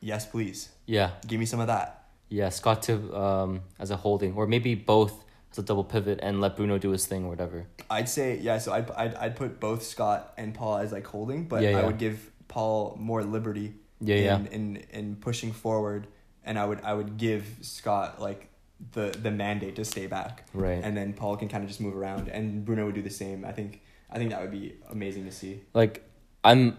Yes, 0.00 0.24
please. 0.24 0.68
Yeah. 0.86 1.10
Give 1.26 1.40
me 1.40 1.46
some 1.46 1.58
of 1.58 1.66
that. 1.66 2.04
Yeah. 2.28 2.48
Scott 2.50 2.82
to 2.84 3.16
um 3.16 3.62
as 3.80 3.90
a 3.90 3.96
holding, 3.96 4.34
or 4.34 4.46
maybe 4.46 4.76
both 4.76 5.24
as 5.50 5.58
a 5.58 5.62
double 5.62 5.82
pivot, 5.84 6.20
and 6.22 6.40
let 6.40 6.54
Bruno 6.56 6.78
do 6.78 6.90
his 6.90 7.06
thing 7.06 7.24
or 7.24 7.30
whatever. 7.30 7.66
I'd 7.90 8.08
say 8.08 8.38
yeah. 8.38 8.58
So 8.58 8.72
I'd 8.72 8.88
I'd, 8.92 9.14
I'd 9.16 9.36
put 9.36 9.58
both 9.58 9.82
Scott 9.82 10.32
and 10.36 10.54
Paul 10.54 10.76
as 10.78 10.92
like 10.92 11.06
holding, 11.08 11.48
but 11.48 11.62
Yeah, 11.62 11.80
I 11.80 11.84
would 11.84 11.98
give 11.98 12.30
Paul 12.46 12.96
more 13.00 13.24
liberty. 13.24 13.74
Yeah. 14.00 14.16
Yeah. 14.16 14.40
In 14.50 14.76
in 14.92 15.16
pushing 15.16 15.52
forward, 15.52 16.06
and 16.44 16.58
I 16.58 16.64
would 16.66 16.80
I 16.82 16.92
would 16.94 17.16
give 17.16 17.44
Scott 17.62 18.20
like 18.20 18.48
the 18.92 19.16
the 19.22 19.30
mandate 19.30 19.76
to 19.76 19.84
stay 19.84 20.06
back, 20.06 20.44
Right. 20.52 20.82
and 20.84 20.96
then 20.96 21.12
Paul 21.14 21.36
can 21.36 21.48
kind 21.48 21.62
of 21.64 21.68
just 21.68 21.80
move 21.80 21.96
around, 21.96 22.28
and 22.28 22.64
Bruno 22.64 22.84
would 22.86 22.94
do 22.94 23.02
the 23.02 23.10
same. 23.10 23.44
I 23.44 23.52
think 23.52 23.80
I 24.10 24.18
think 24.18 24.30
that 24.30 24.40
would 24.42 24.50
be 24.50 24.74
amazing 24.90 25.24
to 25.24 25.32
see. 25.32 25.60
like 25.74 26.02
I'm 26.44 26.76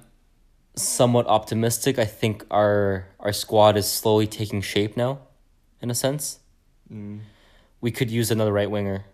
somewhat 0.75 1.25
optimistic. 1.27 1.97
I 1.99 2.05
think 2.05 2.45
our 2.51 3.07
our 3.19 3.33
squad 3.33 3.77
is 3.77 3.87
slowly 3.91 4.27
taking 4.27 4.61
shape 4.61 4.95
now, 4.95 5.19
in 5.81 5.89
a 5.89 5.95
sense. 5.95 6.39
Mm. 6.93 7.21
We 7.81 7.91
could 7.91 8.09
use 8.11 8.31
another 8.31 8.53
right 8.53 8.69
winger, 8.69 9.05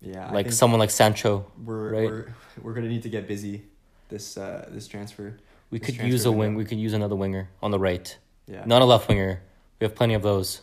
Yeah, 0.00 0.30
like 0.32 0.52
someone 0.52 0.80
like 0.80 0.90
Sancho. 0.90 1.46
we're 1.64 1.90
right? 1.92 2.10
we're 2.10 2.34
we're 2.62 2.74
gonna 2.74 2.88
need 2.88 3.02
to 3.04 3.08
get 3.08 3.26
busy. 3.28 3.62
this 4.08 4.36
uh, 4.36 4.68
this 4.70 4.86
transfer. 4.88 5.38
We 5.74 5.80
could 5.80 5.96
use 5.96 6.24
a 6.24 6.30
wing. 6.30 6.54
We 6.54 6.64
could 6.64 6.78
use 6.78 6.92
another 6.92 7.16
winger 7.16 7.48
on 7.60 7.72
the 7.72 7.80
right, 7.80 8.16
Yeah. 8.46 8.62
not 8.64 8.80
a 8.80 8.84
left 8.84 9.08
winger. 9.08 9.42
We 9.80 9.84
have 9.86 9.96
plenty 9.96 10.14
of 10.14 10.22
those. 10.22 10.60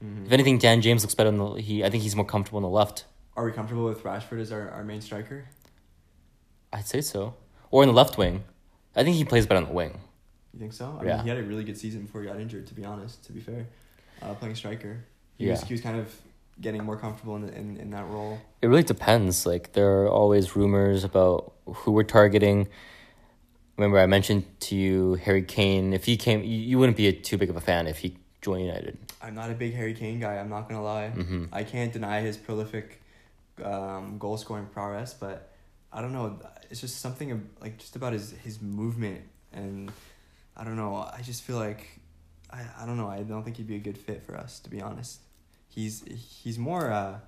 Mhm. 0.00 0.26
If 0.26 0.30
anything, 0.32 0.58
Dan 0.58 0.82
James 0.82 1.02
looks 1.02 1.16
better 1.16 1.30
on 1.30 1.36
the. 1.38 1.54
He, 1.60 1.82
I 1.84 1.90
think 1.90 2.04
he's 2.04 2.14
more 2.14 2.24
comfortable 2.24 2.58
on 2.58 2.62
the 2.62 2.68
left. 2.68 3.06
Are 3.36 3.44
we 3.44 3.50
comfortable 3.50 3.86
with 3.86 4.04
Rashford 4.04 4.40
as 4.40 4.52
our, 4.52 4.70
our 4.70 4.84
main 4.84 5.00
striker? 5.00 5.46
I'd 6.72 6.86
say 6.86 7.00
so, 7.00 7.34
or 7.72 7.82
in 7.82 7.88
the 7.88 7.92
left 7.92 8.18
wing. 8.18 8.44
I 8.94 9.02
think 9.02 9.16
he 9.16 9.24
plays 9.24 9.46
better 9.48 9.58
on 9.62 9.66
the 9.66 9.74
wing. 9.74 9.98
You 10.54 10.60
think 10.60 10.72
so? 10.74 10.96
I 11.00 11.04
Yeah. 11.04 11.16
mean, 11.16 11.24
he 11.24 11.28
had 11.30 11.38
a 11.38 11.42
really 11.42 11.64
good 11.64 11.76
season 11.76 12.02
before 12.02 12.20
he 12.22 12.28
got 12.28 12.38
injured. 12.38 12.68
To 12.68 12.74
be 12.74 12.84
honest, 12.84 13.24
to 13.24 13.32
be 13.32 13.40
fair, 13.40 13.66
uh, 14.22 14.34
playing 14.34 14.54
striker, 14.54 15.04
he 15.38 15.46
Yeah. 15.46 15.54
was 15.54 15.62
he 15.64 15.74
was 15.74 15.80
kind 15.80 15.98
of 15.98 16.14
getting 16.60 16.84
more 16.84 16.96
comfortable 16.96 17.34
in, 17.34 17.48
in 17.48 17.76
in 17.78 17.90
that 17.90 18.06
role. 18.06 18.38
It 18.62 18.68
really 18.68 18.84
depends. 18.84 19.44
Like 19.44 19.72
there 19.72 20.02
are 20.02 20.08
always 20.08 20.54
rumors 20.54 21.02
about 21.02 21.52
who 21.66 21.90
we're 21.90 22.04
targeting. 22.04 22.68
Remember, 23.76 23.98
I 23.98 24.06
mentioned 24.06 24.44
to 24.60 24.74
you 24.76 25.14
Harry 25.14 25.42
Kane. 25.42 25.92
If 25.92 26.04
he 26.04 26.16
came, 26.16 26.42
you, 26.42 26.56
you 26.56 26.78
wouldn't 26.78 26.96
be 26.96 27.08
a, 27.08 27.12
too 27.12 27.36
big 27.36 27.50
of 27.50 27.56
a 27.56 27.60
fan 27.60 27.86
if 27.86 27.98
he 27.98 28.16
joined 28.40 28.64
United. 28.66 28.96
I'm 29.20 29.34
not 29.34 29.50
a 29.50 29.54
big 29.54 29.74
Harry 29.74 29.92
Kane 29.94 30.18
guy. 30.20 30.36
I'm 30.36 30.48
not 30.48 30.68
gonna 30.68 30.82
lie. 30.82 31.08
hmm 31.10 31.46
I 31.52 31.64
can't 31.64 31.92
deny 31.92 32.20
his 32.20 32.36
prolific 32.36 33.02
um, 33.62 34.18
goal 34.18 34.36
scoring 34.36 34.66
prowess, 34.72 35.14
but 35.14 35.52
I 35.92 36.00
don't 36.00 36.12
know. 36.12 36.38
It's 36.70 36.80
just 36.80 37.00
something 37.00 37.30
of, 37.32 37.40
like 37.60 37.78
just 37.78 37.96
about 37.96 38.12
his 38.12 38.32
his 38.44 38.60
movement, 38.62 39.22
and 39.52 39.92
I 40.56 40.64
don't 40.64 40.76
know. 40.76 40.94
I 40.96 41.20
just 41.22 41.42
feel 41.42 41.56
like 41.56 41.86
I, 42.50 42.64
I 42.80 42.86
don't 42.86 42.96
know. 42.96 43.08
I 43.08 43.22
don't 43.22 43.42
think 43.44 43.56
he'd 43.56 43.66
be 43.66 43.76
a 43.76 43.80
good 43.80 43.98
fit 43.98 44.22
for 44.22 44.36
us, 44.36 44.58
to 44.60 44.70
be 44.70 44.80
honest. 44.80 45.20
He's 45.68 46.02
he's 46.42 46.58
more. 46.58 46.90
Uh, 46.90 47.18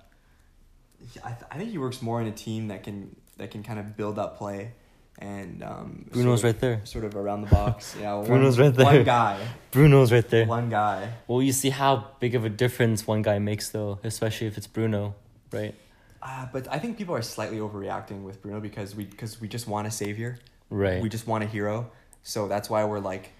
I 1.23 1.29
th- 1.29 1.43
I 1.51 1.57
think 1.57 1.69
he 1.71 1.77
works 1.77 2.01
more 2.01 2.21
in 2.21 2.27
a 2.27 2.31
team 2.31 2.67
that 2.69 2.83
can 2.83 3.15
that 3.37 3.51
can 3.51 3.63
kind 3.63 3.79
of 3.79 3.95
build 3.95 4.17
up 4.19 4.37
play, 4.37 4.73
and 5.19 5.61
um, 5.63 6.05
Bruno's 6.11 6.41
sort 6.41 6.55
of, 6.55 6.55
right 6.55 6.61
there. 6.61 6.81
sort 6.85 7.03
of 7.05 7.15
around 7.15 7.41
the 7.41 7.47
box. 7.47 7.95
Yeah, 7.99 8.15
one- 8.15 8.25
Bruno's 8.25 8.57
right 8.57 8.73
there. 8.73 8.85
One 8.85 9.03
guy, 9.03 9.47
Bruno's 9.71 10.11
right 10.11 10.27
there. 10.27 10.45
one 10.45 10.69
guy. 10.69 11.13
Well, 11.27 11.41
you 11.41 11.51
see 11.51 11.69
how 11.69 12.07
big 12.19 12.35
of 12.35 12.45
a 12.45 12.49
difference 12.49 13.05
one 13.05 13.21
guy 13.21 13.37
makes, 13.39 13.69
though, 13.69 13.99
especially 14.03 14.47
if 14.47 14.57
it's 14.57 14.67
Bruno, 14.67 15.15
right? 15.51 15.75
Uh, 16.21 16.47
but 16.51 16.67
I 16.71 16.79
think 16.79 16.97
people 16.97 17.15
are 17.15 17.21
slightly 17.21 17.57
overreacting 17.59 18.23
with 18.23 18.41
Bruno 18.41 18.59
because 18.59 18.95
we 18.95 19.05
because 19.05 19.39
we 19.39 19.47
just 19.47 19.67
want 19.67 19.87
a 19.87 19.91
savior. 19.91 20.39
Right. 20.69 21.01
We 21.01 21.09
just 21.09 21.27
want 21.27 21.43
a 21.43 21.47
hero. 21.47 21.89
So 22.23 22.47
that's 22.47 22.69
why 22.69 22.83
we're 22.85 22.99
like, 22.99 23.31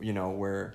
you 0.00 0.12
know, 0.12 0.30
we're 0.30 0.74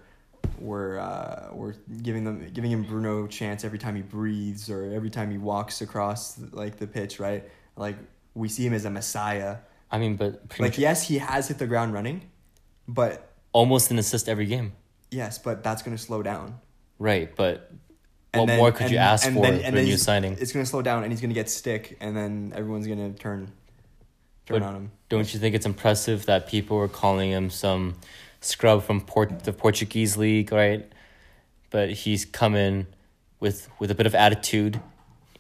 we're 0.60 0.98
uh, 1.00 1.50
we're 1.54 1.74
giving 2.02 2.24
them 2.24 2.50
giving 2.54 2.72
him 2.72 2.84
Bruno 2.84 3.28
chance 3.28 3.64
every 3.64 3.78
time 3.78 3.96
he 3.96 4.02
breathes 4.02 4.70
or 4.70 4.92
every 4.92 5.10
time 5.10 5.30
he 5.32 5.38
walks 5.38 5.82
across 5.82 6.40
like 6.52 6.78
the 6.78 6.88
pitch, 6.88 7.20
right? 7.20 7.48
Like 7.76 7.98
we 8.34 8.48
see 8.50 8.66
him 8.66 8.74
as 8.74 8.86
a 8.86 8.90
messiah. 8.90 9.58
I 9.92 9.98
mean, 10.00 10.16
but 10.16 10.48
pretty 10.50 10.64
Like 10.64 10.72
much 10.74 10.80
yes, 10.80 11.08
he 11.08 11.18
has 11.18 11.48
hit 11.50 11.58
the 11.58 11.68
ground 11.68 11.94
running, 11.94 12.22
but 12.88 13.30
almost 13.52 13.92
an 13.92 14.00
assist 14.00 14.30
every 14.30 14.46
game. 14.46 14.74
yes, 15.12 15.38
but 15.38 15.64
that's 15.64 15.82
gonna 15.84 15.98
slow 15.98 16.24
down. 16.24 16.60
Right, 17.00 17.36
but 17.36 17.72
And 18.34 18.40
what 18.42 18.46
then- 18.48 18.58
more 18.60 18.72
could 18.72 18.90
you 18.92 18.98
ask 18.98 19.26
and 19.26 19.36
for 19.36 19.42
then- 19.42 19.60
for 19.60 19.66
and 19.66 19.76
a 19.76 19.80
then 19.80 19.86
new 19.86 19.98
signing? 19.98 20.38
It's 20.40 20.54
gonna 20.54 20.66
slow 20.66 20.82
down, 20.82 21.04
and 21.04 21.12
he's 21.12 21.20
gonna 21.22 21.34
get 21.34 21.50
stick, 21.50 21.98
and 22.00 22.16
then 22.16 22.54
everyone's 22.56 22.88
gonna 22.88 23.12
turn 23.14 23.52
turn 24.48 24.60
But 24.60 24.64
on 24.64 24.76
him. 24.76 24.92
Don't 25.10 25.32
you 25.34 25.40
think 25.40 25.54
it's 25.56 25.66
impressive 25.66 26.26
that 26.26 26.48
people 26.48 26.78
were 26.78 26.88
calling 26.88 27.30
him 27.32 27.50
some 27.50 27.96
scrub 28.40 28.84
from 28.84 29.02
Port 29.02 29.44
the 29.44 29.54
Portuguese 29.54 30.16
league, 30.18 30.52
right? 30.52 30.90
But 31.70 31.92
he's 31.92 32.24
come 32.26 32.56
in 32.56 32.88
with 33.40 33.68
with 33.80 33.92
a 33.92 33.96
bit 33.96 34.06
of 34.08 34.16
attitude, 34.16 34.80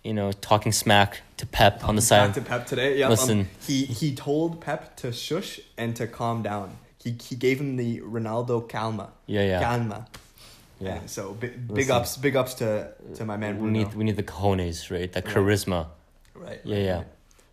you 0.03 0.13
know, 0.13 0.31
talking 0.31 0.71
smack 0.71 1.21
to 1.37 1.45
Pep 1.45 1.87
on 1.87 1.95
the 1.95 2.01
side. 2.01 2.33
to 2.33 2.41
Pep 2.41 2.65
today. 2.67 2.97
Yeah. 2.97 3.09
Listen. 3.09 3.41
Um, 3.41 3.47
he 3.65 3.85
he 3.85 4.15
told 4.15 4.61
Pep 4.61 4.95
to 4.97 5.11
shush 5.11 5.59
and 5.77 5.95
to 5.95 6.07
calm 6.07 6.41
down. 6.43 6.77
He 7.03 7.15
he 7.21 7.35
gave 7.35 7.59
him 7.59 7.77
the 7.77 7.99
Ronaldo 8.01 8.67
calma. 8.67 9.09
Yeah, 9.25 9.43
yeah, 9.45 9.59
Calma. 9.61 10.07
yeah. 10.79 10.95
And 10.95 11.09
so 11.09 11.33
big, 11.33 11.67
big 11.67 11.77
Listen. 11.77 11.95
ups, 11.95 12.17
big 12.17 12.35
ups 12.35 12.53
to 12.55 12.91
to 13.15 13.25
my 13.25 13.37
man 13.37 13.55
We 13.55 13.61
Bruno. 13.61 13.79
need 13.79 13.93
we 13.95 14.03
need 14.03 14.15
the 14.17 14.23
cojones, 14.23 14.89
right? 14.91 15.11
That 15.11 15.25
Right. 15.25 15.35
charisma. 15.35 15.87
right. 16.35 16.59
Yeah, 16.63 16.75
right, 16.75 16.85
yeah. 16.85 16.95
right. 16.97 17.07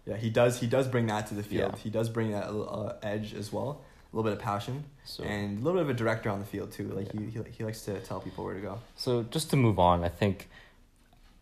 Yeah, 0.07 0.17
he 0.17 0.31
does. 0.31 0.59
He 0.61 0.67
does 0.67 0.87
bring 0.89 1.07
that 1.09 1.27
to 1.29 1.35
the 1.35 1.43
field. 1.43 1.73
Yeah. 1.75 1.83
He 1.83 1.91
does 1.91 2.09
bring 2.09 2.31
that 2.33 2.49
uh, 2.49 2.95
edge 3.03 3.35
as 3.35 3.53
well. 3.53 3.83
A 4.11 4.17
little 4.17 4.31
bit 4.31 4.39
of 4.39 4.43
passion 4.43 4.85
So 5.05 5.23
and 5.23 5.61
a 5.61 5.63
little 5.63 5.79
bit 5.81 5.83
of 5.83 5.91
a 5.91 5.99
director 5.99 6.31
on 6.31 6.39
the 6.39 6.47
field 6.47 6.73
too. 6.73 6.89
Like 6.89 7.13
he, 7.13 7.19
he 7.27 7.41
he 7.59 7.63
likes 7.65 7.83
to 7.83 8.01
tell 8.01 8.21
people 8.21 8.43
where 8.45 8.55
to 8.55 8.61
go. 8.61 8.79
So 8.97 9.23
just 9.25 9.51
to 9.51 9.57
move 9.57 9.79
on, 9.79 10.03
I 10.03 10.09
think 10.09 10.49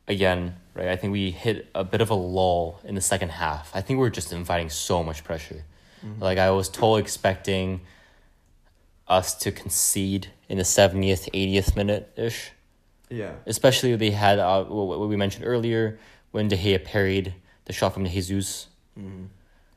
again, 0.09 0.57
right, 0.75 0.88
I 0.88 0.97
think 0.97 1.12
we 1.12 1.31
hit 1.31 1.69
a 1.75 1.85
bit 1.85 2.01
of 2.01 2.11
a 2.11 2.14
lull 2.14 2.81
in 2.85 2.95
the 2.95 3.01
second 3.01 3.31
half. 3.31 3.71
I 3.75 3.81
think 3.81 3.99
we 4.01 4.07
are 4.07 4.11
just 4.11 4.33
inviting 4.33 4.71
so 4.71 5.03
much 5.03 5.25
pressure. 5.25 5.64
Mhm. 6.05 6.21
Like 6.21 6.38
I 6.38 6.51
was 6.51 6.69
totally 6.69 7.01
expecting 7.03 7.81
us 9.09 9.35
to 9.38 9.53
concede 9.53 10.29
in 10.49 10.59
the 10.59 10.64
70th, 10.64 11.29
80th 11.33 11.77
minute 11.77 12.12
ish. 12.16 12.53
Yeah. 13.09 13.33
Especially 13.47 13.95
they 13.97 14.11
had 14.11 14.38
uh, 14.38 14.64
what 14.64 14.99
what 14.99 15.09
we 15.09 15.16
mentioned 15.16 15.45
earlier 15.47 15.99
when 16.33 16.49
De 16.49 16.57
Gea 16.57 16.85
parried 16.85 17.35
the 17.66 17.73
shot 17.73 17.95
from 17.95 18.05
Jesus. 18.07 18.66
Mm-hmm. 18.99 19.27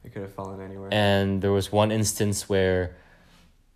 It 0.03 0.13
could 0.13 0.21
have 0.23 0.33
fallen 0.33 0.61
anywhere. 0.61 0.89
And 0.91 1.41
there 1.41 1.51
was 1.51 1.71
one 1.71 1.91
instance 1.91 2.49
where 2.49 2.95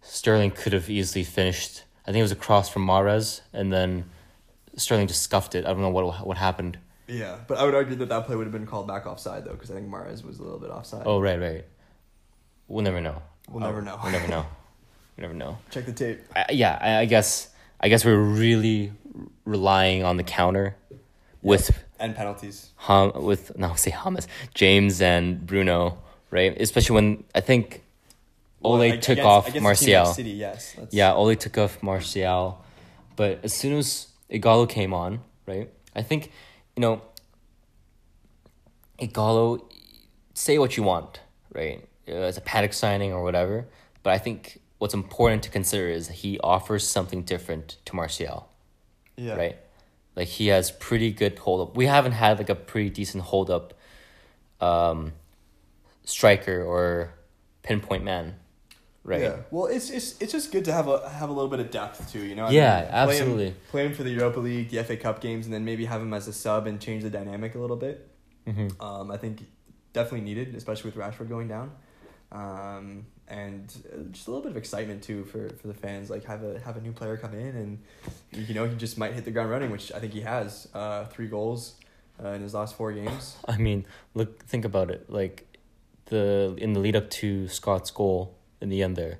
Sterling 0.01 0.51
could 0.51 0.73
have 0.73 0.89
easily 0.89 1.23
finished. 1.23 1.83
I 2.05 2.11
think 2.11 2.19
it 2.19 2.23
was 2.23 2.31
a 2.31 2.35
cross 2.35 2.69
from 2.69 2.85
Mahrez, 2.85 3.41
and 3.53 3.71
then 3.71 4.09
Sterling 4.75 5.07
just 5.07 5.21
scuffed 5.21 5.55
it. 5.55 5.65
I 5.65 5.69
don't 5.69 5.81
know 5.81 5.89
what 5.89 6.25
what 6.25 6.37
happened. 6.37 6.77
yeah, 7.07 7.37
but 7.47 7.57
I 7.57 7.63
would 7.65 7.75
argue 7.75 7.95
that 7.97 8.09
that 8.09 8.25
play 8.25 8.35
would 8.35 8.45
have 8.45 8.53
been 8.53 8.65
called 8.67 8.87
back 8.87 9.05
offside 9.05 9.45
though, 9.45 9.51
because 9.53 9.69
I 9.71 9.75
think 9.75 9.87
Mahrez 9.89 10.23
was 10.25 10.39
a 10.39 10.43
little 10.43 10.59
bit 10.59 10.69
offside. 10.69 11.03
Oh 11.05 11.19
right, 11.19 11.39
right. 11.39 11.65
We'll 12.67 12.83
never 12.83 13.01
know. 13.01 13.21
We'll 13.49 13.63
Oh, 13.63 13.67
never 13.67 13.81
know. 13.81 13.99
We'll 14.01 14.11
never 14.11 14.27
know. 14.27 14.45
We'll 15.17 15.21
never 15.27 15.33
know. 15.33 15.57
Check 15.71 15.85
the 15.85 15.93
tape. 15.93 16.21
I, 16.35 16.45
yeah, 16.51 16.77
I, 16.81 16.97
I 17.01 17.05
guess. 17.05 17.49
I 17.81 17.89
guess 17.89 18.05
we're 18.05 18.17
really 18.17 18.93
relying 19.45 20.03
on 20.05 20.15
the 20.17 20.23
counter 20.23 20.75
with 21.41 21.83
And 21.99 22.15
penalties. 22.15 22.69
Ham 22.77 23.11
with 23.15 23.57
no 23.57 23.73
say 23.75 23.91
Hamas 23.91 24.25
James 24.53 25.01
and 25.01 25.45
Bruno, 25.45 25.97
right? 26.31 26.55
Especially 26.59 26.93
when 26.95 27.23
I 27.35 27.41
think 27.41 27.83
Ole 28.63 28.73
Well, 28.79 28.83
ag- 28.83 29.01
took 29.01 29.13
against- 29.19 29.27
off 29.27 29.47
against 29.49 29.81
a 29.81 29.85
team 29.85 29.93
Martial. 29.95 30.13
City, 30.13 30.29
yes. 30.31 30.75
Yeah, 30.91 31.13
Ole 31.13 31.35
took 31.35 31.57
off 31.57 31.83
Martial, 31.83 32.63
but 33.17 33.41
as 33.43 33.53
soon 33.53 33.77
as 33.77 34.07
Ighalo 34.33 34.67
came 34.67 34.93
on, 34.93 35.21
right? 35.45 35.69
I 35.95 36.01
think, 36.01 36.31
you 36.75 36.81
know, 36.81 37.01
Ighalo, 38.99 39.61
say 40.33 40.57
what 40.57 40.75
you 40.77 40.83
want, 40.83 41.19
right? 41.53 41.87
As 42.07 42.37
a 42.37 42.41
panic 42.41 42.73
signing 42.73 43.13
or 43.13 43.23
whatever, 43.23 43.65
but 44.01 44.11
I 44.13 44.17
think 44.17 44.59
what's 44.79 44.93
important 44.93 45.43
to 45.43 45.49
consider 45.49 45.87
is 45.87 46.09
he 46.09 46.39
offers 46.39 46.85
something 46.87 47.23
different 47.23 47.77
to 47.85 47.95
Martial, 47.95 48.49
Yeah. 49.15 49.35
right? 49.35 49.57
Like 50.15 50.27
he 50.27 50.47
has 50.47 50.71
pretty 50.71 51.11
good 51.11 51.39
hold 51.39 51.69
up. 51.69 51.77
We 51.77 51.85
haven't 51.85 52.11
had 52.13 52.37
like 52.37 52.49
a 52.49 52.55
pretty 52.55 52.89
decent 52.89 53.23
hold 53.23 53.49
up, 53.49 53.73
um, 54.59 55.13
striker 56.03 56.61
or 56.63 57.13
pinpoint 57.63 58.03
man, 58.03 58.35
right? 59.03 59.21
Yeah. 59.21 59.35
Well, 59.51 59.65
it's 59.65 59.89
it's 59.89 60.19
it's 60.21 60.31
just 60.31 60.51
good 60.51 60.65
to 60.65 60.73
have 60.73 60.87
a 60.87 61.09
have 61.09 61.29
a 61.29 61.33
little 61.33 61.49
bit 61.49 61.59
of 61.59 61.71
depth 61.71 62.11
too. 62.11 62.23
You 62.23 62.35
know. 62.35 62.45
I 62.45 62.51
Yeah, 62.51 62.81
play 62.81 62.87
him- 62.87 62.95
absolutely. 63.09 63.55
Play 63.69 63.85
him, 63.85 63.93
for 63.93 64.03
the 64.03 64.11
Europa 64.11 64.39
League, 64.39 64.69
the 64.69 64.83
FA 64.83 64.97
Cup 64.97 65.21
games, 65.21 65.45
and 65.45 65.53
then 65.53 65.65
maybe 65.65 65.85
have 65.85 66.01
him 66.01 66.13
as 66.13 66.27
a 66.27 66.33
sub 66.33 66.67
and 66.67 66.79
change 66.79 67.03
the 67.03 67.09
dynamic 67.09 67.55
a 67.55 67.59
little 67.59 67.77
bit. 67.77 68.07
Mm-hmm. 68.47 68.81
Um, 68.81 69.11
I 69.11 69.17
think 69.17 69.45
definitely 69.93 70.21
needed, 70.21 70.55
especially 70.55 70.91
with 70.91 70.99
Rashford 70.99 71.29
going 71.29 71.47
down. 71.47 71.71
Um, 72.31 73.05
and 73.27 73.73
uh, 73.93 74.03
just 74.11 74.27
a 74.27 74.31
little 74.31 74.41
bit 74.43 74.51
of 74.51 74.57
excitement 74.57 75.03
too 75.03 75.23
for, 75.25 75.49
for 75.49 75.67
the 75.67 75.73
fans. 75.73 76.09
Like 76.09 76.25
have 76.25 76.43
a 76.43 76.59
have 76.59 76.77
a 76.77 76.81
new 76.81 76.91
player 76.91 77.15
come 77.17 77.33
in 77.33 77.55
and 77.55 77.79
you 78.47 78.53
know 78.53 78.67
he 78.67 78.75
just 78.75 78.97
might 78.97 79.13
hit 79.13 79.25
the 79.25 79.31
ground 79.31 79.49
running, 79.49 79.71
which 79.71 79.91
I 79.91 79.99
think 79.99 80.13
he 80.13 80.21
has. 80.21 80.67
Uh, 80.73 81.05
three 81.05 81.27
goals 81.27 81.75
uh, 82.23 82.29
in 82.29 82.41
his 82.41 82.53
last 82.53 82.75
four 82.75 82.91
games. 82.91 83.37
I 83.47 83.57
mean, 83.57 83.85
look, 84.13 84.43
think 84.45 84.65
about 84.65 84.91
it. 84.91 85.09
Like, 85.09 85.47
the 86.07 86.55
in 86.57 86.73
the 86.73 86.79
lead 86.79 86.95
up 86.95 87.09
to 87.09 87.47
Scott's 87.47 87.91
goal 87.91 88.35
in 88.63 88.69
the 88.69 88.81
end 88.81 88.95
there, 88.95 89.19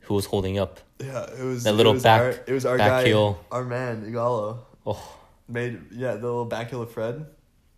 who 0.00 0.14
was 0.14 0.26
holding 0.26 0.58
up? 0.58 0.80
Yeah, 0.98 1.24
it 1.40 1.42
was 1.44 1.64
That 1.64 1.74
little 1.74 1.92
it 1.92 1.96
was 1.96 2.02
back- 2.02 2.20
Our, 2.20 2.30
it 2.46 2.52
was 2.52 2.66
our 2.66 2.76
guy, 2.76 3.04
heel. 3.06 3.38
our 3.50 3.64
man 3.64 4.04
Ighalo. 4.10 4.58
Oh, 4.86 5.02
Made 5.48 5.80
yeah 5.92 6.12
the 6.14 6.26
little 6.26 6.44
back 6.44 6.70
heel 6.70 6.82
of 6.82 6.90
Fred, 6.90 7.26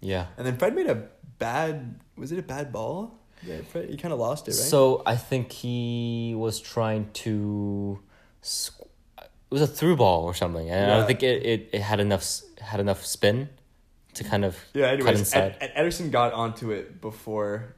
yeah. 0.00 0.26
and 0.38 0.46
then 0.46 0.56
Fred 0.56 0.74
made 0.74 0.88
a 0.88 0.98
bad. 1.38 2.00
Was 2.16 2.32
it 2.32 2.38
a 2.38 2.42
bad 2.42 2.72
ball? 2.72 3.12
Yeah, 3.46 3.60
Fred, 3.70 3.90
he 3.90 3.96
kind 3.96 4.12
of 4.14 4.18
lost 4.18 4.48
it, 4.48 4.52
right? 4.52 4.56
So 4.74 5.02
I 5.04 5.16
think 5.16 5.52
he 5.52 6.34
was 6.36 6.60
trying 6.60 7.10
to. 7.24 8.00
squ- 8.42 8.88
It 9.20 9.28
was 9.50 9.60
a 9.62 9.66
through 9.66 9.96
ball 9.96 10.24
or 10.24 10.32
something, 10.34 10.68
and 10.70 10.90
I 10.90 10.96
don't 10.96 11.06
think 11.06 11.22
it, 11.22 11.42
it, 11.44 11.60
it 11.76 11.82
had 11.82 12.00
enough 12.00 12.24
had 12.60 12.80
enough 12.80 13.04
spin 13.04 13.48
to 14.14 14.24
kind 14.24 14.44
of 14.44 14.56
yeah. 14.74 14.86
cut 14.96 15.00
Anyways, 15.06 15.34
Ed, 15.34 15.56
Ed- 15.60 15.72
Ederson 15.76 16.10
got 16.10 16.32
onto 16.32 16.70
it 16.72 17.00
before 17.02 17.74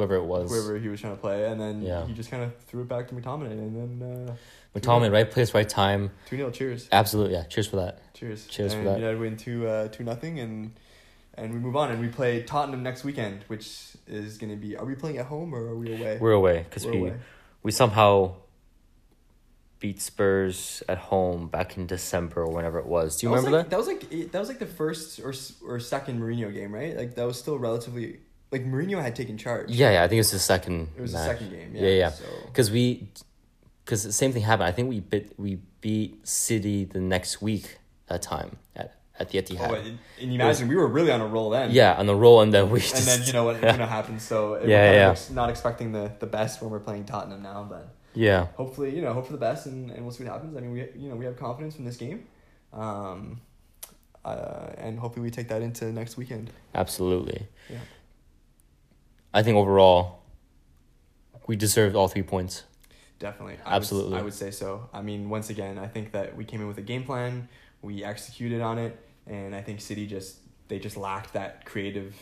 whoever 0.00 0.16
it 0.16 0.24
was. 0.24 0.50
whoever 0.50 0.78
he 0.78 0.88
was 0.88 1.00
trying 1.00 1.14
to 1.14 1.20
play, 1.20 1.46
and 1.50 1.60
then 1.60 1.82
Yeah. 1.82 2.06
he 2.06 2.14
just 2.14 2.30
kind 2.30 2.42
of 2.42 2.56
threw 2.64 2.82
it 2.82 2.88
back 2.88 3.08
to 3.08 3.14
McTominay, 3.14 3.50
and 3.52 4.00
then 4.00 4.28
uh, 4.28 4.78
McTominay, 4.78 5.12
right 5.12 5.30
place, 5.30 5.52
right 5.54 5.68
time. 5.68 6.10
two 6.26 6.36
0 6.36 6.50
Cheers, 6.50 6.88
Absolutely, 6.90 7.34
yeah. 7.34 7.44
Cheers 7.44 7.66
for 7.68 7.76
that. 7.76 8.14
cheers, 8.14 8.46
Cheers 8.46 8.72
for 8.74 8.82
that. 8.84 8.98
United 8.98 9.20
win 9.20 9.36
two 9.36 9.66
uh, 9.68 9.88
two 9.88 10.04
nothing, 10.04 10.40
and 10.40 10.72
and 11.34 11.52
we 11.52 11.58
move 11.60 11.76
on 11.76 11.90
and 11.90 12.00
we 12.00 12.08
play 12.08 12.42
Tottenham 12.42 12.82
next 12.82 13.04
weekend, 13.04 13.44
which 13.48 13.96
is 14.06 14.38
going 14.38 14.50
to 14.50 14.56
be. 14.56 14.76
Are 14.76 14.84
we 14.84 14.94
playing 14.94 15.18
at 15.18 15.26
home 15.26 15.54
or 15.54 15.60
are 15.68 15.76
we 15.76 15.94
away? 15.94 16.18
We're 16.20 16.32
away 16.32 16.64
because 16.68 16.86
we 16.86 16.98
away. 16.98 17.14
we 17.62 17.70
somehow 17.72 18.34
beat 19.78 20.00
Spurs 20.00 20.82
at 20.88 20.98
home 20.98 21.48
back 21.48 21.76
in 21.78 21.86
December 21.86 22.42
or 22.42 22.52
whenever 22.52 22.78
it 22.78 22.86
was. 22.86 23.16
Do 23.18 23.26
you 23.26 23.30
was 23.30 23.38
remember 23.44 23.58
like, 23.58 23.70
that? 23.70 23.76
was 23.78 23.86
like 23.86 24.30
that 24.32 24.38
was 24.38 24.48
like 24.48 24.58
the 24.58 24.66
first 24.66 25.20
or 25.20 25.32
or 25.66 25.80
second 25.80 26.20
Mourinho 26.20 26.52
game, 26.52 26.72
right? 26.74 26.96
Like 26.96 27.14
that 27.14 27.26
was 27.26 27.38
still 27.38 27.58
relatively 27.58 28.20
like 28.52 28.64
Mourinho 28.64 29.00
had 29.00 29.14
taken 29.14 29.38
charge. 29.38 29.70
Yeah, 29.70 29.92
yeah. 29.92 30.04
I 30.04 30.08
think 30.08 30.18
it 30.18 30.20
was 30.20 30.32
the 30.32 30.38
second. 30.38 30.88
It 30.96 31.00
was 31.00 31.12
match. 31.12 31.22
the 31.22 31.32
second 31.34 31.50
game. 31.50 31.70
Yeah, 31.74 31.82
Yeah, 31.82 31.88
yeah. 31.98 32.10
So 32.10 32.24
Because 32.46 32.70
we, 32.70 33.08
because 33.84 34.04
the 34.04 34.12
same 34.12 34.32
thing 34.32 34.42
happened. 34.42 34.68
I 34.68 34.72
think 34.72 34.88
we 34.88 35.00
bit 35.00 35.32
we 35.38 35.58
beat 35.80 36.26
City 36.26 36.84
the 36.84 37.00
next 37.00 37.40
week 37.40 37.78
that 38.08 38.22
time 38.22 38.56
at 38.76 38.96
at 39.18 39.28
the 39.28 39.38
Etihad. 39.40 39.70
oh, 39.70 39.74
and, 39.74 39.98
and 40.20 40.32
you 40.32 40.40
imagine 40.40 40.66
we 40.66 40.76
were 40.76 40.86
really 40.86 41.12
on 41.12 41.20
a 41.20 41.26
roll 41.26 41.50
then. 41.50 41.70
yeah, 41.70 41.94
on 41.94 42.06
the 42.06 42.14
roll, 42.14 42.40
and 42.40 42.52
then 42.52 42.70
we 42.70 42.80
just 42.80 42.96
And 42.96 43.04
then 43.06 43.26
you 43.26 43.32
know 43.32 43.44
what 43.44 43.56
you 43.56 43.78
know 43.78 43.86
happened. 43.98 44.20
So 44.22 44.54
it, 44.54 44.68
Yeah, 44.68 44.92
yeah. 44.92 45.16
not 45.30 45.50
expecting 45.50 45.92
the 45.92 46.10
the 46.18 46.26
best 46.26 46.60
when 46.62 46.70
we're 46.70 46.80
playing 46.80 47.04
Tottenham 47.04 47.42
now, 47.42 47.66
but 47.68 47.94
yeah, 48.14 48.46
hopefully 48.56 48.94
you 48.96 49.02
know 49.02 49.12
hope 49.12 49.26
for 49.26 49.32
the 49.32 49.38
best 49.38 49.66
and, 49.66 49.90
and 49.90 50.02
we'll 50.02 50.12
see 50.12 50.24
what 50.24 50.32
happens. 50.32 50.56
I 50.56 50.60
mean 50.60 50.72
we 50.72 50.88
you 50.96 51.08
know 51.08 51.16
we 51.16 51.24
have 51.26 51.36
confidence 51.36 51.76
from 51.76 51.84
this 51.84 51.96
game, 51.96 52.26
um, 52.72 53.40
uh, 54.24 54.70
and 54.78 54.98
hopefully 54.98 55.22
we 55.22 55.30
take 55.30 55.48
that 55.48 55.62
into 55.62 55.84
next 55.92 56.16
weekend. 56.16 56.50
absolutely. 56.74 57.46
Yeah. 57.68 57.78
I 59.32 59.42
think 59.42 59.56
overall, 59.56 60.22
we 61.46 61.56
deserved 61.56 61.96
all 61.96 62.08
three 62.08 62.22
points. 62.22 62.64
Definitely. 63.18 63.58
I 63.64 63.76
Absolutely. 63.76 64.12
Would, 64.12 64.20
I 64.20 64.22
would 64.22 64.34
say 64.34 64.50
so. 64.50 64.88
I 64.92 65.02
mean, 65.02 65.28
once 65.28 65.50
again, 65.50 65.78
I 65.78 65.86
think 65.86 66.12
that 66.12 66.36
we 66.36 66.44
came 66.44 66.60
in 66.60 66.68
with 66.68 66.78
a 66.78 66.82
game 66.82 67.04
plan, 67.04 67.48
we 67.82 68.02
executed 68.02 68.60
on 68.60 68.78
it, 68.78 68.98
and 69.26 69.54
I 69.54 69.60
think 69.60 69.80
City 69.80 70.06
just 70.06 70.38
they 70.68 70.78
just 70.78 70.96
lacked 70.96 71.34
that 71.34 71.64
creative 71.64 72.14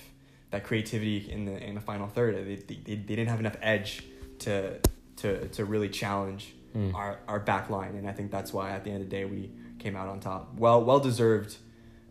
that 0.50 0.64
creativity 0.64 1.30
in 1.30 1.44
the 1.44 1.62
in 1.62 1.74
the 1.74 1.80
final 1.80 2.08
third. 2.08 2.34
They 2.34 2.56
they, 2.56 2.74
they, 2.74 2.96
didn't 2.96 3.28
have 3.28 3.40
enough 3.40 3.56
edge 3.62 4.04
to 4.40 4.78
to 5.16 5.48
to 5.48 5.64
really 5.64 5.88
challenge 5.88 6.54
Mm. 6.74 6.94
our 6.94 7.18
our 7.26 7.40
back 7.40 7.70
line, 7.70 7.94
and 7.94 8.06
I 8.06 8.12
think 8.12 8.30
that's 8.30 8.52
why 8.52 8.70
at 8.72 8.84
the 8.84 8.90
end 8.90 9.02
of 9.02 9.08
the 9.08 9.16
day 9.16 9.24
we 9.24 9.50
came 9.78 9.96
out 9.96 10.06
on 10.06 10.20
top. 10.20 10.54
Well 10.56 10.84
well 10.84 11.00
deserved 11.00 11.56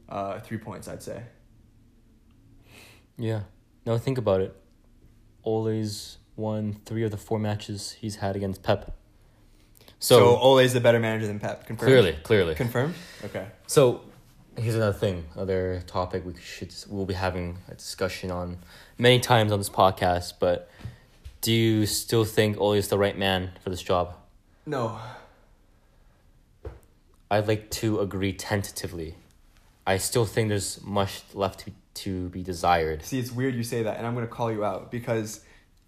uh, 0.09 0.39
three 0.39 0.57
points, 0.57 0.87
I'd 0.87 1.03
say. 1.03 1.23
Yeah. 3.17 3.41
No, 3.85 3.97
think 3.97 4.17
about 4.17 4.41
it. 4.41 4.55
Ole's 5.47 6.17
won 6.35 6.81
three 6.85 7.03
of 7.03 7.11
the 7.11 7.17
four 7.17 7.39
matches 7.39 7.93
he's 7.93 8.17
had 8.17 8.35
against 8.35 8.61
Pep. 8.63 8.93
So, 9.99 10.19
So, 10.19 10.37
Ole's 10.37 10.73
the 10.73 10.81
better 10.81 10.99
manager 10.99 11.25
than 11.25 11.39
Pep. 11.39 11.65
Confirmed. 11.65 11.87
clearly, 11.89 12.13
clearly. 12.23 12.53
Confirmed. 12.55 12.93
Okay. 13.23 13.47
So 13.65 14.01
here's 14.57 14.75
another 14.75 14.97
thing, 14.97 15.25
another 15.35 15.81
topic 15.87 16.25
we 16.25 16.33
should 16.39 16.73
we'll 16.89 17.05
be 17.05 17.13
having 17.13 17.59
a 17.69 17.75
discussion 17.75 18.29
on 18.29 18.57
many 18.97 19.19
times 19.19 19.51
on 19.51 19.59
this 19.59 19.69
podcast. 19.69 20.33
But 20.39 20.69
do 21.41 21.53
you 21.53 21.85
still 21.85 22.25
think 22.25 22.59
Ole 22.59 22.73
is 22.73 22.89
the 22.89 22.97
right 22.97 23.17
man 23.17 23.51
for 23.63 23.69
this 23.69 23.81
job? 23.81 24.15
No. 24.65 24.99
I'd 27.31 27.47
like 27.47 27.71
to 27.71 27.99
agree 27.99 28.33
tentatively. 28.33 29.15
I 29.87 29.97
still 29.97 30.25
think 30.25 30.49
there's 30.49 30.83
much 30.83 31.23
left 31.33 31.61
to, 31.61 31.71
to 32.03 32.29
be 32.29 32.43
desired. 32.43 33.03
See, 33.03 33.17
it's 33.19 33.31
weird 33.31 33.55
you 33.55 33.63
say 33.63 33.83
that, 33.83 33.97
and 33.97 34.05
I'm 34.05 34.13
gonna 34.13 34.27
call 34.27 34.51
you 34.51 34.63
out 34.65 34.91
because 34.91 35.43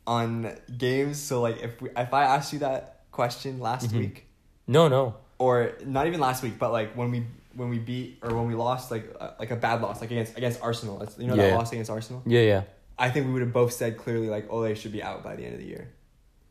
on 0.08 0.56
games. 0.78 1.22
So 1.22 1.42
like, 1.42 1.62
if 1.62 1.80
we, 1.82 1.90
if 1.96 2.14
I 2.14 2.24
asked 2.24 2.54
you 2.54 2.60
that 2.60 3.02
question 3.12 3.60
last 3.60 3.90
Mhm. 3.92 4.00
week, 4.00 4.26
No, 4.68 4.88
no. 4.88 5.16
or 5.38 5.74
not 5.86 6.08
even 6.08 6.20
last 6.20 6.42
week, 6.42 6.58
but 6.58 6.72
like 6.72 6.94
when 6.96 7.12
we 7.12 7.26
when 7.56 7.70
we 7.70 7.78
beat 7.80 8.20
or 8.24 8.34
when 8.34 8.48
we 8.48 8.56
lost 8.56 8.90
like 8.90 9.14
uh, 9.20 9.32
like 9.40 9.52
a 9.52 9.56
bad 9.56 9.82
loss 9.82 10.00
like 10.02 10.12
against 10.12 10.38
against 10.38 10.62
Arsenal, 10.62 11.06
you 11.18 11.28
know 11.28 11.36
that 11.36 11.50
Yeah. 11.50 11.58
loss 11.58 11.72
against 11.74 11.92
Arsenal. 11.92 12.24
Yeah, 12.26 12.42
yeah. 12.42 12.64
I 12.98 13.10
think 13.10 13.26
we 13.28 13.34
would 13.34 13.42
have 13.42 13.54
both 13.54 13.74
said 13.74 13.98
clearly 13.98 14.30
like 14.30 14.46
Ole 14.50 14.74
should 14.76 14.92
be 14.94 15.04
out 15.04 15.24
by 15.24 15.36
the 15.36 15.44
end 15.44 15.54
of 15.56 15.60
the 15.60 15.66
year. 15.68 15.90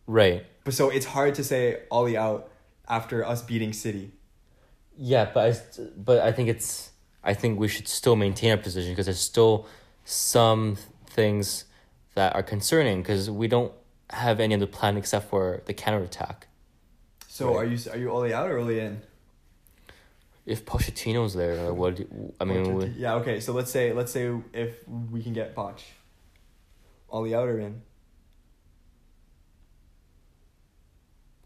Right. 0.07 0.45
But 0.65 0.75
so 0.75 0.91
it's 0.91 1.07
hard 1.07 1.35
to 1.37 1.45
say 1.45 1.81
Ole 1.91 2.17
out 2.17 2.51
after 2.89 3.25
us 3.25 3.43
beating 3.43 3.73
City. 3.73 4.13
Yeah, 4.97 5.31
but 5.33 5.55
I, 5.55 5.81
but 5.97 6.21
I 6.21 6.33
think 6.33 6.49
it's 6.49 6.88
I 7.23 7.35
think 7.35 7.59
we 7.59 7.69
should 7.69 7.89
still 7.89 8.17
maintain 8.17 8.51
our 8.53 8.57
position 8.57 8.93
because 8.93 9.07
there's 9.07 9.21
still 9.21 9.67
some 10.05 10.77
things 11.07 11.65
that 12.15 12.35
are 12.35 12.43
concerning 12.43 13.03
because 13.03 13.31
we 13.31 13.49
don't 13.49 13.73
have 14.11 14.41
any 14.41 14.55
other 14.55 14.67
plan 14.67 14.97
except 14.97 15.29
for 15.29 15.63
the 15.67 15.75
counter 15.75 16.03
attack. 16.03 16.47
So 17.27 17.49
Right. 17.49 17.57
are 17.57 17.65
you 17.67 17.79
are 17.93 17.99
you 17.99 18.11
Ole 18.11 18.33
out 18.35 18.51
or 18.51 18.59
Ole 18.59 18.71
in? 18.79 19.03
If 20.47 20.65
Pochettino's 20.65 21.35
there, 21.35 21.69
uh, 21.69 21.73
what 21.75 21.99
you- 21.99 22.33
I 22.41 22.45
mean, 22.45 22.75
we, 22.75 22.87
yeah. 22.97 23.15
Okay. 23.17 23.39
So 23.41 23.53
let's 23.53 23.71
say 23.71 23.93
let's 23.93 24.11
say 24.13 24.33
if 24.55 24.89
we 24.89 25.23
can 25.23 25.35
get 25.35 25.55
Poch, 25.55 25.83
Ole 27.11 27.35
out 27.35 27.49
or 27.49 27.61
in? 27.61 27.83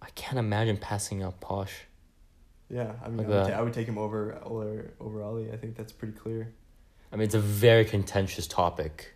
I 0.01 0.11
can't 0.15 0.39
imagine 0.39 0.77
passing 0.77 1.23
up 1.23 1.41
Poch. 1.41 1.71
Yeah, 2.73 2.93
I 3.05 3.09
mean, 3.09 3.19
Like 3.19 3.27
I, 3.27 3.31
would 3.31 3.49
ta- 3.49 3.59
I 3.59 3.63
would 3.63 3.73
take 3.75 3.87
him 3.87 3.99
over 3.99 4.39
over 4.43 4.95
over 4.99 5.23
Ali. 5.23 5.53
I 5.53 5.57
think 5.57 5.77
that's 5.77 5.93
pretty 5.93 6.15
clear. 6.15 6.53
I 7.13 7.17
mean, 7.17 7.25
it's 7.25 7.35
a 7.35 7.41
very 7.41 7.85
contentious 7.85 8.47
topic 8.47 9.15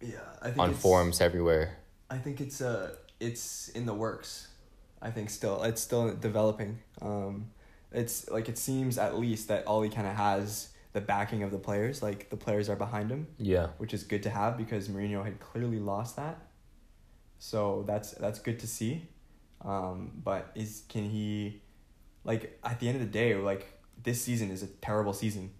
Yeah, 0.00 0.16
I 0.40 0.46
think 0.46 0.58
on 0.58 0.74
forums 0.74 1.20
everywhere. 1.20 1.76
I 2.10 2.16
think 2.18 2.40
it's 2.40 2.60
uh 2.60 2.96
it's 3.20 3.68
in 3.68 3.84
the 3.86 3.94
works. 3.94 4.48
I 5.02 5.10
think 5.10 5.28
still 5.28 5.62
it's 5.62 5.82
still 5.82 6.14
developing. 6.14 6.78
Um, 7.02 7.50
it's 7.92 8.28
like 8.30 8.48
it 8.48 8.56
seems 8.58 8.96
at 8.98 9.18
least 9.18 9.48
that 9.48 9.66
Ollie 9.66 9.90
kind 9.90 10.06
of 10.06 10.16
has 10.16 10.70
the 10.94 11.00
backing 11.02 11.42
of 11.42 11.50
the 11.50 11.58
players. 11.58 12.02
Like 12.02 12.30
the 12.30 12.36
players 12.36 12.68
are 12.70 12.76
behind 12.76 13.10
him, 13.10 13.26
Yeah, 13.38 13.68
which 13.76 13.92
is 13.92 14.02
good 14.04 14.22
to 14.22 14.30
have 14.30 14.56
because 14.56 14.88
Mourinho 14.88 15.22
had 15.22 15.38
clearly 15.40 15.78
lost 15.78 16.16
that. 16.16 16.38
So 17.38 17.84
that's 17.86 18.12
that's 18.12 18.38
good 18.38 18.58
to 18.60 18.66
see. 18.66 19.02
Um, 19.62 20.12
but 20.22 20.50
is 20.54 20.84
can 20.88 21.08
he, 21.08 21.62
like 22.24 22.58
at 22.64 22.80
the 22.80 22.88
end 22.88 23.00
of 23.00 23.02
the 23.02 23.12
day, 23.12 23.34
like 23.36 23.66
this 24.02 24.22
season 24.22 24.50
is 24.50 24.62
a 24.62 24.66
terrible 24.66 25.12
season, 25.12 25.52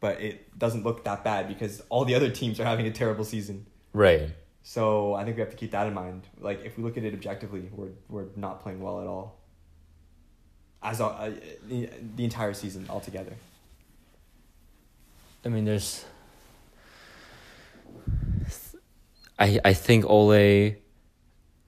but 0.00 0.20
it 0.20 0.58
doesn't 0.58 0.84
look 0.84 1.04
that 1.04 1.22
bad 1.24 1.48
because 1.48 1.82
all 1.88 2.04
the 2.04 2.14
other 2.14 2.30
teams 2.30 2.58
are 2.58 2.64
having 2.64 2.86
a 2.86 2.90
terrible 2.90 3.24
season. 3.24 3.66
right. 3.92 4.30
So 4.62 5.14
I 5.14 5.24
think 5.24 5.36
we 5.36 5.40
have 5.40 5.50
to 5.50 5.56
keep 5.56 5.70
that 5.70 5.86
in 5.86 5.94
mind. 5.94 6.28
Like 6.38 6.62
if 6.64 6.76
we 6.76 6.84
look 6.84 6.98
at 6.98 7.04
it 7.04 7.14
objectively, 7.14 7.70
we're 7.72 7.92
we're 8.08 8.26
not 8.36 8.62
playing 8.62 8.82
well 8.82 9.00
at 9.00 9.06
all. 9.06 9.40
As 10.82 11.00
a, 11.00 11.06
uh, 11.06 11.30
the, 11.66 11.88
the 12.16 12.24
entire 12.24 12.52
season 12.52 12.86
altogether. 12.88 13.34
I 15.44 15.48
mean, 15.48 15.64
there's. 15.64 16.04
I 19.38 19.58
I 19.64 19.72
think 19.72 20.04
Ole. 20.04 20.76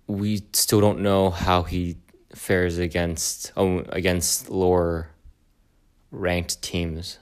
We 0.06 0.42
still 0.52 0.80
don't 0.80 1.00
know 1.00 1.30
how 1.30 1.62
he 1.62 1.96
fares 2.34 2.78
against 2.78 3.52
oh 3.56 3.80
against 3.88 4.48
lower 4.50 5.08
ranked 6.10 6.60
teams, 6.62 7.18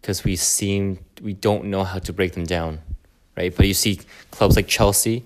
because 0.00 0.24
we 0.24 0.36
seem 0.36 0.98
we 1.22 1.32
don't 1.32 1.64
know 1.64 1.84
how 1.84 1.98
to 1.98 2.12
break 2.12 2.32
them 2.32 2.44
down, 2.44 2.80
right? 3.36 3.54
But 3.54 3.66
you 3.66 3.74
see 3.74 4.00
clubs 4.30 4.56
like 4.56 4.66
Chelsea, 4.68 5.24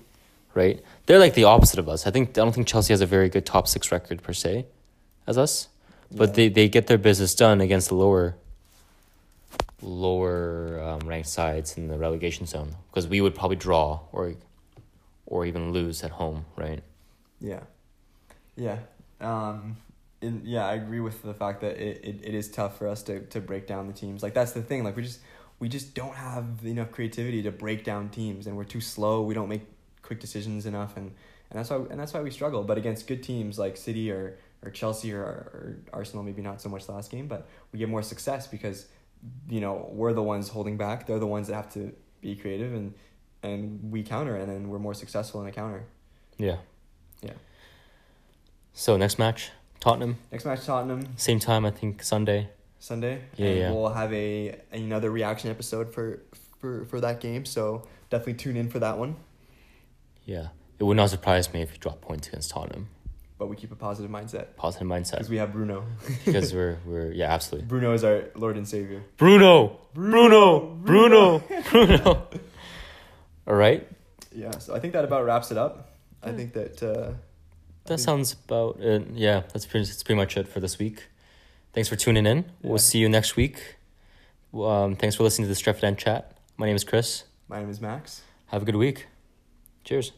right? 0.53 0.81
They're 1.05 1.19
like 1.19 1.33
the 1.33 1.45
opposite 1.45 1.79
of 1.79 1.89
us. 1.89 2.05
I 2.07 2.11
think 2.11 2.29
I 2.29 2.41
don't 2.41 2.53
think 2.53 2.67
Chelsea 2.67 2.93
has 2.93 3.01
a 3.01 3.05
very 3.05 3.29
good 3.29 3.45
top 3.45 3.67
six 3.67 3.91
record 3.91 4.21
per 4.23 4.33
se, 4.33 4.65
as 5.27 5.37
us, 5.37 5.67
but 6.11 6.29
Yeah. 6.29 6.35
they 6.35 6.49
they 6.49 6.69
get 6.69 6.87
their 6.87 6.97
business 6.97 7.33
done 7.35 7.61
against 7.61 7.89
the 7.89 7.95
lower 7.95 8.35
lower 9.81 10.79
um, 10.81 11.07
ranked 11.07 11.29
sides 11.29 11.77
in 11.77 11.87
the 11.87 11.97
relegation 11.97 12.45
zone 12.45 12.75
because 12.91 13.07
we 13.07 13.21
would 13.21 13.33
probably 13.33 13.55
draw 13.55 13.99
or 14.11 14.33
or 15.25 15.45
even 15.45 15.71
lose 15.71 16.03
at 16.03 16.11
home, 16.11 16.45
right? 16.57 16.81
Yeah, 17.39 17.61
yeah. 18.59 18.77
Um, 19.21 19.77
in, 20.21 20.43
yeah, 20.45 20.67
I 20.67 20.73
agree 20.73 20.99
with 20.99 21.23
the 21.23 21.33
fact 21.33 21.61
that 21.61 21.77
it, 21.77 22.03
it, 22.03 22.19
it 22.23 22.33
is 22.33 22.51
tough 22.51 22.77
for 22.77 22.87
us 22.87 23.01
to, 23.03 23.21
to 23.27 23.39
break 23.39 23.67
down 23.67 23.87
the 23.87 23.93
teams. 23.93 24.21
Like 24.21 24.33
that's 24.33 24.51
the 24.51 24.61
thing. 24.61 24.83
Like 24.83 24.95
we 24.95 25.03
just 25.03 25.21
we 25.59 25.69
just 25.69 25.93
don't 25.93 26.15
have 26.15 26.45
enough 26.63 26.91
creativity 26.91 27.41
to 27.43 27.51
break 27.51 27.83
down 27.83 28.09
teams, 28.09 28.47
and 28.47 28.55
we're 28.55 28.65
too 28.65 28.81
slow. 28.81 29.23
We 29.23 29.33
don't 29.33 29.49
make 29.49 29.63
quick 30.01 30.19
decisions 30.19 30.65
enough, 30.65 30.97
and, 30.97 31.07
and 31.49 31.59
that's 31.59 31.69
why 31.69 31.77
and 31.77 31.99
that's 31.99 32.13
why 32.13 32.21
we 32.21 32.31
struggle. 32.31 32.63
But 32.63 32.77
against 32.77 33.07
good 33.07 33.23
teams 33.23 33.57
like 33.57 33.77
City 33.77 34.11
or 34.11 34.37
or 34.61 34.71
Chelsea 34.71 35.13
or, 35.13 35.21
or 35.21 35.77
Arsenal, 35.93 36.23
maybe 36.23 36.41
not 36.41 36.61
so 36.61 36.67
much 36.67 36.85
the 36.85 36.91
last 36.91 37.11
game, 37.11 37.27
but 37.27 37.47
we 37.71 37.79
get 37.79 37.87
more 37.87 38.03
success 38.03 38.45
because 38.45 38.87
you 39.49 39.61
know 39.61 39.89
we're 39.91 40.13
the 40.13 40.23
ones 40.23 40.49
holding 40.49 40.77
back. 40.77 41.07
They're 41.07 41.19
the 41.19 41.27
ones 41.27 41.47
that 41.47 41.55
have 41.55 41.73
to 41.73 41.93
be 42.19 42.35
creative, 42.35 42.73
and 42.73 42.93
and 43.41 43.91
we 43.91 44.03
counter, 44.03 44.35
and 44.35 44.51
then 44.51 44.67
we're 44.69 44.79
more 44.79 44.93
successful 44.93 45.41
in 45.41 45.47
a 45.47 45.51
counter. 45.51 45.85
Yeah. 46.37 46.57
Yeah. 47.21 47.33
So 48.73 48.95
next 48.97 49.19
match, 49.19 49.51
Tottenham, 49.79 50.17
Next 50.31 50.45
match, 50.45 50.65
Tottenham. 50.65 51.07
same 51.17 51.39
time 51.39 51.65
I 51.65 51.71
think 51.71 52.03
Sunday. 52.03 52.49
Sunday. 52.79 53.21
Yeah, 53.35 53.47
and 53.47 53.57
yeah. 53.59 53.71
We'll 53.71 53.89
have 53.89 54.13
a 54.13 54.59
another 54.71 55.11
reaction 55.11 55.49
episode 55.49 55.93
for 55.93 56.21
for 56.59 56.85
for 56.85 57.01
that 57.01 57.19
game. 57.19 57.45
So 57.45 57.83
definitely 58.09 58.35
tune 58.35 58.55
in 58.57 58.69
for 58.69 58.79
that 58.79 58.97
one. 58.97 59.15
Yeah, 60.25 60.47
it 60.77 60.83
would 60.83 60.97
not 60.97 61.09
surprise 61.09 61.53
me 61.53 61.61
if 61.61 61.71
you 61.73 61.77
drop 61.79 62.01
points 62.01 62.27
against 62.27 62.51
Tottenham. 62.51 62.87
but 63.37 63.47
we 63.47 63.55
keep 63.55 63.71
a 63.71 63.75
positive 63.75 64.11
mindset 64.11 64.55
Positive 64.57 64.87
mindset. 64.87 65.11
because 65.13 65.29
we 65.29 65.37
have 65.37 65.51
Bruno. 65.51 65.83
because 66.25 66.53
we're 66.53 66.77
we're 66.85 67.11
yeah, 67.11 67.33
absolutely. 67.33 67.67
Bruno 67.67 67.93
is 67.93 68.03
our 68.03 68.25
Lord 68.35 68.55
and 68.57 68.67
Savior. 68.67 69.01
Bruno, 69.17 69.77
Bruno, 69.93 70.59
Bruno, 70.85 71.39
Bruno. 71.71 72.27
All 73.47 73.55
right, 73.55 73.87
Yeah, 74.31 74.51
so 74.59 74.75
I 74.75 74.79
think 74.79 74.93
that 74.93 75.03
about 75.03 75.25
wraps 75.25 75.51
it 75.51 75.57
up. 75.57 75.89
I 76.21 76.31
think 76.31 76.53
that 76.53 76.83
uh, 76.83 77.11
I 77.11 77.15
that 77.89 77.99
sounds 77.99 78.33
about 78.45 78.79
it. 78.79 79.07
Yeah, 79.13 79.41
that's 79.53 79.65
pretty. 79.65 79.85
That's 79.85 80.01
pretty 80.03 80.17
much 80.17 80.37
it 80.37 80.47
for 80.47 80.59
this 80.59 80.79
week. 80.79 81.07
Thanks 81.73 81.89
for 81.89 81.95
tuning 81.95 82.25
in. 82.25 82.45
We'll 82.63 82.77
see 82.79 82.97
you 82.99 83.09
next 83.09 83.35
week. 83.35 83.75
Um, 84.53 84.95
thanks 84.95 85.15
for 85.15 85.23
listening 85.23 85.47
to 85.47 85.53
the 85.53 85.59
Stretford 85.59 85.83
End 85.83 85.97
chat. 85.99 86.37
My 86.57 86.65
name 86.65 86.75
is 86.75 86.83
Chris. 86.83 87.25
my 87.47 87.59
name 87.59 87.69
is 87.69 87.79
Max. 87.79 88.21
Have 88.47 88.63
a 88.63 88.65
good 88.65 88.75
week. 88.75 89.07
Cheers. 89.83 90.11